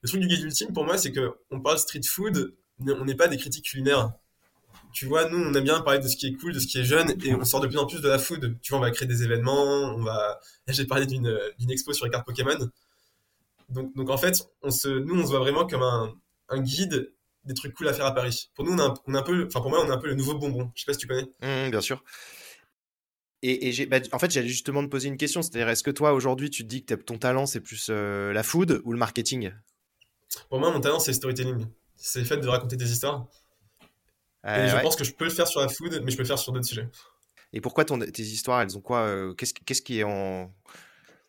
truc 0.07 0.21
du 0.21 0.27
guide 0.27 0.43
ultime, 0.43 0.71
pour 0.71 0.85
moi, 0.85 0.97
c'est 0.99 1.11
que 1.11 1.33
on 1.49 1.59
parle 1.59 1.79
street 1.79 2.01
food, 2.07 2.53
mais 2.79 2.91
on 2.91 3.05
n'est 3.05 3.15
pas 3.15 3.27
des 3.27 3.37
critiques 3.37 3.65
culinaires. 3.65 4.11
Tu 4.93 5.07
vois, 5.07 5.29
nous, 5.29 5.37
on 5.39 5.53
aime 5.55 5.63
bien 5.63 5.81
parler 5.81 5.99
de 5.99 6.07
ce 6.07 6.15
qui 6.15 6.27
est 6.27 6.33
cool, 6.33 6.53
de 6.53 6.59
ce 6.59 6.67
qui 6.67 6.77
est 6.77 6.83
jeune, 6.83 7.11
et 7.23 7.33
on 7.33 7.43
sort 7.43 7.59
de 7.59 7.67
plus 7.67 7.79
en 7.79 7.87
plus 7.87 8.01
de 8.01 8.07
la 8.07 8.19
food. 8.19 8.57
Tu 8.61 8.69
vois, 8.69 8.79
on 8.79 8.81
va 8.81 8.91
créer 8.91 9.07
des 9.07 9.23
événements, 9.23 9.95
on 9.95 10.03
va... 10.03 10.39
J'ai 10.67 10.85
parlé 10.85 11.07
d'une 11.07 11.27
expo 11.69 11.91
sur 11.93 12.05
les 12.05 12.11
cartes 12.11 12.25
Pokémon 12.25 12.69
donc, 13.69 13.95
donc 13.95 14.09
en 14.09 14.17
fait, 14.17 14.49
on 14.61 14.71
se, 14.71 14.87
nous, 14.87 15.19
on 15.19 15.23
se 15.23 15.29
voit 15.29 15.39
vraiment 15.39 15.67
comme 15.67 15.83
un, 15.83 16.13
un 16.49 16.61
guide 16.61 17.13
des 17.43 17.53
trucs 17.53 17.73
cool 17.73 17.87
à 17.87 17.93
faire 17.93 18.05
à 18.05 18.13
Paris. 18.13 18.51
Pour 18.55 18.65
nous, 18.65 18.73
on, 18.73 18.79
a, 18.79 18.93
on 19.05 19.13
a 19.13 19.19
un 19.19 19.23
peu, 19.23 19.45
enfin 19.47 19.61
pour 19.61 19.69
moi, 19.69 19.83
on 19.83 19.87
est 19.87 19.93
un 19.93 19.97
peu 19.97 20.07
le 20.07 20.15
nouveau 20.15 20.37
bonbon. 20.37 20.71
Je 20.75 20.81
sais 20.81 20.85
pas 20.85 20.93
si 20.93 20.99
tu 20.99 21.07
connais. 21.07 21.27
Mmh, 21.41 21.71
bien 21.71 21.81
sûr. 21.81 22.03
Et, 23.43 23.69
et 23.69 23.85
bah, 23.85 23.99
en 24.11 24.19
fait, 24.19 24.31
j'allais 24.31 24.47
justement 24.47 24.83
te 24.83 24.89
poser 24.89 25.07
une 25.07 25.17
question, 25.17 25.41
c'est-à-dire, 25.41 25.69
est-ce 25.69 25.83
que 25.83 25.91
toi, 25.91 26.13
aujourd'hui, 26.13 26.49
tu 26.49 26.63
te 26.63 26.67
dis 26.67 26.83
que 26.83 26.95
ton 26.95 27.17
talent, 27.17 27.45
c'est 27.45 27.61
plus 27.61 27.87
euh, 27.89 28.33
la 28.33 28.43
food 28.43 28.81
ou 28.83 28.91
le 28.91 28.97
marketing? 28.97 29.51
Pour 30.49 30.59
moi, 30.59 30.71
mon 30.71 30.81
talent, 30.81 30.99
c'est 30.99 31.11
le 31.11 31.15
storytelling. 31.15 31.67
C'est 31.95 32.19
le 32.19 32.25
fait 32.25 32.37
de 32.37 32.47
raconter 32.47 32.75
des 32.75 32.91
histoires. 32.91 33.27
Euh, 34.45 34.65
et 34.65 34.69
je 34.69 34.77
pense 34.81 34.95
que 34.95 35.03
je 35.03 35.13
peux 35.13 35.25
le 35.25 35.31
faire 35.31 35.47
sur 35.47 35.61
la 35.61 35.67
food, 35.67 36.01
mais 36.03 36.11
je 36.11 36.17
peux 36.17 36.23
le 36.23 36.27
faire 36.27 36.39
sur 36.39 36.51
d'autres 36.51 36.65
sujets. 36.65 36.87
Et 37.53 37.61
pourquoi 37.61 37.85
ton, 37.85 37.99
tes 37.99 38.23
histoires, 38.23 38.61
elles 38.61 38.77
ont 38.77 38.81
quoi 38.81 39.01
euh, 39.01 39.33
qu'est-ce, 39.33 39.53
qu'est-ce 39.53 39.81
qui 39.81 39.99
est 39.99 40.03
en 40.03 40.53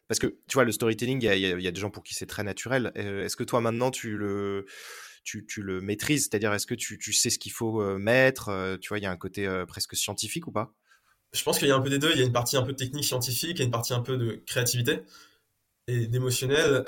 parce 0.09 0.19
que 0.19 0.27
tu 0.27 0.55
vois, 0.55 0.65
le 0.65 0.73
storytelling, 0.73 1.23
il 1.23 1.39
y, 1.39 1.67
a, 1.67 1.71
des 1.71 1.81
gens 1.81 1.91
pour 1.91 2.03
qui 2.03 2.15
c'est 2.15 2.27
très 2.27 2.43
naturel. 2.43 2.93
Euh, 2.97 3.25
est-ce 3.25 3.37
que 3.37 3.45
toi, 3.45 3.61
maintenant, 3.61 3.91
tu 3.91 4.17
le, 4.17 4.65
tu, 5.23 5.45
le 5.59 5.83
maîtrises? 5.83 6.25
C'est-à-dire, 6.25 6.53
est-ce 6.55 6.67
que 6.67 6.75
tu, 6.75 7.13
sais 7.13 7.29
ce 7.29 7.39
qu'il 7.39 7.53
faut 7.53 7.83
euh, 7.83 7.99
mettre 7.99 8.49
euh, 8.49 8.79
Tu 8.79 8.89
vois, 8.89 8.99
il 8.99 9.03
y 9.03 9.07
a 9.07 9.11
un 9.11 9.17
côté 9.19 9.47
presque 9.69 9.95
scientifique 9.95 10.47
ou 10.47 10.53
pas? 10.53 10.73
Je 11.35 11.43
pense 11.43 11.59
qu'il 11.59 11.69
y 11.69 11.71
a 11.71 11.77
un 11.77 11.83
peu 11.83 11.91
des 11.91 11.99
deux. 11.99 12.11
Il 12.13 12.19
y 12.19 12.23
a 12.23 12.25
une 12.25 12.33
partie 12.33 12.57
un 12.57 12.63
peu 12.63 12.75
technique, 12.75 13.05
scientifique, 13.05 13.61
et 13.61 13.65
une 13.65 13.71
partie 13.71 13.93
un 13.93 14.01
peu 14.01 14.17
de 14.17 14.43
créativité 14.47 15.03
et 15.87 16.07
d'émotionnel. 16.07 16.85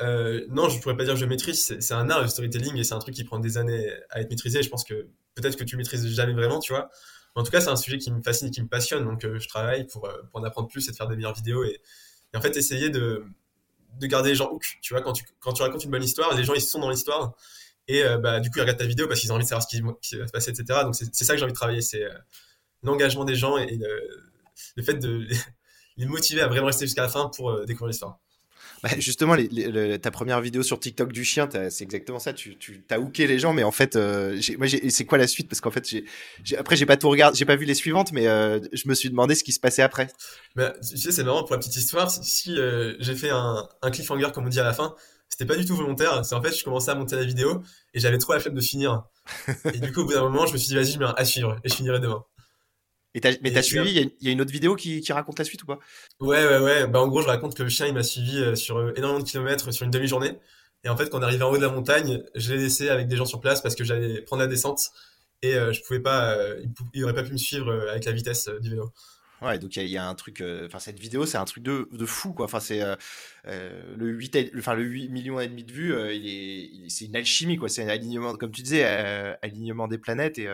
non, 0.49 0.71
je 0.71 0.81
pourrais 0.81 0.97
pas 0.97 1.05
dire 1.05 1.13
que 1.13 1.21
je 1.21 1.27
maîtrise. 1.27 1.79
C'est 1.79 1.95
un 1.95 2.09
art, 2.09 2.23
le 2.23 2.29
storytelling, 2.29 2.75
et 2.79 2.85
c'est 2.85 2.95
un 2.95 3.01
truc 3.01 3.15
qui 3.15 3.25
prend 3.25 3.39
des 3.39 3.59
années 3.59 3.87
à 4.09 4.23
être 4.23 4.31
maîtrisé. 4.31 4.63
Je 4.63 4.71
pense 4.71 4.85
que 4.85 5.09
peut-être 5.35 5.57
que 5.57 5.65
tu 5.65 5.77
maîtrises 5.77 6.07
jamais 6.09 6.33
vraiment, 6.33 6.59
tu 6.59 6.73
vois. 6.73 6.91
en 7.35 7.43
tout 7.43 7.51
cas, 7.51 7.61
c'est 7.61 7.69
un 7.69 7.77
sujet 7.77 7.99
qui 7.99 8.11
me 8.11 8.23
fascine 8.23 8.51
qui 8.51 8.63
me 8.63 8.69
passionne. 8.69 9.05
Donc, 9.05 9.27
je 9.27 9.47
travaille 9.49 9.87
pour, 9.87 10.09
pour 10.31 10.41
en 10.41 10.45
apprendre 10.45 10.69
plus 10.69 10.89
et 10.89 10.93
de 10.93 10.97
faire 10.97 11.07
des 11.07 11.17
meilleures 11.17 11.35
vidéos. 11.35 11.65
Et, 11.65 11.83
et 12.33 12.37
en 12.37 12.41
fait, 12.41 12.57
essayer 12.57 12.91
de, 12.91 13.25
de 13.99 14.07
garder 14.07 14.31
les 14.31 14.35
gens 14.35 14.51
hook. 14.51 14.79
Tu 14.83 14.95
vois, 14.95 15.03
quand 15.03 15.13
tu, 15.13 15.25
quand 15.41 15.53
tu 15.53 15.63
racontes 15.63 15.85
une 15.85 15.91
bonne 15.91 16.05
histoire, 16.05 16.35
les 16.35 16.45
gens, 16.45 16.55
ils 16.55 16.61
sont 16.61 16.79
dans 16.79 16.91
l'histoire. 16.91 17.35
Et 17.89 18.05
euh, 18.05 18.19
bah, 18.19 18.41
du 18.41 18.51
coup, 18.51 18.59
ils 18.59 18.63
regardent 18.63 18.79
ta 18.79 18.87
vidéo 18.87 19.09
parce 19.09 19.21
qu'ils 19.21 19.33
ont 19.33 19.35
envie 19.35 19.45
de 19.45 19.49
savoir 19.49 19.69
ce 19.69 19.77
qui, 19.77 19.81
va 20.17 20.27
se 20.27 20.33
passer, 20.33 20.51
etc. 20.51 20.81
Donc, 20.85 20.95
c'est 20.95 21.25
ça 21.25 21.33
que 21.33 21.39
j'ai 21.39 21.45
envie 21.45 21.53
de 21.53 21.59
travailler. 21.59 21.83
C'est 21.83 22.05
euh, 22.05 22.15
l'engagement 22.83 23.25
des 23.25 23.35
gens 23.35 23.57
et 23.57 23.79
le, 24.77 24.83
fait 24.83 24.95
de 24.95 25.27
les 25.97 26.07
motiver 26.07 26.41
à 26.41 26.47
vraiment 26.47 26.67
rester 26.67 26.87
jusqu'à 26.87 27.03
la 27.03 27.09
fin 27.09 27.31
pour 27.35 27.51
euh, 27.51 27.65
découvrir 27.65 27.89
l'histoire. 27.89 28.21
Bah, 28.83 28.89
justement, 28.99 29.37
ta 30.01 30.11
première 30.11 30.41
vidéo 30.41 30.63
sur 30.63 30.81
TikTok 30.81 31.13
du 31.13 31.25
chien, 31.25 31.49
c'est 31.71 31.85
exactement 31.85 32.19
ça. 32.19 32.33
Tu, 32.33 32.57
tu 32.57 32.83
as 32.91 32.99
hooké 32.99 33.27
les 33.27 33.39
gens, 33.39 33.53
mais 33.53 33.63
en 33.63 33.71
fait, 33.71 33.97
euh, 33.97 34.41
c'est 34.89 35.05
quoi 35.05 35.19
la 35.19 35.27
suite? 35.27 35.49
Parce 35.49 35.61
qu'en 35.61 35.71
fait, 35.71 35.87
j'ai, 36.43 36.57
après, 36.57 36.77
j'ai 36.77 36.87
pas 36.87 36.97
tout 36.97 37.11
regardé, 37.11 37.37
j'ai 37.37 37.45
pas 37.45 37.57
vu 37.57 37.67
les 37.67 37.75
suivantes, 37.75 38.13
mais 38.13 38.27
euh, 38.27 38.59
je 38.73 38.89
me 38.89 38.95
suis 38.95 39.11
demandé 39.11 39.35
ce 39.35 39.45
qui 39.45 39.53
se 39.53 39.61
passait 39.61 39.83
après. 39.83 40.09
Bah, 40.57 40.73
tu 40.89 40.97
sais, 40.97 41.13
c'est 41.13 41.25
marrant 41.25 41.43
pour 41.43 41.53
la 41.53 41.59
petite 41.59 41.77
histoire. 41.77 42.11
Si 42.11 42.59
euh, 42.59 42.95
j'ai 43.01 43.15
fait 43.15 43.31
un, 43.31 43.69
un, 43.83 43.91
cliffhanger, 43.91 44.29
comme 44.33 44.47
on 44.47 44.49
dit 44.49 44.61
à 44.61 44.65
la 44.65 44.73
fin, 44.73 44.95
c'était 45.29 45.47
pas 45.47 45.57
du 45.57 45.67
tout 45.67 45.77
volontaire. 45.77 46.25
C'est 46.25 46.35
en 46.35 46.43
fait, 46.43 46.57
je 46.57 46.65
commençais 46.65 46.91
à 46.91 46.95
monter 46.95 47.17
la 47.17 47.25
vidéo 47.25 47.63
et 47.93 48.01
j'avais 48.01 48.19
trop 48.19 48.33
la 48.33 48.41
flemme 48.41 48.55
de 48.55 48.61
finir. 48.61 49.05
et 49.73 49.79
du 49.79 49.93
coup, 49.93 50.01
au 50.01 50.05
bout 50.07 50.15
d'un 50.15 50.23
moment, 50.23 50.47
je 50.47 50.55
me 50.55 50.59
suis 50.59 50.69
dit, 50.69 50.75
vas-y, 50.75 50.93
je 50.93 50.99
mets 50.99 51.05
un 51.05 51.15
à 51.17 51.25
suivre 51.25 51.59
et 51.65 51.69
je 51.69 51.75
finirai 51.75 52.01
demain. 52.01 52.25
Et 53.15 53.21
mais 53.43 53.51
t'as 53.53 53.63
suivi, 53.63 53.91
il 53.91 54.27
y, 54.27 54.29
a 54.29 54.33
une 54.33 54.41
autre 54.41 54.53
vidéo 54.53 54.77
qui, 54.77 55.01
qui, 55.01 55.13
raconte 55.13 55.39
la 55.39 55.45
suite 55.45 55.63
ou 55.65 55.67
pas? 55.67 55.81
Ouais, 56.21 56.47
ouais, 56.47 56.59
ouais. 56.59 56.87
Bah, 56.87 57.01
en 57.01 57.09
gros, 57.09 57.23
je 57.23 57.27
raconte 57.27 57.57
que 57.57 57.63
le 57.65 57.69
chien, 57.69 57.87
il 57.87 57.95
m'a 57.95 58.05
suivi 58.05 58.39
euh, 58.39 58.55
sur 58.55 58.77
euh, 58.77 58.93
énormément 58.95 59.23
de 59.23 59.29
kilomètres 59.29 59.73
sur 59.73 59.85
une 59.85 59.91
demi-journée. 59.91 60.39
Et 60.85 60.89
en 60.89 60.97
fait, 60.97 61.11
quand 61.11 61.19
on 61.19 61.23
est 61.23 61.25
arrivé 61.25 61.43
en 61.43 61.51
haut 61.51 61.57
de 61.57 61.63
la 61.63 61.71
montagne, 61.71 62.23
je 62.37 62.53
l'ai 62.53 62.61
laissé 62.61 62.89
avec 62.89 63.09
des 63.09 63.17
gens 63.17 63.25
sur 63.25 63.41
place 63.41 63.61
parce 63.63 63.75
que 63.75 63.83
j'allais 63.83 64.23
prendre 64.23 64.43
la 64.43 64.47
descente 64.47 64.91
et 65.43 65.55
euh, 65.55 65.73
je 65.73 65.83
pouvais 65.83 66.01
pas, 66.01 66.37
il, 66.95 67.05
aurait 67.05 67.15
pas 67.15 67.25
pu 67.25 67.33
me 67.33 67.37
suivre 67.37 67.73
avec 67.91 68.05
la 68.05 68.13
vitesse 68.13 68.49
du 68.61 68.71
vélo. 68.71 68.93
Ouais, 69.43 69.59
donc 69.59 69.75
il 69.77 69.89
y, 69.89 69.97
a 69.97 70.07
un 70.07 70.15
truc, 70.15 70.43
enfin 70.67 70.79
cette 70.79 70.99
vidéo, 70.99 71.25
c'est 71.25 71.39
un 71.39 71.47
truc 71.47 71.63
de, 71.63 71.89
de, 71.93 72.07
fou 72.07 72.35
quoi. 72.35 72.45
Enfin 72.45 72.61
c'est 72.61 72.83
le 73.45 74.09
8, 74.09 74.53
enfin 74.59 74.75
le 74.75 74.83
8 74.83 75.09
millions 75.09 75.41
et 75.41 75.49
demi 75.49 75.65
de 75.65 75.73
vues, 75.73 75.95
il 76.15 76.27
est, 76.27 76.89
c'est 76.91 77.07
une 77.07 77.17
alchimie 77.17 77.57
quoi. 77.57 77.71
C'est 77.71 77.83
un 77.83 77.89
alignement, 77.89 78.35
comme 78.37 78.51
tu 78.51 78.63
disais, 78.63 78.85
alignement 79.43 79.89
des 79.89 79.99
planètes 79.99 80.39
et 80.39 80.47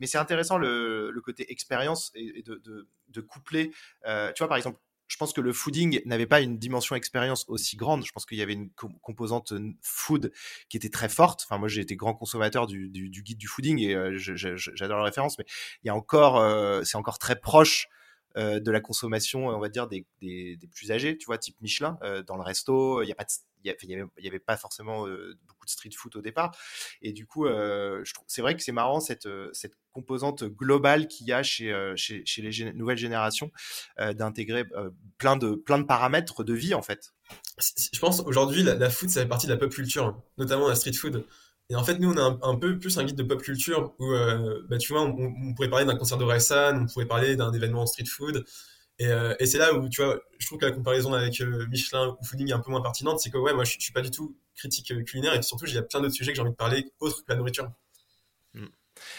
mais 0.00 0.06
c'est 0.06 0.18
intéressant 0.18 0.58
le, 0.58 1.20
côté 1.24 1.50
expérience 1.50 2.10
et, 2.14 2.42
de, 2.42 2.56
de, 2.56 2.88
de, 3.08 3.20
coupler. 3.20 3.72
Euh, 4.06 4.32
tu 4.32 4.40
vois, 4.40 4.48
par 4.48 4.56
exemple, 4.56 4.78
je 5.06 5.16
pense 5.16 5.32
que 5.32 5.40
le 5.40 5.52
fooding 5.52 6.00
n'avait 6.06 6.26
pas 6.26 6.40
une 6.40 6.58
dimension 6.58 6.96
expérience 6.96 7.44
aussi 7.48 7.76
grande. 7.76 8.04
Je 8.04 8.12
pense 8.12 8.26
qu'il 8.26 8.38
y 8.38 8.42
avait 8.42 8.54
une 8.54 8.70
composante 9.02 9.52
food 9.82 10.32
qui 10.68 10.76
était 10.76 10.88
très 10.88 11.08
forte. 11.08 11.42
Enfin, 11.44 11.58
moi, 11.58 11.68
j'ai 11.68 11.82
été 11.82 11.94
grand 11.96 12.14
consommateur 12.14 12.66
du, 12.66 12.88
guide 12.90 13.38
du 13.38 13.46
fooding 13.46 13.78
et 13.80 13.94
euh, 13.94 14.16
j'adore 14.16 14.98
la 14.98 15.04
référence, 15.04 15.38
mais 15.38 15.44
il 15.82 15.88
y 15.88 15.90
a 15.90 15.94
encore, 15.94 16.38
euh, 16.38 16.82
c'est 16.84 16.96
encore 16.96 17.18
très 17.18 17.38
proche 17.38 17.88
de 18.36 18.70
la 18.72 18.80
consommation, 18.80 19.46
on 19.46 19.60
va 19.60 19.68
dire, 19.68 19.86
des, 19.86 20.04
plus 20.74 20.90
âgés, 20.90 21.16
tu 21.16 21.26
vois, 21.26 21.38
type 21.38 21.54
Michelin, 21.60 21.98
dans 22.26 22.34
le 22.34 22.42
resto. 22.42 23.00
Il 23.02 23.08
y 23.08 23.12
a 23.12 23.14
pas 23.14 23.24
il 23.64 23.70
y, 24.18 24.28
avait, 24.28 24.38
pas 24.38 24.56
forcément 24.56 25.06
euh, 25.06 25.38
beaucoup 25.48 25.64
de 25.64 25.70
street 25.70 25.90
food 25.96 26.16
au 26.16 26.20
départ. 26.20 26.56
Et 27.02 27.12
du 27.12 27.26
coup, 27.26 27.46
c'est 28.26 28.42
vrai 28.42 28.56
que 28.56 28.62
c'est 28.62 28.72
marrant 28.72 29.00
cette, 29.00 29.28
cette 29.52 29.74
composante 29.92 30.44
globale 30.44 31.08
qu'il 31.08 31.26
y 31.26 31.32
a 31.32 31.42
chez, 31.42 31.92
chez, 31.96 32.24
les 32.38 32.72
nouvelles 32.72 32.98
générations 32.98 33.50
d'intégrer 33.98 34.64
plein, 35.18 35.36
de, 35.36 35.54
plein 35.54 35.78
de 35.78 35.84
paramètres 35.84 36.44
de 36.44 36.54
vie, 36.54 36.74
en 36.74 36.82
fait. 36.82 37.14
Je 37.92 37.98
pense 37.98 38.20
aujourd'hui, 38.20 38.62
la, 38.62 38.74
la 38.74 38.90
food, 38.90 39.10
ça 39.10 39.22
fait 39.22 39.28
partie 39.28 39.46
de 39.46 39.52
la 39.52 39.58
pop 39.58 39.72
culture, 39.72 40.20
notamment 40.36 40.68
la 40.68 40.74
street 40.74 40.92
food. 40.92 41.24
Et 41.70 41.76
en 41.76 41.84
fait, 41.84 41.98
nous, 41.98 42.12
on 42.12 42.16
a 42.18 42.38
un, 42.42 42.56
peu 42.56 42.78
plus 42.78 42.98
un 42.98 43.04
guide 43.04 43.16
de 43.16 43.22
pop 43.22 43.40
culture 43.42 43.94
où, 43.98 44.12
euh, 44.12 44.62
bah, 44.68 44.76
tu 44.76 44.92
vois, 44.92 45.02
on, 45.02 45.54
pourrait 45.54 45.70
parler 45.70 45.86
d'un 45.86 45.96
concert 45.96 46.18
de 46.18 46.24
Raysan, 46.24 46.82
on 46.82 46.86
pourrait 46.86 47.06
parler 47.06 47.36
d'un 47.36 47.52
événement 47.52 47.86
street 47.86 48.04
food. 48.04 48.44
Et, 48.98 49.06
euh, 49.06 49.34
et 49.40 49.46
c'est 49.46 49.58
là 49.58 49.74
où, 49.74 49.88
tu 49.88 50.02
vois, 50.02 50.20
je 50.38 50.46
trouve 50.46 50.58
que 50.58 50.66
la 50.66 50.72
comparaison 50.72 51.12
avec 51.12 51.40
euh, 51.40 51.66
Michelin 51.68 52.16
ou 52.20 52.24
Fooding 52.24 52.50
est 52.50 52.52
un 52.52 52.60
peu 52.60 52.70
moins 52.70 52.82
pertinente. 52.82 53.20
C'est 53.20 53.30
que, 53.30 53.38
ouais, 53.38 53.52
moi, 53.52 53.64
je, 53.64 53.76
suis 53.78 53.92
pas 53.92 54.02
du 54.02 54.10
tout 54.10 54.36
critique 54.54 55.04
culinaire 55.04 55.34
et 55.34 55.42
surtout, 55.42 55.66
il 55.66 55.74
y 55.74 55.78
a 55.78 55.82
plein 55.82 56.00
d'autres 56.00 56.14
sujets 56.14 56.32
que 56.32 56.36
j'ai 56.36 56.42
envie 56.42 56.52
de 56.52 56.56
parler 56.56 56.92
autres 57.00 57.24
que 57.24 57.32
la 57.32 57.36
nourriture. 57.36 57.70
Hmm. 58.54 58.66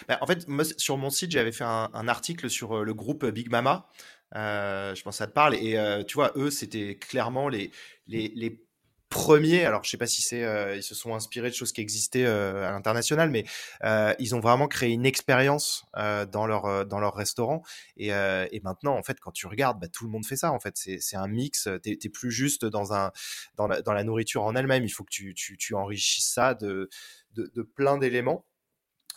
Bah, 0.08 0.18
en 0.22 0.28
fait, 0.28 0.46
sur 0.78 0.98
mon 0.98 1.10
site, 1.10 1.32
j'avais 1.32 1.52
fait 1.52 1.66
un, 1.66 1.90
un, 1.94 2.08
article 2.08 2.50
sur 2.50 2.86
le 2.86 2.94
groupe 2.94 3.26
Big 3.26 3.50
Mama. 3.50 3.90
je 4.34 5.02
pense 5.04 5.16
que 5.16 5.18
ça 5.18 5.28
te 5.28 5.34
parle. 5.34 5.56
Et 5.56 5.78
tu 6.08 6.14
vois, 6.16 6.32
eux, 6.38 6.50
c'était 6.50 6.96
clairement 6.96 7.50
les, 7.50 7.72
les, 8.08 8.32
les 8.36 8.65
premier, 9.10 9.66
alors 9.66 9.84
je 9.84 9.90
sais 9.90 9.98
pas 9.98 10.08
si 10.08 10.22
c'est, 10.22 10.44
euh, 10.44 10.76
ils 10.76 10.84
se 10.84 10.96
sont 10.96 11.14
inspirés 11.16 11.50
de 11.50 11.56
choses 11.56 11.72
qui 11.72 11.82
existaient 11.82 12.26
euh, 12.26 12.68
à 12.68 12.72
l'international, 12.72 13.30
mais 13.30 13.46
euh, 13.84 14.14
ils 14.20 14.36
ont 14.36 14.40
vraiment 14.40 14.68
créé 14.68 14.92
une 14.92 15.06
expérience 15.06 15.86
dans 15.94 16.48
leur 16.48 16.86
dans 16.86 17.00
leur 17.00 17.16
restaurant. 17.16 17.64
Et, 17.98 18.08
et, 18.10 18.60
maintenant, 18.64 18.98
en 18.98 19.04
fait, 19.04 19.20
quand 19.20 19.32
tu 19.32 19.48
regardes, 19.48 19.80
bah, 19.80 19.88
tout 19.88 20.06
le 20.06 20.12
monde 20.12 20.26
fait 20.26 20.36
ça. 20.36 20.52
En 20.52 20.60
fait, 20.60 20.76
c'est 20.78 21.16
un 21.16 21.28
mix. 21.28 21.70
T'es 21.84 21.98
es 22.04 22.10
plus 22.10 22.32
juste 22.32 22.66
dans 22.66 22.94
un 22.94 23.12
dans 23.56 23.68
la, 23.68 23.82
dans 23.82 23.94
la 23.94 24.04
nourriture 24.04 24.44
en 24.44 24.56
elle-même. 24.56 24.84
Il 24.84 24.90
faut 24.90 25.04
que 25.04 25.12
tu, 25.12 25.34
tu, 25.34 25.58
tu 25.58 25.76
enrichisses 25.76 26.32
ça 26.32 26.54
de 26.54 26.90
de, 27.34 27.52
de 27.54 27.62
plein 27.62 27.98
d'éléments. 27.98 28.46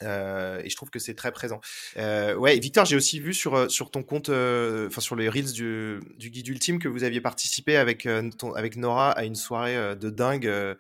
Euh, 0.02 0.60
et 0.64 0.70
je 0.70 0.76
trouve 0.76 0.90
que 0.90 0.98
c'est 0.98 1.14
très 1.14 1.32
présent. 1.32 1.60
Euh, 1.96 2.34
ouais, 2.34 2.58
Victor, 2.58 2.84
j'ai 2.84 2.96
aussi 2.96 3.20
vu 3.20 3.34
sur 3.34 3.54
euh, 3.54 3.68
sur 3.68 3.90
ton 3.90 4.02
compte, 4.02 4.28
enfin 4.28 5.00
sur 5.00 5.16
les 5.16 5.28
reels 5.28 5.52
du, 5.52 6.00
du 6.16 6.30
guide 6.30 6.48
ultime 6.48 6.78
que 6.78 6.88
vous 6.88 7.04
aviez 7.04 7.20
participé 7.20 7.76
avec 7.76 8.06
avec 8.06 8.76
Nora 8.76 9.12
à 9.12 9.24
une 9.24 9.34
soirée 9.34 9.96
de 9.96 10.10
dingue 10.10 10.76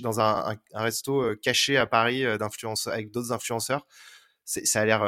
dans 0.00 0.20
un, 0.20 0.52
un, 0.52 0.56
un, 0.74 0.82
resto 0.82 1.36
caché 1.42 1.76
à 1.76 1.86
Paris 1.86 2.24
d'influence 2.38 2.86
avec 2.86 3.10
d'autres 3.10 3.32
influenceurs. 3.32 3.86
Ça 4.44 4.80
a 4.80 4.84
l'air 4.84 5.00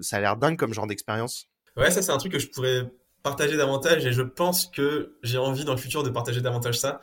ça 0.00 0.16
a 0.16 0.20
l'air 0.20 0.36
dingue 0.36 0.56
comme 0.56 0.72
genre 0.72 0.86
d'expérience. 0.86 1.48
Ouais, 1.76 1.90
ça 1.90 2.02
c'est 2.02 2.12
un 2.12 2.18
truc 2.18 2.32
que 2.32 2.38
je 2.38 2.48
pourrais 2.48 2.90
partager 3.22 3.56
davantage 3.56 4.06
et 4.06 4.12
je 4.12 4.22
pense 4.22 4.66
que 4.66 5.16
j'ai 5.22 5.38
envie 5.38 5.64
dans 5.64 5.72
le 5.72 5.80
futur 5.80 6.02
de 6.02 6.10
partager 6.10 6.40
davantage 6.40 6.78
ça 6.78 7.00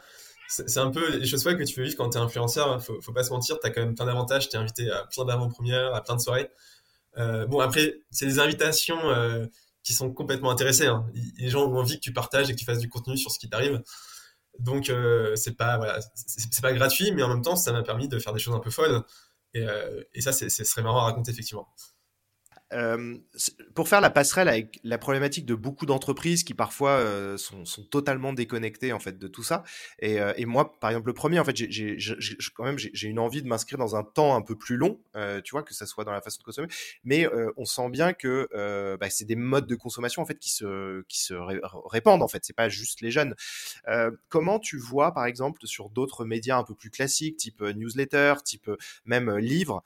c'est 0.52 0.80
un 0.80 0.92
peu 0.92 1.18
les 1.18 1.26
choses 1.26 1.44
que 1.44 1.64
tu 1.64 1.74
peux 1.76 1.84
vivre 1.84 1.96
quand 1.96 2.10
tu 2.10 2.18
es 2.18 2.22
influenceur. 2.22 2.84
Faut, 2.84 3.00
faut 3.02 3.14
pas 3.14 3.24
se 3.24 3.30
mentir, 3.30 3.60
tu 3.60 3.68
as 3.68 3.70
quand 3.70 3.82
même 3.82 3.96
plein 3.96 4.06
d'avantages. 4.06 4.50
Tu 4.50 4.58
es 4.58 4.60
invité 4.60 4.92
à 4.92 5.06
plein 5.06 5.24
d'avant-premières, 5.24 5.96
à 5.96 6.04
plein 6.04 6.16
de 6.16 6.22
soirées. 6.22 6.50
Euh, 7.18 7.46
bon, 7.46 7.60
après, 7.60 8.00
c'est 8.10 8.26
des 8.26 8.40
invitations 8.40 9.00
euh, 9.10 9.46
qui 9.84 9.94
sont 9.94 10.12
complètement 10.12 10.52
intéressées. 10.52 10.88
Hein. 10.88 11.06
Les 11.38 11.50
gens 11.50 11.66
ont 11.66 11.78
envie 11.78 11.96
que 11.96 12.02
tu 12.02 12.12
partages 12.12 12.50
et 12.50 12.54
que 12.54 12.60
tu 12.60 12.66
fasses 12.66 12.80
du 12.80 12.90
contenu 12.90 13.18
sur 13.18 13.32
ce 13.32 13.40
qui 13.40 13.50
t'arrive. 13.50 13.82
Donc, 14.60 14.90
euh, 14.90 15.36
c'est 15.36 15.56
pas, 15.56 15.78
voilà, 15.78 16.00
pas 16.62 16.74
gratuit, 16.74 17.12
mais 17.14 17.24
en 17.24 17.30
même 17.30 17.42
temps, 17.42 17.56
ça 17.56 17.72
m'a 17.72 17.84
permis 17.84 18.10
de 18.10 18.20
faire 18.20 18.34
des 18.34 18.40
choses 18.40 18.54
un 18.54 18.60
peu 18.60 18.70
folles. 18.70 19.04
Et, 19.54 19.62
euh, 19.62 20.04
et 20.14 20.22
ça, 20.22 20.34
ce 20.34 20.50
serait 20.50 20.84
marrant 20.84 21.00
à 21.00 21.04
raconter, 21.04 21.32
effectivement. 21.32 21.68
Pour 23.76 23.90
faire 23.90 24.02
la 24.02 24.10
passerelle 24.10 24.48
avec 24.48 24.80
la 24.84 24.98
problématique 24.98 25.46
de 25.46 25.56
beaucoup 25.56 25.86
d'entreprises 25.86 26.44
qui 26.44 26.54
parfois 26.54 26.92
euh, 26.92 27.38
sont, 27.38 27.64
totalement 27.90 28.34
déconnectées 28.34 28.94
en 28.94 29.00
fait 29.00 29.18
de 29.18 29.28
tout 29.28 29.44
ça. 29.44 29.64
Et, 30.00 30.20
euh, 30.20 30.34
moi, 30.46 30.80
par 30.80 30.90
exemple, 30.90 31.08
le 31.08 31.14
premier, 31.14 31.40
en 31.40 31.46
fait, 31.46 31.56
j'ai 31.56 31.98
quand 32.56 32.64
même 32.64 32.78
j'ai 32.78 33.08
une 33.08 33.20
envie 33.20 33.42
de 33.42 33.48
m'inscrire 33.48 33.78
dans 33.78 33.96
un 33.96 34.04
temps 34.04 34.36
un 34.36 34.42
peu 34.42 34.56
plus 34.56 34.78
long, 34.78 35.00
euh, 35.16 35.42
tu 35.42 35.52
vois, 35.52 35.64
que 35.64 35.74
ça 35.74 35.86
soit 35.86 36.04
dans 36.04 36.12
la 36.12 36.22
façon 36.22 36.40
de 36.40 36.44
consommer. 36.44 36.68
Mais 37.04 37.28
on 37.58 37.66
sent 37.66 37.90
bien 37.90 38.14
que 38.14 38.48
bah, 39.00 39.10
c'est 39.10 39.26
des 39.26 39.36
modes 39.36 39.68
de 39.68 39.76
consommation 39.76 40.22
en 40.22 40.26
fait 40.26 40.40
qui 40.40 40.52
se 40.52 41.04
qui 41.08 41.22
se 41.22 41.34
répandent 41.90 42.24
en 42.24 42.28
fait. 42.28 42.44
C'est 42.44 42.56
pas 42.56 42.70
juste 42.70 43.02
les 43.02 43.12
jeunes. 43.12 43.36
comment 44.30 44.60
tu 44.60 44.78
vois, 44.78 45.14
par 45.14 45.26
exemple, 45.26 45.66
sur 45.66 45.90
d'autres 45.90 46.26
médias 46.26 46.58
un 46.58 46.64
peu 46.64 46.76
plus 46.76 46.90
classiques, 46.90 47.38
type 47.38 47.62
newsletter, 47.62 48.36
type 48.44 48.70
même 49.06 49.38
livre, 49.38 49.84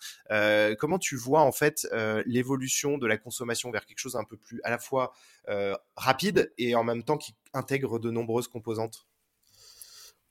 comment 0.80 1.00
tu 1.00 1.16
vois 1.16 1.42
en 1.42 1.52
fait 1.52 1.88
l'évolution 2.26 2.75
de 2.84 3.08
la 3.08 3.18
consommation 3.18 3.72
vers 3.72 3.86
quelque 3.86 4.00
chose 4.00 4.16
un 4.16 4.24
peu 4.24 4.38
plus 4.38 4.62
à 4.64 4.70
la 4.70 4.78
fois 4.78 5.14
euh, 5.50 5.76
rapide 5.96 6.52
et 6.58 6.76
en 6.76 6.84
même 6.84 7.04
temps 7.04 7.18
qui 7.18 7.34
intègre 7.54 8.00
de 8.00 8.12
nombreuses 8.12 8.48
composantes? 8.48 9.08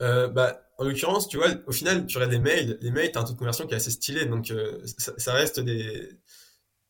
Euh, 0.02 0.28
bah, 0.28 0.60
en 0.78 0.84
l'occurrence, 0.84 1.28
tu 1.28 1.36
vois, 1.36 1.48
au 1.66 1.72
final, 1.72 2.06
tu 2.06 2.16
regardes 2.18 2.32
les 2.32 2.40
mails. 2.40 2.78
Les 2.80 2.90
mails, 2.90 3.12
tu 3.12 3.18
as 3.18 3.20
un 3.20 3.24
taux 3.24 3.32
de 3.32 3.38
conversion 3.38 3.66
qui 3.66 3.74
est 3.74 3.76
assez 3.76 3.90
stylé. 3.90 4.26
Donc, 4.26 4.50
euh, 4.50 4.82
ça, 4.98 5.32
reste 5.32 5.60
des, 5.60 6.10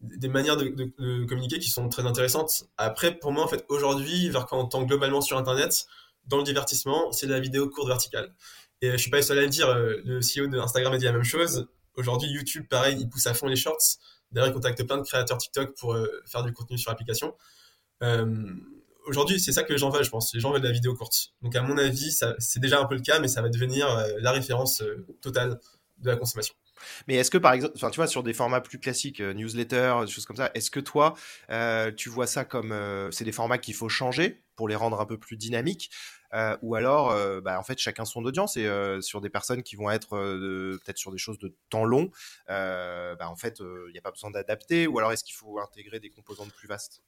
des 0.01 0.29
manières 0.29 0.57
de, 0.57 0.69
communiquer 1.27 1.59
qui 1.59 1.71
sont 1.71 1.89
très 1.89 2.07
intéressantes. 2.07 2.65
Après, 2.79 3.15
pour 3.15 3.33
moi, 3.33 3.45
en 3.45 3.49
fait, 3.49 3.65
aujourd'hui, 3.69 4.31
vers 4.31 4.47
quand 4.47 4.59
on 4.59 4.67
tend 4.67 4.83
globalement 4.83 5.21
sur 5.21 5.37
Internet, 5.37 5.87
dans 6.27 6.39
le 6.39 6.45
divertissement, 6.45 7.13
c'est 7.13 7.27
la 7.27 7.41
vidéo 7.41 7.69
courte 7.69 7.89
verticale. 7.89 8.35
Et 8.81 8.91
je 8.93 8.97
suis 8.97 9.11
pas 9.11 9.19
le 9.19 9.23
seul 9.23 9.39
à 9.39 9.43
le 9.43 9.49
dire. 9.49 9.73
Le 9.75 10.21
CEO 10.21 10.47
d'Instagram 10.47 10.93
a 10.93 10.99
dit 10.99 11.05
la 11.05 11.13
même 11.13 11.25
chose. 11.25 11.69
Aujourd'hui, 11.97 12.29
YouTube, 12.29 12.67
pareil, 12.69 12.97
il 12.99 13.09
pousse 13.09 13.27
à 13.27 13.35
fond 13.35 13.47
les 13.47 13.57
shorts. 13.57 13.99
D'ailleurs, 14.35 14.51
ils 14.51 14.55
contactent 14.55 14.85
plein 14.85 14.99
de 14.99 15.03
créateurs 15.03 15.39
TikTok 15.39 15.75
pour 15.79 15.95
euh, 15.95 16.23
faire 16.27 16.43
du 16.43 16.53
contenu 16.53 16.77
sur 16.77 16.91
l'application. 16.91 17.35
Euh, 18.03 18.45
aujourd'hui, 19.07 19.41
c'est 19.41 19.53
ça 19.53 19.63
que 19.63 19.73
les 19.73 19.79
gens 19.79 19.91
veulent, 19.91 20.05
je 20.05 20.11
pense. 20.11 20.35
Les 20.35 20.41
gens 20.41 20.51
veulent 20.51 20.61
de 20.61 20.67
la 20.67 20.73
vidéo 20.73 20.95
courte. 20.95 21.33
Donc, 21.43 21.55
à 21.57 21.63
mon 21.63 21.79
avis, 21.79 22.13
c'est 22.39 22.61
déjà 22.61 22.81
un 22.81 22.85
peu 22.85 22.97
le 22.97 23.01
cas, 23.01 23.21
mais 23.21 23.29
ça 23.29 23.41
va 23.41 23.49
devenir 23.49 23.89
euh, 23.89 24.09
la 24.19 24.33
référence 24.33 24.83
totale 25.23 25.61
de 25.99 26.11
la 26.11 26.17
consommation. 26.17 26.55
Mais 27.07 27.15
est-ce 27.15 27.31
que 27.31 27.39
par 27.39 27.53
exemple, 27.53 27.75
tu 27.77 27.97
vois, 27.97 28.07
sur 28.09 28.23
des 28.23 28.33
formats 28.33 28.61
plus 28.61 28.79
classiques, 28.79 29.21
euh, 29.21 29.33
newsletter, 29.33 30.01
des 30.05 30.11
choses 30.11 30.27
comme 30.27 30.37
ça, 30.37 30.51
est-ce 30.55 30.71
que 30.71 30.81
toi, 30.81 31.15
tu 31.97 32.09
vois 32.09 32.27
ça 32.27 32.45
comme 32.45 32.75
c'est 33.13 33.25
des 33.25 33.33
formats 33.33 33.59
qu'il 33.59 33.75
faut 33.75 33.89
changer 33.89 34.43
pour 34.57 34.69
les 34.69 34.75
rendre 34.75 35.01
un 35.01 35.07
peu 35.07 35.19
plus 35.19 35.37
dynamiques, 35.37 35.91
ou 36.63 36.75
alors, 36.75 37.15
bah, 37.43 37.59
en 37.59 37.63
fait, 37.63 37.79
chacun 37.79 38.05
son 38.05 38.25
audience 38.25 38.57
et 38.57 38.69
sur 39.01 39.21
des 39.21 39.31
personnes 39.31 39.63
qui 39.63 39.77
vont 39.77 39.91
être 39.91 40.11
peut-être 40.11 40.99
sur 40.99 41.13
des 41.13 41.19
choses 41.19 41.39
de 41.39 41.55
temps 41.71 41.85
long, 41.85 42.11
bah, 42.49 43.29
en 43.29 43.37
fait, 43.37 43.61
il 43.61 43.93
n'y 43.93 43.99
a 43.99 44.03
pas 44.03 44.11
besoin 44.11 44.31
d'adapter, 44.31 44.87
ou 44.87 44.99
alors 44.99 45.13
est-ce 45.13 45.25
qu'il 45.25 45.35
faut 45.35 45.59
intégrer 45.61 46.01
des 46.01 46.11
composantes 46.11 46.53
plus 46.53 46.69
vastes? 46.69 47.03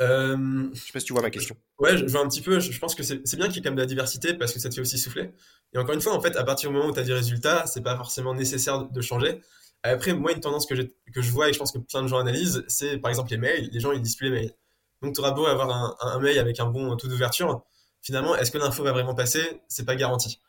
Euh, 0.00 0.68
je 0.72 0.80
sais 0.80 0.92
pas 0.92 1.00
si 1.00 1.06
tu 1.06 1.12
vois 1.12 1.22
ma 1.22 1.30
question. 1.30 1.56
Ouais, 1.78 1.96
je, 1.96 2.04
vois 2.06 2.20
un 2.20 2.28
petit 2.28 2.40
peu. 2.40 2.60
Je, 2.60 2.78
pense 2.78 2.94
que 2.94 3.02
c'est 3.02 3.36
bien 3.36 3.46
qu'il 3.46 3.56
y 3.56 3.58
ait 3.58 3.62
quand 3.62 3.70
même 3.70 3.76
de 3.76 3.82
la 3.82 3.86
diversité 3.86 4.34
parce 4.34 4.52
que 4.52 4.58
ça 4.58 4.68
te 4.68 4.74
fait 4.74 4.80
aussi 4.80 4.98
souffler. 4.98 5.30
Et 5.72 5.78
encore 5.78 5.94
une 5.94 6.00
fois, 6.00 6.14
en 6.14 6.20
fait, 6.20 6.36
à 6.36 6.44
partir 6.44 6.70
du 6.70 6.76
moment 6.76 6.88
où 6.88 6.92
tu 6.92 7.00
as 7.00 7.04
des 7.04 7.12
résultats, 7.12 7.66
c'est 7.66 7.82
pas 7.82 7.96
forcément 7.96 8.34
nécessaire 8.34 8.84
de 8.84 9.00
changer. 9.00 9.40
Après, 9.82 10.14
moi, 10.14 10.32
une 10.32 10.40
tendance 10.40 10.66
que, 10.66 10.74
que 10.74 11.22
je 11.22 11.30
vois 11.30 11.48
et 11.48 11.52
je 11.52 11.58
pense 11.58 11.72
que 11.72 11.78
plein 11.78 12.02
de 12.02 12.08
gens 12.08 12.18
analysent, 12.18 12.64
c'est 12.68 12.98
par 12.98 13.10
exemple 13.10 13.30
les 13.30 13.36
mails. 13.36 13.68
Les 13.72 13.80
gens, 13.80 13.92
ils 13.92 14.00
lisent 14.00 14.16
plus 14.16 14.30
les 14.30 14.40
mails. 14.40 14.54
Donc, 15.02 15.14
tu 15.14 15.20
auras 15.20 15.32
beau 15.32 15.46
avoir 15.46 15.70
un, 15.70 15.96
un, 16.00 16.18
mail 16.18 16.38
avec 16.38 16.58
un 16.58 16.66
bon 16.66 16.96
taux 16.96 17.08
d'ouverture. 17.08 17.62
Finalement, 18.04 18.36
est-ce 18.36 18.52
que 18.52 18.58
l'info 18.58 18.84
va 18.84 18.92
vraiment 18.92 19.16
passer? 19.16 19.60
C'est 19.66 19.84
pas 19.84 19.96
garanti. 19.96 20.40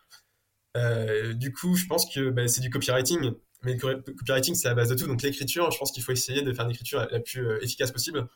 Euh, 0.78 1.34
du 1.34 1.52
coup, 1.52 1.76
je 1.76 1.88
pense 1.88 2.06
que 2.14 2.30
bah, 2.30 2.48
c'est 2.48 2.62
du 2.62 2.70
copywriting. 2.70 3.32
Mais 3.64 3.74
le 3.74 4.02
copywriting, 4.02 4.54
c'est 4.54 4.68
la 4.68 4.76
base 4.76 4.90
de 4.90 4.96
tout. 4.96 5.08
Donc, 5.08 5.24
l'écriture, 5.24 5.72
je 5.72 5.80
pense 5.80 5.92
qu'il 5.92 6.04
faut 6.04 6.12
essayer 6.12 6.44
de 6.44 6.54
faire 6.54 6.66
une 6.66 6.72
écriture 6.72 7.08
la 7.10 7.20
plus 7.20 7.48
euh, 7.48 7.64
efficace 7.64 7.92
possible 7.92 8.28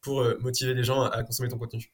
pour 0.00 0.20
euh, 0.20 0.36
motiver 0.38 0.74
les 0.74 0.84
gens 0.84 1.02
à 1.02 1.24
consommer 1.24 1.48
ton 1.48 1.58
contenu. 1.58 1.90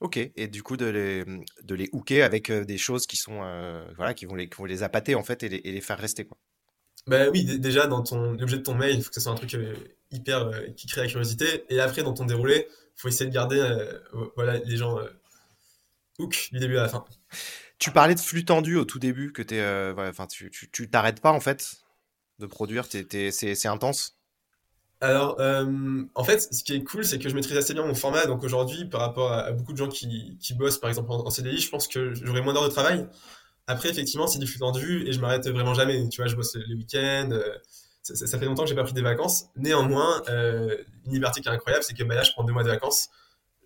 Ok, 0.00 0.16
et 0.16 0.46
du 0.46 0.62
coup 0.62 0.76
de 0.76 0.86
les, 0.86 1.24
de 1.64 1.74
les 1.74 1.88
hooker 1.92 2.22
avec 2.22 2.52
des 2.52 2.78
choses 2.78 3.08
qui 3.08 3.16
sont 3.16 3.40
euh, 3.42 3.84
voilà 3.96 4.14
qui 4.14 4.26
vont 4.26 4.36
les 4.36 4.48
qui 4.48 4.56
vont 4.56 4.64
les 4.64 4.84
appâter 4.84 5.16
en 5.16 5.24
fait 5.24 5.42
et 5.42 5.48
les, 5.48 5.56
et 5.56 5.72
les 5.72 5.80
faire 5.80 5.98
rester 5.98 6.24
quoi. 6.24 6.38
Bah 7.08 7.28
oui, 7.30 7.58
déjà 7.58 7.88
dans 7.88 8.02
ton 8.02 8.32
l'objet 8.34 8.58
de 8.58 8.62
ton 8.62 8.74
mail, 8.74 8.96
il 8.96 9.02
faut 9.02 9.08
que 9.08 9.14
ce 9.14 9.20
soit 9.20 9.32
un 9.32 9.34
truc 9.34 9.54
euh, 9.54 9.74
hyper 10.12 10.46
euh, 10.46 10.68
qui 10.76 10.86
crée 10.86 11.00
la 11.00 11.08
curiosité 11.08 11.64
et 11.68 11.80
après 11.80 12.04
dans 12.04 12.12
ton 12.12 12.26
déroulé, 12.26 12.68
il 12.68 13.00
faut 13.00 13.08
essayer 13.08 13.28
de 13.28 13.34
garder 13.34 13.58
euh, 13.58 13.98
voilà 14.36 14.58
les 14.58 14.76
gens 14.76 14.98
hook 16.18 16.48
du 16.52 16.58
début 16.58 16.78
à 16.78 16.82
la 16.82 16.88
fin. 16.88 17.04
Tu 17.78 17.90
parlais 17.92 18.14
de 18.14 18.20
flux 18.20 18.44
tendu 18.44 18.76
au 18.76 18.84
tout 18.84 18.98
début 18.98 19.32
que 19.32 19.42
voilà, 19.92 20.10
enfin 20.10 20.26
tu 20.26 20.50
tu 20.50 20.90
t'arrêtes 20.90 21.20
pas 21.20 21.32
en 21.32 21.40
fait 21.40 21.76
de 22.38 22.46
produire, 22.46 22.86
c'est 22.86 23.66
intense? 23.66 24.18
Alors, 25.00 25.40
euh, 25.40 26.02
en 26.14 26.24
fait, 26.24 26.52
ce 26.52 26.64
qui 26.64 26.74
est 26.74 26.82
cool, 26.82 27.04
c'est 27.04 27.18
que 27.18 27.28
je 27.28 27.34
maîtrise 27.34 27.56
assez 27.56 27.72
bien 27.72 27.84
mon 27.86 27.94
format. 27.94 28.26
Donc 28.26 28.42
aujourd'hui, 28.42 28.84
par 28.84 29.00
rapport 29.00 29.32
à, 29.32 29.42
à, 29.42 29.52
beaucoup 29.52 29.72
de 29.72 29.78
gens 29.78 29.88
qui, 29.88 30.36
qui 30.40 30.54
bossent, 30.54 30.78
par 30.78 30.90
exemple, 30.90 31.12
en, 31.12 31.24
en 31.24 31.30
CDI, 31.30 31.58
je 31.58 31.70
pense 31.70 31.86
que 31.86 32.14
j'aurai 32.14 32.40
moins 32.40 32.52
d'heures 32.52 32.64
de 32.64 32.72
travail. 32.72 33.06
Après, 33.68 33.90
effectivement, 33.90 34.26
c'est 34.26 34.40
du 34.40 34.46
flux 34.46 34.58
tendu 34.58 35.06
et 35.06 35.12
je 35.12 35.20
m'arrête 35.20 35.46
vraiment 35.48 35.74
jamais. 35.74 36.08
Tu 36.08 36.20
vois, 36.20 36.28
je 36.28 36.34
bosse 36.34 36.56
les 36.56 36.74
week-ends. 36.74 37.30
Euh, 37.32 37.58
ça, 38.02 38.14
ça, 38.26 38.38
fait 38.38 38.46
longtemps 38.46 38.64
que 38.64 38.70
j'ai 38.70 38.74
pas 38.74 38.82
pris 38.82 38.94
des 38.94 39.02
vacances. 39.02 39.46
Néanmoins, 39.56 40.22
euh, 40.28 40.76
une 41.06 41.12
liberté 41.12 41.42
qui 41.42 41.48
est 41.48 41.52
incroyable, 41.52 41.84
c'est 41.84 41.94
que 41.94 42.02
bah, 42.02 42.14
là, 42.14 42.22
je 42.24 42.32
prends 42.32 42.42
deux 42.42 42.52
mois 42.52 42.64
de 42.64 42.68
vacances. 42.68 43.08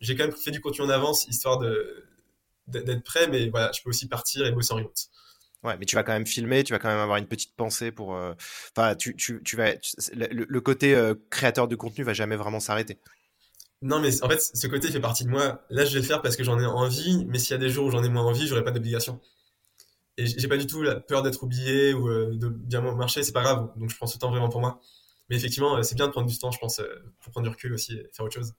J'ai 0.01 0.17
quand 0.17 0.25
même 0.25 0.37
fait 0.37 0.51
du 0.51 0.61
contenu 0.61 0.85
en 0.85 0.91
avance, 0.91 1.27
histoire 1.29 1.59
de 1.59 2.05
d'être 2.67 3.03
prêt, 3.03 3.29
mais 3.29 3.49
voilà, 3.49 3.73
je 3.73 3.83
peux 3.83 3.91
aussi 3.91 4.09
partir 4.09 4.47
et 4.47 4.53
bosser 4.53 4.73
en 4.73 4.77
remote. 4.77 5.09
Ouais, 5.63 5.77
mais 5.79 5.87
tu 5.87 5.95
vas 5.95 6.03
quand 6.03 6.13
même 6.13 6.27
filmer, 6.27 6.65
tu 6.65 6.73
vas 6.73 6.81
quand 6.81 6.89
même 6.89 6.99
avoir 6.99 7.19
une 7.19 7.29
petite 7.29 7.55
pensée 7.55 7.93
pour. 7.93 8.17
Euh, 8.17 8.35
enfin, 8.77 8.91
euh... 8.91 8.95
tu, 8.97 9.15
tu, 9.15 9.41
tu, 9.45 9.57
vas. 9.57 9.77
Tu... 9.77 9.95
Le, 10.13 10.45
le, 10.49 10.61
côté 10.61 10.95
euh, 10.95 11.15
créateur 11.31 11.69
de 11.69 11.77
contenu 11.77 12.03
va 12.03 12.15
jamais 12.15 12.35
vraiment 12.35 12.59
s'arrêter. 12.59 12.99
Non, 13.81 14.01
mais 14.01 14.23
en 14.25 14.29
fait, 14.29 14.41
ce 14.41 14.67
côté 14.67 14.91
fait 14.91 15.01
partie 15.01 15.25
de 15.25 15.29
moi. 15.31 15.65
Là, 15.71 15.85
je 15.85 15.95
vais 15.95 16.01
le 16.01 16.07
faire 16.07 16.21
parce 16.21 16.37
que 16.37 16.43
j'en 16.43 16.59
ai 16.59 16.67
envie, 16.67 17.25
mais 17.27 17.39
s'il 17.39 17.53
y 17.53 17.55
a 17.55 17.59
des 17.59 17.69
jours 17.69 17.87
où 17.87 17.91
j'en 17.91 18.03
ai 18.03 18.09
moins 18.09 18.25
envie, 18.25 18.47
j'aurai 18.49 18.65
pas 18.65 18.73
d'obligation. 18.73 19.21
Et 20.19 20.27
j'ai 20.27 20.49
pas 20.49 20.57
du 20.57 20.67
tout 20.67 20.83
la 20.83 20.97
peur 20.97 21.23
d'être 21.23 21.43
oublié 21.43 21.95
ou 21.95 22.09
euh, 22.09 22.35
de 22.35 22.49
bien 22.49 22.81
marcher, 22.81 23.23
c'est 23.23 23.33
pas 23.33 23.43
grave. 23.43 23.71
Donc 23.77 23.89
je 23.89 23.97
prends 23.97 24.07
ce 24.07 24.19
temps 24.19 24.31
vraiment 24.31 24.49
pour 24.49 24.61
moi. 24.61 24.81
Mais 25.31 25.37
effectivement, 25.37 25.81
c'est 25.83 25.95
bien 25.95 26.07
de 26.07 26.13
prendre 26.13 26.27
du 26.29 26.39
temps, 26.39 26.51
je 26.51 26.59
pense, 26.59 26.83
pour 27.21 27.31
prendre 27.33 27.47
du 27.47 27.51
recul 27.51 27.73
aussi 27.73 27.95
et 27.95 28.11
faire 28.13 28.27
autre 28.27 28.35
chose. 28.35 28.53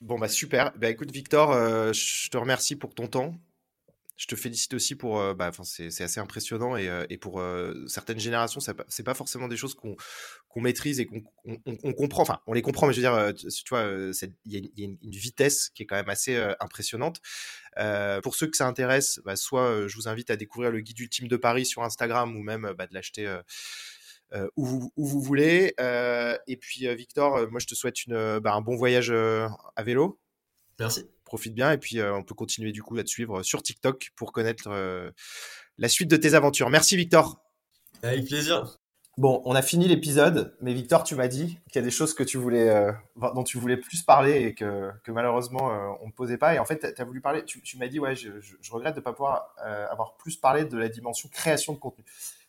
Bon, 0.00 0.18
bah 0.18 0.28
super. 0.28 0.72
Bah 0.76 0.90
écoute, 0.90 1.10
Victor, 1.10 1.52
je 1.92 2.30
te 2.30 2.36
remercie 2.36 2.76
pour 2.76 2.94
ton 2.94 3.08
temps 3.08 3.38
je 4.18 4.26
te 4.26 4.34
félicite 4.34 4.74
aussi 4.74 4.96
pour, 4.96 5.20
euh, 5.20 5.32
bah, 5.32 5.52
c'est 5.62 6.02
assez 6.02 6.18
impressionnant 6.20 6.76
et, 6.76 6.88
euh, 6.88 7.06
et 7.08 7.16
pour 7.16 7.40
euh, 7.40 7.72
certaines 7.86 8.18
générations, 8.18 8.60
c'est 8.60 9.02
pas 9.04 9.14
forcément 9.14 9.48
des 9.48 9.56
choses 9.56 9.74
qu'on 9.74 9.96
qu'on 10.48 10.60
maîtrise 10.60 10.98
et 10.98 11.06
qu'on 11.06 11.22
on, 11.44 11.58
on 11.84 11.92
comprend. 11.92 12.22
Enfin, 12.22 12.40
on 12.46 12.52
les 12.52 12.62
comprend, 12.62 12.86
mais 12.86 12.94
je 12.94 13.00
veux 13.00 13.06
dire, 13.06 13.34
tu, 13.34 13.68
vois, 13.68 13.82
il 14.46 14.52
y, 14.52 14.56
a 14.56 14.84
une, 14.84 14.98
une 15.02 15.10
vitesse 15.10 15.68
qui 15.68 15.82
est 15.82 15.86
quand 15.86 15.94
même 15.94 16.08
assez 16.08 16.36
impressionnante. 16.58 17.20
pour 18.22 18.34
ceux 18.34 18.48
que 18.48 18.56
ça 18.56 18.66
intéresse, 18.66 19.20
bah, 19.24 19.36
soit 19.36 19.86
je 19.86 19.94
vous 19.94 20.08
invite 20.08 20.30
à 20.30 20.36
découvrir 20.36 20.70
le 20.70 20.80
guide 20.80 20.98
ultime 20.98 21.28
de 21.28 21.36
Paris 21.36 21.66
sur 21.66 21.84
Instagram 21.84 22.34
ou 22.34 22.42
même 22.42 22.72
bah, 22.76 22.86
de 22.86 22.94
l'acheter. 22.94 23.38
Euh, 24.34 24.46
où, 24.56 24.66
vous, 24.66 24.92
où, 24.96 25.06
vous, 25.06 25.22
voulez. 25.22 25.74
Euh, 25.80 26.36
et 26.46 26.56
puis, 26.56 26.94
Victor, 26.94 27.50
moi, 27.50 27.60
je 27.60 27.66
te 27.66 27.74
souhaite 27.74 28.04
une, 28.04 28.38
bah, 28.40 28.52
un 28.52 28.60
bon 28.60 28.76
voyage 28.76 29.10
à 29.10 29.82
vélo. 29.82 30.18
Merci 30.78 31.08
profite 31.28 31.54
bien 31.54 31.70
et 31.70 31.78
puis 31.78 32.00
euh, 32.00 32.16
on 32.16 32.24
peut 32.24 32.34
continuer 32.34 32.72
du 32.72 32.82
coup 32.82 32.98
à 32.98 33.04
te 33.04 33.08
suivre 33.08 33.42
sur 33.44 33.62
TikTok 33.62 34.10
pour 34.16 34.32
connaître 34.32 34.68
euh, 34.68 35.10
la 35.76 35.88
suite 35.88 36.10
de 36.10 36.16
tes 36.16 36.34
aventures. 36.34 36.70
Merci 36.70 36.96
Victor. 36.96 37.40
Avec 38.02 38.26
plaisir. 38.26 38.78
Bon, 39.18 39.42
on 39.44 39.56
a 39.56 39.62
fini 39.62 39.88
l'épisode, 39.88 40.56
mais 40.60 40.72
Victor, 40.72 41.02
tu 41.02 41.16
m'as 41.16 41.26
dit 41.26 41.58
qu'il 41.66 41.74
y 41.74 41.78
a 41.78 41.82
des 41.82 41.90
choses 41.90 42.14
que 42.14 42.22
tu 42.22 42.38
voulais, 42.38 42.68
euh, 42.68 42.92
dont 43.16 43.42
tu 43.42 43.58
voulais 43.58 43.76
plus 43.76 44.02
parler 44.02 44.42
et 44.42 44.54
que, 44.54 44.92
que 45.02 45.10
malheureusement 45.10 45.72
euh, 45.72 45.88
on 46.02 46.06
ne 46.06 46.12
posait 46.12 46.38
pas. 46.38 46.54
Et 46.54 46.60
en 46.60 46.64
fait, 46.64 46.94
tu 46.94 47.02
as 47.02 47.04
voulu 47.04 47.20
parler, 47.20 47.44
tu, 47.44 47.60
tu 47.60 47.78
m'as 47.78 47.88
dit, 47.88 47.98
ouais, 47.98 48.14
je, 48.14 48.40
je, 48.40 48.54
je 48.60 48.72
regrette 48.72 48.94
de 48.94 49.00
ne 49.00 49.04
pas 49.04 49.12
pouvoir 49.12 49.56
euh, 49.66 49.88
avoir 49.90 50.16
plus 50.16 50.36
parlé 50.36 50.64
de 50.64 50.78
la 50.78 50.88
dimension 50.88 51.28
création 51.28 51.72
de 51.72 51.78
contenu. 51.78 52.04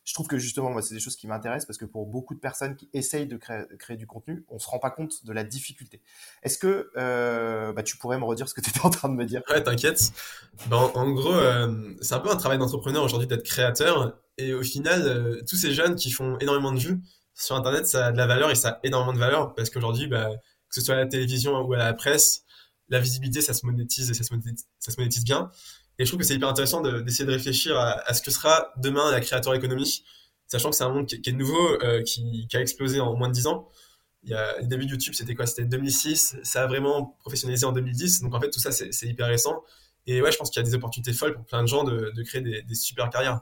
Je 0.09 0.15
trouve 0.15 0.25
que 0.25 0.39
justement, 0.39 0.71
moi, 0.71 0.81
c'est 0.81 0.95
des 0.95 0.99
choses 0.99 1.15
qui 1.15 1.27
m'intéressent 1.27 1.67
parce 1.67 1.77
que 1.77 1.85
pour 1.85 2.07
beaucoup 2.07 2.33
de 2.33 2.39
personnes 2.39 2.75
qui 2.75 2.89
essayent 2.93 3.27
de 3.27 3.37
créer, 3.37 3.95
du 3.95 4.07
contenu, 4.07 4.43
on 4.49 4.57
se 4.57 4.67
rend 4.67 4.79
pas 4.79 4.89
compte 4.89 5.23
de 5.23 5.31
la 5.31 5.43
difficulté. 5.43 6.01
Est-ce 6.41 6.57
que 6.57 6.89
euh, 6.97 7.73
bah, 7.73 7.83
tu 7.83 7.95
pourrais 7.97 8.17
me 8.17 8.23
redire 8.23 8.49
ce 8.49 8.55
que 8.55 8.61
tu 8.61 8.71
étais 8.71 8.81
en 8.81 8.89
train 8.89 9.07
de 9.07 9.13
me 9.13 9.23
dire? 9.23 9.43
Ouais, 9.51 9.61
t'inquiète. 9.61 10.11
Ben, 10.65 10.77
en 10.95 11.11
gros, 11.11 11.35
euh, 11.35 11.93
c'est 12.01 12.15
un 12.15 12.19
peu 12.21 12.31
un 12.31 12.37
travail 12.37 12.57
d'entrepreneur 12.57 13.03
aujourd'hui 13.03 13.27
d'être 13.27 13.43
créateur. 13.43 14.17
Et 14.39 14.51
au 14.55 14.63
final, 14.63 15.03
euh, 15.03 15.41
tous 15.47 15.57
ces 15.57 15.75
jeunes 15.75 15.93
qui 15.93 16.09
font 16.09 16.39
énormément 16.39 16.71
de 16.71 16.79
vues 16.79 16.99
sur 17.35 17.55
Internet, 17.55 17.85
ça 17.85 18.07
a 18.07 18.11
de 18.11 18.17
la 18.17 18.25
valeur 18.25 18.49
et 18.49 18.55
ça 18.55 18.69
a 18.69 18.79
énormément 18.81 19.13
de 19.13 19.19
valeur 19.19 19.53
parce 19.53 19.69
qu'aujourd'hui, 19.69 20.07
bah, 20.07 20.31
que 20.69 20.73
ce 20.73 20.81
soit 20.81 20.95
à 20.95 20.97
la 20.97 21.05
télévision 21.05 21.55
ou 21.61 21.73
à 21.73 21.77
la 21.77 21.93
presse, 21.93 22.45
la 22.87 22.99
visibilité, 22.99 23.41
ça 23.41 23.53
se 23.53 23.63
monétise 23.63 24.09
et 24.09 24.15
ça 24.15 24.23
se 24.23 24.97
monétise 24.97 25.23
bien. 25.23 25.51
Et 25.99 26.05
je 26.05 26.09
trouve 26.09 26.21
que 26.21 26.25
c'est 26.25 26.35
hyper 26.35 26.47
intéressant 26.47 26.81
d'essayer 26.81 27.25
de, 27.25 27.31
réfléchir 27.31 27.77
à, 27.77 27.91
à, 28.09 28.13
ce 28.13 28.21
que 28.21 28.31
sera 28.31 28.71
demain 28.77 29.11
la 29.11 29.19
créateur 29.19 29.53
économie, 29.53 30.03
sachant 30.47 30.69
que 30.69 30.75
c'est 30.77 30.85
un 30.85 30.89
monde 30.89 31.05
qui, 31.05 31.21
qui, 31.21 31.29
est 31.29 31.33
nouveau, 31.33 31.83
euh, 31.83 32.01
qui, 32.03 32.47
qui, 32.47 32.55
a 32.55 32.61
explosé 32.61 33.01
en 33.01 33.15
moins 33.17 33.27
de 33.27 33.33
10 33.33 33.47
ans. 33.47 33.67
Il 34.23 34.29
y 34.29 34.33
a, 34.33 34.59
le 34.61 34.67
début 34.67 34.85
de 34.85 34.91
YouTube, 34.91 35.13
c'était 35.13 35.35
quoi? 35.35 35.45
C'était 35.45 35.65
2006, 35.65 36.37
ça 36.41 36.63
a 36.63 36.67
vraiment 36.67 37.17
professionnalisé 37.19 37.65
en 37.65 37.73
2010. 37.73 38.21
Donc 38.21 38.33
en 38.33 38.39
fait, 38.39 38.49
tout 38.49 38.61
ça, 38.61 38.71
c'est 38.71 39.05
hyper 39.05 39.27
récent. 39.27 39.61
Et 40.07 40.21
ouais, 40.21 40.31
je 40.31 40.37
pense 40.37 40.49
qu'il 40.49 40.61
y 40.61 40.65
a 40.65 40.67
des 40.67 40.73
opportunités 40.73 41.11
folles 41.11 41.35
pour 41.35 41.45
plein 41.45 41.61
de 41.61 41.67
gens 41.67 41.83
de, 41.83 42.11
de 42.15 42.23
créer 42.23 42.41
des, 42.41 42.61
des, 42.61 42.75
super 42.75 43.09
carrières. 43.09 43.41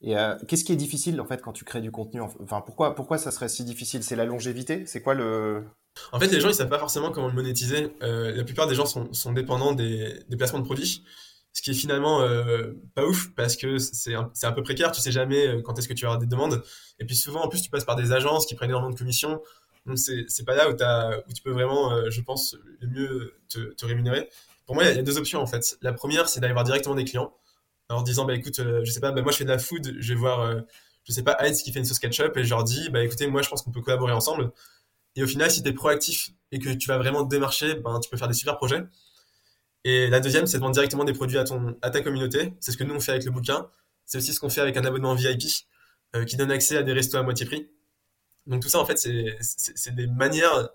Et 0.00 0.16
euh, 0.16 0.34
qu'est-ce 0.48 0.64
qui 0.64 0.72
est 0.72 0.76
difficile 0.76 1.20
en 1.20 1.26
fait 1.26 1.40
quand 1.42 1.52
tu 1.52 1.64
crées 1.64 1.82
du 1.82 1.90
contenu? 1.90 2.20
Enfin, 2.20 2.62
pourquoi, 2.62 2.94
pourquoi 2.94 3.18
ça 3.18 3.30
serait 3.30 3.48
si 3.48 3.62
difficile? 3.62 4.02
C'est 4.02 4.16
la 4.16 4.24
longévité? 4.24 4.86
C'est 4.86 5.02
quoi 5.02 5.14
le 5.14 5.64
En 6.12 6.18
fait, 6.18 6.28
les 6.28 6.40
gens 6.40 6.48
ils 6.48 6.54
savent 6.54 6.68
pas 6.68 6.78
forcément 6.78 7.10
comment 7.10 7.28
le 7.28 7.34
monétiser. 7.34 7.94
Euh, 8.02 8.34
la 8.34 8.44
plupart 8.44 8.66
des 8.66 8.74
gens 8.74 8.86
sont, 8.86 9.12
sont 9.12 9.32
dépendants 9.32 9.72
des, 9.72 10.18
des 10.28 10.36
placements 10.36 10.60
de 10.60 10.64
produits 10.64 11.04
ce 11.54 11.62
qui 11.62 11.70
est 11.70 11.74
finalement 11.74 12.20
euh, 12.20 12.72
pas 12.94 13.06
ouf 13.06 13.32
parce 13.36 13.56
que 13.56 13.78
c'est 13.78 14.14
un, 14.14 14.30
un, 14.42 14.52
peu 14.52 14.62
précaire, 14.62 14.90
tu 14.90 15.00
sais 15.00 15.12
jamais 15.12 15.46
euh, 15.46 15.62
quand 15.62 15.78
est-ce 15.78 15.88
que 15.88 15.94
tu 15.94 16.04
vas 16.04 16.10
avoir 16.10 16.18
des 16.18 16.26
demandes. 16.26 16.62
Et 16.98 17.04
puis 17.06 17.14
souvent, 17.14 17.42
en 17.42 17.48
plus, 17.48 17.62
tu 17.62 17.70
passes 17.70 17.84
par 17.84 17.94
des 17.94 18.10
agences 18.10 18.44
qui 18.44 18.56
prennent 18.56 18.70
énormément 18.70 18.92
de 18.92 18.98
commissions. 18.98 19.40
Donc 19.86 19.98
c'est 19.98 20.44
pas 20.44 20.56
là 20.56 20.68
où, 20.68 20.76
as, 20.82 21.18
où 21.28 21.32
tu 21.32 21.42
peux 21.42 21.52
vraiment, 21.52 21.92
euh, 21.92 22.10
je 22.10 22.20
pense, 22.22 22.56
le 22.80 22.88
mieux 22.88 23.34
te, 23.48 23.86
rémunérer. 23.86 24.28
Pour 24.66 24.74
moi, 24.74 24.84
il 24.84 24.96
y, 24.96 24.98
a 24.98 25.02
deux 25.02 25.16
options 25.16 25.40
en 25.40 25.46
fait. 25.46 25.78
La 25.80 25.92
première, 25.92 26.28
c'est 26.28 26.40
d'aller 26.40 26.54
voir 26.54 26.64
directement 26.64 26.96
des 26.96 27.04
clients 27.04 27.32
en 27.88 27.96
leur 27.96 28.02
disant, 28.02 28.24
bah 28.24 28.34
écoute, 28.34 28.56
je 28.58 28.90
sais 28.90 29.00
pas, 29.00 29.12
bah, 29.12 29.22
moi 29.22 29.30
je 29.30 29.36
fais 29.36 29.44
de 29.44 29.50
la 29.50 29.58
food, 29.58 29.96
je 29.98 30.08
vais 30.08 30.18
voir, 30.18 30.56
je 31.04 31.12
sais 31.12 31.22
pas, 31.22 31.36
Heinz 31.38 31.62
qui 31.62 31.70
fait 31.70 31.78
une 31.78 31.84
sauce 31.84 31.98
ketchup 31.98 32.36
et 32.36 32.42
je 32.42 32.50
leur 32.50 32.64
dis, 32.64 32.88
bah 32.88 33.04
écoutez, 33.04 33.26
moi 33.26 33.42
je 33.42 33.48
pense 33.50 33.62
qu'on 33.62 33.70
peut 33.70 33.82
collaborer 33.82 34.14
ensemble. 34.14 34.50
Et 35.16 35.22
au 35.22 35.26
final, 35.26 35.50
si 35.50 35.62
tu 35.62 35.68
es 35.68 35.72
proactif 35.72 36.30
et 36.50 36.58
que 36.58 36.70
tu 36.70 36.88
vas 36.88 36.98
vraiment 36.98 37.22
démarcher, 37.22 37.74
ben, 37.74 38.00
tu 38.00 38.10
peux 38.10 38.16
faire 38.16 38.26
des 38.26 38.34
super 38.34 38.56
projets. 38.56 38.82
Et 39.84 40.08
la 40.08 40.20
deuxième, 40.20 40.46
c'est 40.46 40.56
de 40.56 40.62
vendre 40.62 40.74
directement 40.74 41.04
des 41.04 41.12
produits 41.12 41.38
à, 41.38 41.44
ton, 41.44 41.76
à 41.82 41.90
ta 41.90 42.00
communauté. 42.00 42.54
C'est 42.60 42.72
ce 42.72 42.76
que 42.76 42.84
nous, 42.84 42.94
on 42.94 43.00
fait 43.00 43.12
avec 43.12 43.24
le 43.24 43.30
bouquin. 43.30 43.68
C'est 44.06 44.18
aussi 44.18 44.32
ce 44.32 44.40
qu'on 44.40 44.48
fait 44.48 44.62
avec 44.62 44.76
un 44.76 44.84
abonnement 44.84 45.14
VIP 45.14 45.42
euh, 46.16 46.24
qui 46.24 46.36
donne 46.36 46.50
accès 46.50 46.76
à 46.76 46.82
des 46.82 46.92
restos 46.92 47.18
à 47.18 47.22
moitié 47.22 47.46
prix. 47.46 47.70
Donc 48.46 48.62
tout 48.62 48.68
ça, 48.68 48.78
en 48.78 48.84
fait, 48.84 48.98
c'est 48.98 49.94
des 49.94 50.06
manières 50.06 50.68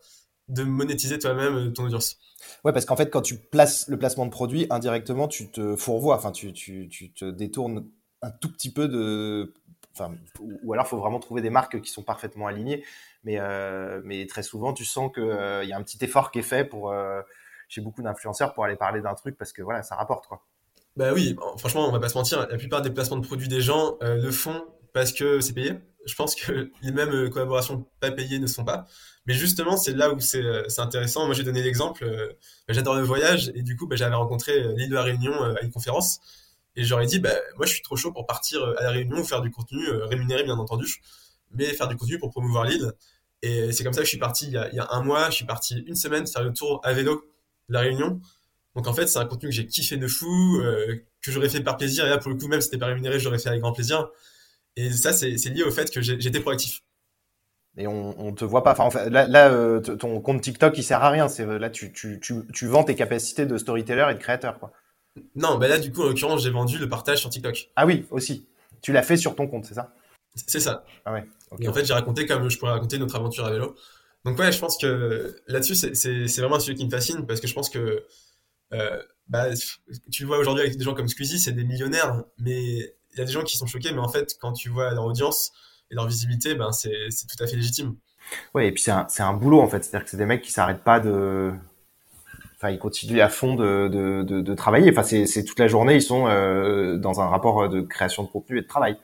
de 0.47 0.63
monétiser 0.63 1.19
toi-même 1.19 1.73
ton 1.73 1.83
audience. 1.83 2.17
Ouais, 2.63 2.73
parce 2.73 2.85
qu'en 2.85 2.95
fait, 2.95 3.09
quand 3.09 3.21
tu 3.21 3.37
places 3.37 3.87
le 3.87 3.97
placement 3.97 4.25
de 4.25 4.31
produit, 4.31 4.65
indirectement, 4.69 5.27
tu 5.27 5.49
te 5.49 5.75
fourvoies, 5.75 6.15
enfin, 6.15 6.31
tu, 6.31 6.53
tu, 6.53 6.87
tu 6.89 7.11
te 7.11 7.25
détournes 7.25 7.87
un 8.21 8.31
tout 8.31 8.51
petit 8.51 8.71
peu 8.71 8.87
de... 8.87 9.53
Enfin, 9.93 10.15
ou 10.39 10.73
alors, 10.73 10.85
il 10.85 10.89
faut 10.89 10.97
vraiment 10.97 11.19
trouver 11.19 11.41
des 11.41 11.49
marques 11.49 11.81
qui 11.81 11.91
sont 11.91 12.03
parfaitement 12.03 12.47
alignées. 12.47 12.83
Mais, 13.23 13.37
euh, 13.39 14.01
mais 14.03 14.25
très 14.27 14.43
souvent, 14.43 14.73
tu 14.73 14.85
sens 14.85 15.11
qu'il 15.13 15.23
euh, 15.23 15.63
y 15.63 15.73
a 15.73 15.77
un 15.77 15.83
petit 15.83 16.03
effort 16.03 16.31
qui 16.31 16.39
est 16.39 16.43
fait 16.43 16.65
pour... 16.65 16.91
Euh, 16.91 17.21
j'ai 17.69 17.81
beaucoup 17.81 18.01
d'influenceurs 18.01 18.53
pour 18.53 18.65
aller 18.65 18.75
parler 18.75 19.01
d'un 19.01 19.13
truc 19.13 19.37
parce 19.37 19.53
que 19.53 19.61
voilà, 19.61 19.83
ça 19.83 19.95
rapporte 19.95 20.27
quoi. 20.27 20.43
Bah 20.97 21.13
oui, 21.13 21.37
franchement, 21.57 21.87
on 21.87 21.91
va 21.91 21.99
pas 21.99 22.09
se 22.09 22.17
mentir, 22.17 22.45
la 22.49 22.57
plupart 22.57 22.81
des 22.81 22.89
placements 22.89 23.17
de 23.17 23.25
produits 23.25 23.47
des 23.47 23.61
gens 23.61 23.97
euh, 24.03 24.15
le 24.15 24.31
font 24.31 24.65
parce 24.91 25.13
que 25.13 25.39
c'est 25.39 25.53
payé. 25.53 25.75
Je 26.05 26.15
pense 26.15 26.35
que 26.35 26.71
les 26.81 26.91
mêmes 26.91 27.13
euh, 27.13 27.29
collaborations 27.29 27.85
pas 27.99 28.11
payées 28.11 28.39
ne 28.39 28.47
sont 28.47 28.65
pas. 28.65 28.85
Mais 29.25 29.33
justement, 29.33 29.77
c'est 29.77 29.93
là 29.93 30.11
où 30.11 30.19
c'est 30.19 30.43
euh, 30.43 30.63
intéressant. 30.77 31.25
Moi, 31.25 31.35
j'ai 31.35 31.43
donné 31.43 31.61
l'exemple. 31.61 32.05
Bah, 32.67 32.73
J'adore 32.73 32.95
le 32.95 33.03
voyage 33.03 33.51
et 33.55 33.61
du 33.61 33.77
coup, 33.77 33.87
bah, 33.87 33.95
j'avais 33.95 34.15
rencontré 34.15 34.61
l'île 34.75 34.89
de 34.89 34.95
la 34.95 35.03
Réunion 35.03 35.33
à 35.41 35.61
une 35.61 35.71
conférence 35.71 36.19
et 36.75 36.83
j'aurais 36.83 37.05
dit, 37.05 37.19
bah, 37.19 37.35
moi, 37.55 37.65
je 37.65 37.73
suis 37.73 37.81
trop 37.81 37.95
chaud 37.95 38.11
pour 38.11 38.25
partir 38.25 38.63
à 38.77 38.83
la 38.83 38.89
Réunion, 38.89 39.23
faire 39.23 39.41
du 39.41 39.51
contenu 39.51 39.89
rémunéré, 39.89 40.43
bien 40.43 40.57
entendu, 40.57 41.01
mais 41.51 41.65
faire 41.65 41.87
du 41.87 41.95
contenu 41.95 42.19
pour 42.19 42.31
promouvoir 42.31 42.65
l'île. 42.65 42.91
Et 43.41 43.71
c'est 43.71 43.83
comme 43.85 43.93
ça 43.93 44.01
que 44.01 44.05
je 44.05 44.09
suis 44.09 44.19
parti 44.19 44.47
il 44.47 44.51
y, 44.51 44.57
a, 44.57 44.67
il 44.69 44.75
y, 44.75 44.79
a, 44.79 44.87
un 44.91 45.01
mois. 45.01 45.29
Je 45.29 45.35
suis 45.35 45.45
parti 45.45 45.81
une 45.87 45.95
semaine 45.95 46.27
faire 46.27 46.43
le 46.43 46.51
tour 46.51 46.81
à 46.83 46.91
vélo 46.91 47.23
la 47.69 47.81
Réunion. 47.81 48.19
Donc 48.75 48.87
en 48.87 48.93
fait, 48.93 49.07
c'est 49.07 49.19
un 49.19 49.25
contenu 49.25 49.49
que 49.49 49.55
j'ai 49.55 49.65
kiffé 49.65 49.97
de 49.97 50.07
fou, 50.07 50.59
euh, 50.61 50.95
que 51.21 51.31
j'aurais 51.31 51.49
fait 51.49 51.61
par 51.61 51.77
plaisir. 51.77 52.05
Et 52.05 52.09
là, 52.09 52.17
pour 52.17 52.31
le 52.31 52.37
coup, 52.37 52.47
même 52.47 52.61
si 52.61 52.65
c'était 52.65 52.77
pas 52.77 52.87
rémunéré, 52.87 53.19
j'aurais 53.19 53.39
fait 53.39 53.49
avec 53.49 53.61
grand 53.61 53.73
plaisir. 53.73 54.09
Et 54.75 54.91
ça, 54.91 55.11
c'est 55.11 55.35
lié 55.49 55.63
au 55.63 55.71
fait 55.71 55.91
que 55.91 56.01
j'étais 56.01 56.39
proactif. 56.39 56.81
Et 57.77 57.87
on, 57.87 58.19
on 58.19 58.33
te 58.33 58.45
voit 58.45 58.63
pas. 58.63 58.71
Enfin, 58.71 58.83
en 58.83 58.91
fait, 58.91 59.09
là, 59.09 59.27
là 59.27 59.49
euh, 59.49 59.79
ton 59.79 60.21
compte 60.21 60.41
TikTok, 60.41 60.77
il 60.77 60.83
sert 60.83 61.03
à 61.03 61.09
rien. 61.09 61.27
C'est 61.27 61.45
là, 61.45 61.69
tu, 61.69 61.91
tu, 61.93 62.19
tu, 62.19 62.35
tu 62.53 62.67
vends 62.67 62.83
tes 62.83 62.95
capacités 62.95 63.45
de 63.45 63.57
storyteller 63.57 64.07
et 64.11 64.13
de 64.13 64.19
créateur, 64.19 64.59
quoi. 64.59 64.71
Non, 65.35 65.57
bah 65.57 65.67
là, 65.67 65.79
du 65.79 65.91
coup, 65.91 66.03
en 66.03 66.05
l'occurrence, 66.05 66.43
j'ai 66.43 66.49
vendu 66.49 66.77
le 66.77 66.87
partage 66.87 67.19
sur 67.19 67.29
TikTok. 67.29 67.69
Ah 67.75 67.85
oui, 67.85 68.05
aussi. 68.11 68.47
Tu 68.81 68.93
l'as 68.93 69.03
fait 69.03 69.17
sur 69.17 69.35
ton 69.35 69.47
compte, 69.47 69.65
c'est 69.65 69.73
ça? 69.73 69.93
C'est 70.35 70.59
ça. 70.59 70.85
Ah 71.05 71.13
ouais. 71.13 71.25
Okay. 71.51 71.65
Et 71.65 71.67
en 71.67 71.73
fait, 71.73 71.83
j'ai 71.83 71.93
raconté 71.93 72.25
comme 72.25 72.49
je 72.49 72.57
pourrais 72.57 72.71
raconter 72.71 72.97
notre 72.99 73.15
aventure 73.15 73.45
à 73.45 73.51
vélo. 73.51 73.75
Donc 74.25 74.37
ouais, 74.37 74.51
je 74.51 74.59
pense 74.59 74.77
que 74.77 75.35
là-dessus, 75.47 75.75
c'est 75.75 76.41
vraiment 76.41 76.57
un 76.57 76.59
sujet 76.59 76.75
qui 76.75 76.85
me 76.85 76.91
fascine 76.91 77.25
parce 77.25 77.39
que 77.39 77.47
je 77.47 77.53
pense 77.53 77.69
que 77.69 78.05
euh, 78.73 79.01
bah, 79.27 79.47
tu 80.11 80.25
vois 80.25 80.37
aujourd'hui 80.37 80.63
avec 80.63 80.77
des 80.77 80.83
gens 80.83 80.93
comme 80.93 81.07
Squeezie, 81.07 81.39
c'est 81.39 81.53
des 81.53 81.63
millionnaires, 81.63 82.23
mais 82.37 82.61
il 82.61 83.17
y 83.17 83.21
a 83.21 83.25
des 83.25 83.31
gens 83.31 83.43
qui 83.43 83.57
sont 83.57 83.65
choqués, 83.65 83.91
mais 83.91 83.99
en 83.99 84.09
fait, 84.09 84.37
quand 84.39 84.53
tu 84.53 84.69
vois 84.69 84.91
leur 84.93 85.05
audience 85.05 85.51
et 85.89 85.95
leur 85.95 86.07
visibilité, 86.07 86.55
ben 86.55 86.71
c'est 86.71 86.91
tout 87.09 87.43
à 87.43 87.47
fait 87.47 87.55
légitime. 87.55 87.95
Ouais, 88.53 88.67
et 88.67 88.71
puis 88.71 88.83
c'est 88.83 88.91
un, 88.91 89.07
un, 89.19 89.33
boulot 89.33 89.61
en 89.61 89.67
fait, 89.67 89.83
c'est-à-dire 89.83 90.05
que 90.05 90.11
c'est 90.11 90.17
des 90.17 90.25
mecs 90.25 90.41
qui 90.41 90.51
s'arrêtent 90.51 90.83
pas 90.83 90.99
de. 90.99 91.51
Enfin, 92.57 92.71
ils 92.71 92.79
continuent 92.79 93.21
à 93.21 93.29
fond 93.29 93.55
de, 93.55 93.87
de, 93.87 94.23
de, 94.23 94.41
de 94.41 94.53
travailler. 94.53 94.91
Enfin, 94.91 95.03
c'est 95.03 95.43
toute 95.45 95.59
la 95.59 95.67
journée, 95.67 95.95
ils 95.95 96.01
sont 96.01 96.27
euh, 96.27 96.97
dans 96.97 97.21
un 97.21 97.27
rapport 97.27 97.69
de 97.69 97.79
création 97.81 98.23
de 98.23 98.27
contenu 98.27 98.57
et 98.57 98.61
de 98.61 98.67
travail. 98.67 98.97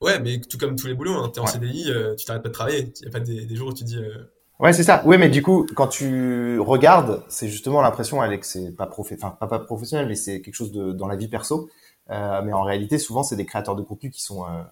Ouais, 0.00 0.20
mais 0.20 0.40
tout 0.40 0.58
comme 0.58 0.76
tous 0.76 0.86
les 0.86 0.94
boulots, 0.94 1.14
hein, 1.14 1.30
tu 1.32 1.40
es 1.40 1.42
en 1.42 1.46
ouais. 1.46 1.50
CDI, 1.50 1.90
euh, 1.90 2.14
tu 2.14 2.24
t'arrêtes 2.24 2.42
pas 2.42 2.48
de 2.48 2.54
travailler. 2.54 2.92
Il 3.00 3.02
n'y 3.02 3.08
a 3.08 3.10
pas 3.10 3.20
des, 3.20 3.44
des, 3.44 3.56
jours 3.56 3.68
où 3.68 3.72
tu 3.72 3.84
dis. 3.84 3.96
Euh... 3.96 4.30
Ouais, 4.60 4.72
c'est 4.72 4.84
ça. 4.84 5.04
Ouais, 5.04 5.18
mais 5.18 5.28
du 5.28 5.42
coup, 5.42 5.66
quand 5.74 5.88
tu 5.88 6.58
regardes, 6.60 7.24
c'est 7.28 7.48
justement 7.48 7.80
l'impression, 7.80 8.20
Alex, 8.20 8.50
c'est 8.52 8.70
pas, 8.76 8.86
prof... 8.86 9.10
enfin, 9.12 9.36
pas, 9.38 9.46
pas 9.46 9.58
professionnel, 9.58 10.06
mais 10.06 10.14
c'est 10.14 10.40
quelque 10.40 10.54
chose 10.54 10.72
de, 10.72 10.92
dans 10.92 11.08
la 11.08 11.16
vie 11.16 11.28
perso. 11.28 11.68
Euh, 12.10 12.42
mais 12.42 12.52
en 12.52 12.62
réalité, 12.62 12.98
souvent, 12.98 13.22
c'est 13.22 13.36
des 13.36 13.44
créateurs 13.44 13.76
de 13.76 13.82
contenu 13.82 14.10
qui 14.10 14.22
sont. 14.22 14.44
Euh, 14.44 14.62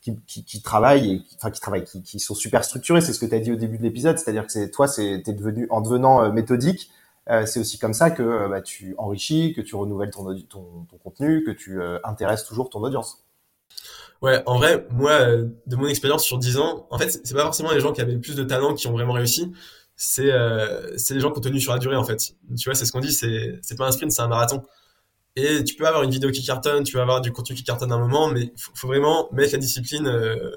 qui, 0.00 0.16
qui, 0.26 0.44
qui, 0.44 0.62
travaillent 0.62 1.12
et 1.12 1.22
qui, 1.22 1.36
enfin 1.36 1.50
qui 1.50 1.60
travaillent 1.60 1.84
qui, 1.84 2.02
qui 2.02 2.20
sont 2.20 2.34
super 2.34 2.64
structurés 2.64 3.00
c'est 3.00 3.12
ce 3.12 3.18
que 3.18 3.26
tu 3.26 3.34
as 3.34 3.40
dit 3.40 3.50
au 3.50 3.56
début 3.56 3.78
de 3.78 3.82
l'épisode 3.82 4.16
c'est-à-dire 4.16 4.46
que 4.46 4.52
c'est 4.52 4.70
toi 4.70 4.86
c'est 4.86 5.22
t'es 5.24 5.32
devenu 5.32 5.66
en 5.70 5.80
devenant 5.80 6.22
euh, 6.22 6.30
méthodique 6.30 6.90
euh, 7.30 7.44
c'est 7.46 7.60
aussi 7.60 7.78
comme 7.78 7.94
ça 7.94 8.10
que 8.10 8.48
bah, 8.48 8.62
tu 8.62 8.94
enrichis 8.96 9.52
que 9.54 9.60
tu 9.60 9.74
renouvelles 9.76 10.10
ton, 10.10 10.24
ton, 10.48 10.86
ton 10.88 10.96
contenu 10.98 11.44
que 11.44 11.50
tu 11.50 11.80
euh, 11.80 11.98
intéresses 12.04 12.44
toujours 12.44 12.70
ton 12.70 12.80
audience 12.82 13.24
Ouais, 14.20 14.42
en 14.46 14.58
vrai, 14.58 14.86
moi, 14.90 15.26
de 15.66 15.76
mon 15.76 15.86
expérience 15.86 16.24
sur 16.24 16.38
10 16.38 16.58
ans, 16.58 16.86
en 16.90 16.98
fait, 16.98 17.20
c'est 17.22 17.34
pas 17.34 17.42
forcément 17.42 17.72
les 17.72 17.80
gens 17.80 17.92
qui 17.92 18.00
avaient 18.00 18.14
le 18.14 18.20
plus 18.20 18.34
de 18.34 18.42
talent 18.42 18.74
qui 18.74 18.88
ont 18.88 18.92
vraiment 18.92 19.12
réussi. 19.12 19.52
C'est 19.94 20.30
euh, 20.30 20.96
les 21.10 21.20
gens 21.20 21.30
qui 21.30 21.38
ont 21.38 21.42
tenu 21.42 21.60
sur 21.60 21.72
la 21.72 21.78
durée, 21.78 21.96
en 21.96 22.04
fait. 22.04 22.34
Tu 22.56 22.64
vois, 22.64 22.74
c'est 22.74 22.84
ce 22.84 22.92
qu'on 22.92 23.00
dit, 23.00 23.12
c'est 23.12 23.76
pas 23.76 23.86
un 23.86 23.92
sprint, 23.92 24.10
c'est 24.12 24.22
un 24.22 24.28
marathon. 24.28 24.62
Et 25.36 25.62
tu 25.62 25.76
peux 25.76 25.86
avoir 25.86 26.02
une 26.02 26.10
vidéo 26.10 26.32
qui 26.32 26.44
cartonne, 26.44 26.82
tu 26.82 26.94
peux 26.94 27.00
avoir 27.00 27.20
du 27.20 27.30
contenu 27.32 27.54
qui 27.54 27.62
cartonne 27.62 27.92
à 27.92 27.94
un 27.94 27.98
moment, 27.98 28.28
mais 28.28 28.42
il 28.42 28.52
faut, 28.74 28.88
vraiment 28.88 29.28
mettre 29.30 29.52
la 29.52 29.58
discipline 29.58 30.08
euh, 30.08 30.50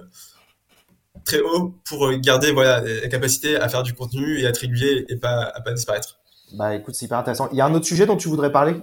très 1.24 1.40
haut 1.40 1.76
pour 1.86 2.12
garder 2.14 2.52
voilà, 2.52 2.82
la 2.82 3.08
capacité 3.08 3.58
à 3.58 3.70
faire 3.70 3.84
du 3.84 3.94
contenu 3.94 4.40
et 4.40 4.48
à 4.48 4.50
être 4.50 4.64
et 4.64 5.16
pas, 5.18 5.52
à 5.54 5.62
pas 5.62 5.74
disparaître. 5.74 6.20
Bah 6.54 6.76
écoute, 6.76 6.96
c'est 6.96 7.06
hyper 7.06 7.20
intéressant. 7.20 7.48
Il 7.52 7.58
y 7.58 7.62
a 7.62 7.66
un 7.66 7.74
autre 7.76 7.86
sujet 7.86 8.08
dont 8.08 8.18
tu 8.18 8.28
voudrais 8.28 8.52
parler? 8.52 8.76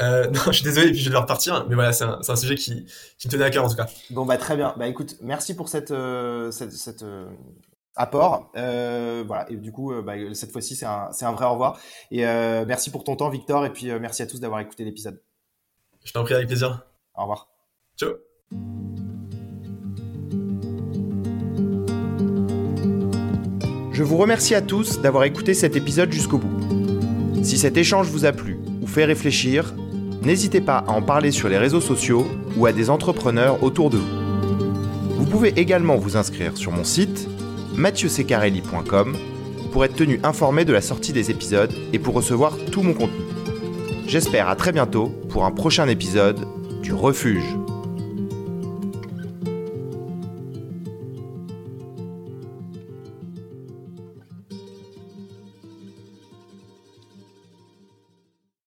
Euh, 0.00 0.30
non, 0.30 0.40
je 0.46 0.52
suis 0.52 0.64
désolé, 0.64 0.88
et 0.88 0.90
puis 0.90 1.00
je 1.00 1.04
vais 1.04 1.10
devoir 1.10 1.26
partir, 1.26 1.66
mais 1.68 1.74
voilà, 1.74 1.92
c'est 1.92 2.04
un, 2.04 2.20
un, 2.26 2.36
sujet 2.36 2.54
qui, 2.54 2.86
qui 3.18 3.28
me 3.28 3.32
tenait 3.32 3.44
à 3.44 3.50
cœur 3.50 3.64
en 3.64 3.68
tout 3.68 3.76
cas. 3.76 3.86
Bon, 4.10 4.24
bah 4.24 4.36
très 4.36 4.56
bien. 4.56 4.74
Bah 4.76 4.86
écoute, 4.86 5.16
merci 5.20 5.54
pour 5.54 5.68
cette, 5.68 5.90
euh, 5.90 6.50
cette, 6.50 6.72
cette 6.72 7.02
euh, 7.02 7.26
apport. 7.94 8.50
Euh, 8.56 9.24
voilà, 9.26 9.50
et 9.50 9.56
du 9.56 9.72
coup, 9.72 9.92
bah, 10.02 10.14
cette 10.34 10.52
fois-ci, 10.52 10.76
c'est 10.76 10.86
un, 10.86 11.10
un 11.20 11.32
vrai 11.32 11.46
au 11.46 11.52
revoir. 11.52 11.78
Et 12.10 12.22
merci 12.66 12.90
pour 12.90 13.04
ton 13.04 13.16
temps, 13.16 13.30
Victor, 13.30 13.64
et 13.64 13.72
puis 13.72 13.90
merci 13.98 14.22
à 14.22 14.26
tous 14.26 14.40
d'avoir 14.40 14.60
écouté 14.60 14.84
l'épisode. 14.84 15.20
Je 16.04 16.12
t'en 16.12 16.24
prie, 16.24 16.34
avec 16.34 16.46
plaisir. 16.46 16.84
Au 17.14 17.22
revoir. 17.22 17.48
Ciao. 17.98 18.10
Je 23.92 24.02
vous 24.02 24.18
remercie 24.18 24.54
à 24.54 24.60
tous 24.60 25.00
d'avoir 25.00 25.24
écouté 25.24 25.54
cet 25.54 25.74
épisode 25.74 26.12
jusqu'au 26.12 26.36
bout. 26.36 27.42
Si 27.42 27.56
cet 27.56 27.78
échange 27.78 28.08
vous 28.08 28.26
a 28.26 28.32
plu 28.32 28.58
ou 28.82 28.86
fait 28.86 29.06
réfléchir, 29.06 29.72
n'hésitez 30.26 30.60
pas 30.60 30.78
à 30.78 30.90
en 30.90 31.02
parler 31.02 31.30
sur 31.30 31.48
les 31.48 31.56
réseaux 31.56 31.80
sociaux 31.80 32.26
ou 32.56 32.66
à 32.66 32.72
des 32.72 32.90
entrepreneurs 32.90 33.62
autour 33.62 33.90
de 33.90 33.96
vous. 33.96 35.16
Vous 35.16 35.24
pouvez 35.24 35.58
également 35.58 35.96
vous 35.96 36.16
inscrire 36.16 36.56
sur 36.56 36.72
mon 36.72 36.84
site 36.84 37.28
mathieusecarelli.com 37.76 39.16
pour 39.70 39.84
être 39.84 39.94
tenu 39.94 40.18
informé 40.24 40.64
de 40.64 40.72
la 40.72 40.80
sortie 40.80 41.12
des 41.12 41.30
épisodes 41.30 41.72
et 41.92 41.98
pour 41.98 42.14
recevoir 42.14 42.56
tout 42.72 42.82
mon 42.82 42.94
contenu. 42.94 43.24
J'espère 44.06 44.48
à 44.48 44.56
très 44.56 44.72
bientôt 44.72 45.08
pour 45.28 45.44
un 45.44 45.52
prochain 45.52 45.86
épisode 45.88 46.40
du 46.82 46.92
Refuge. 46.92 47.56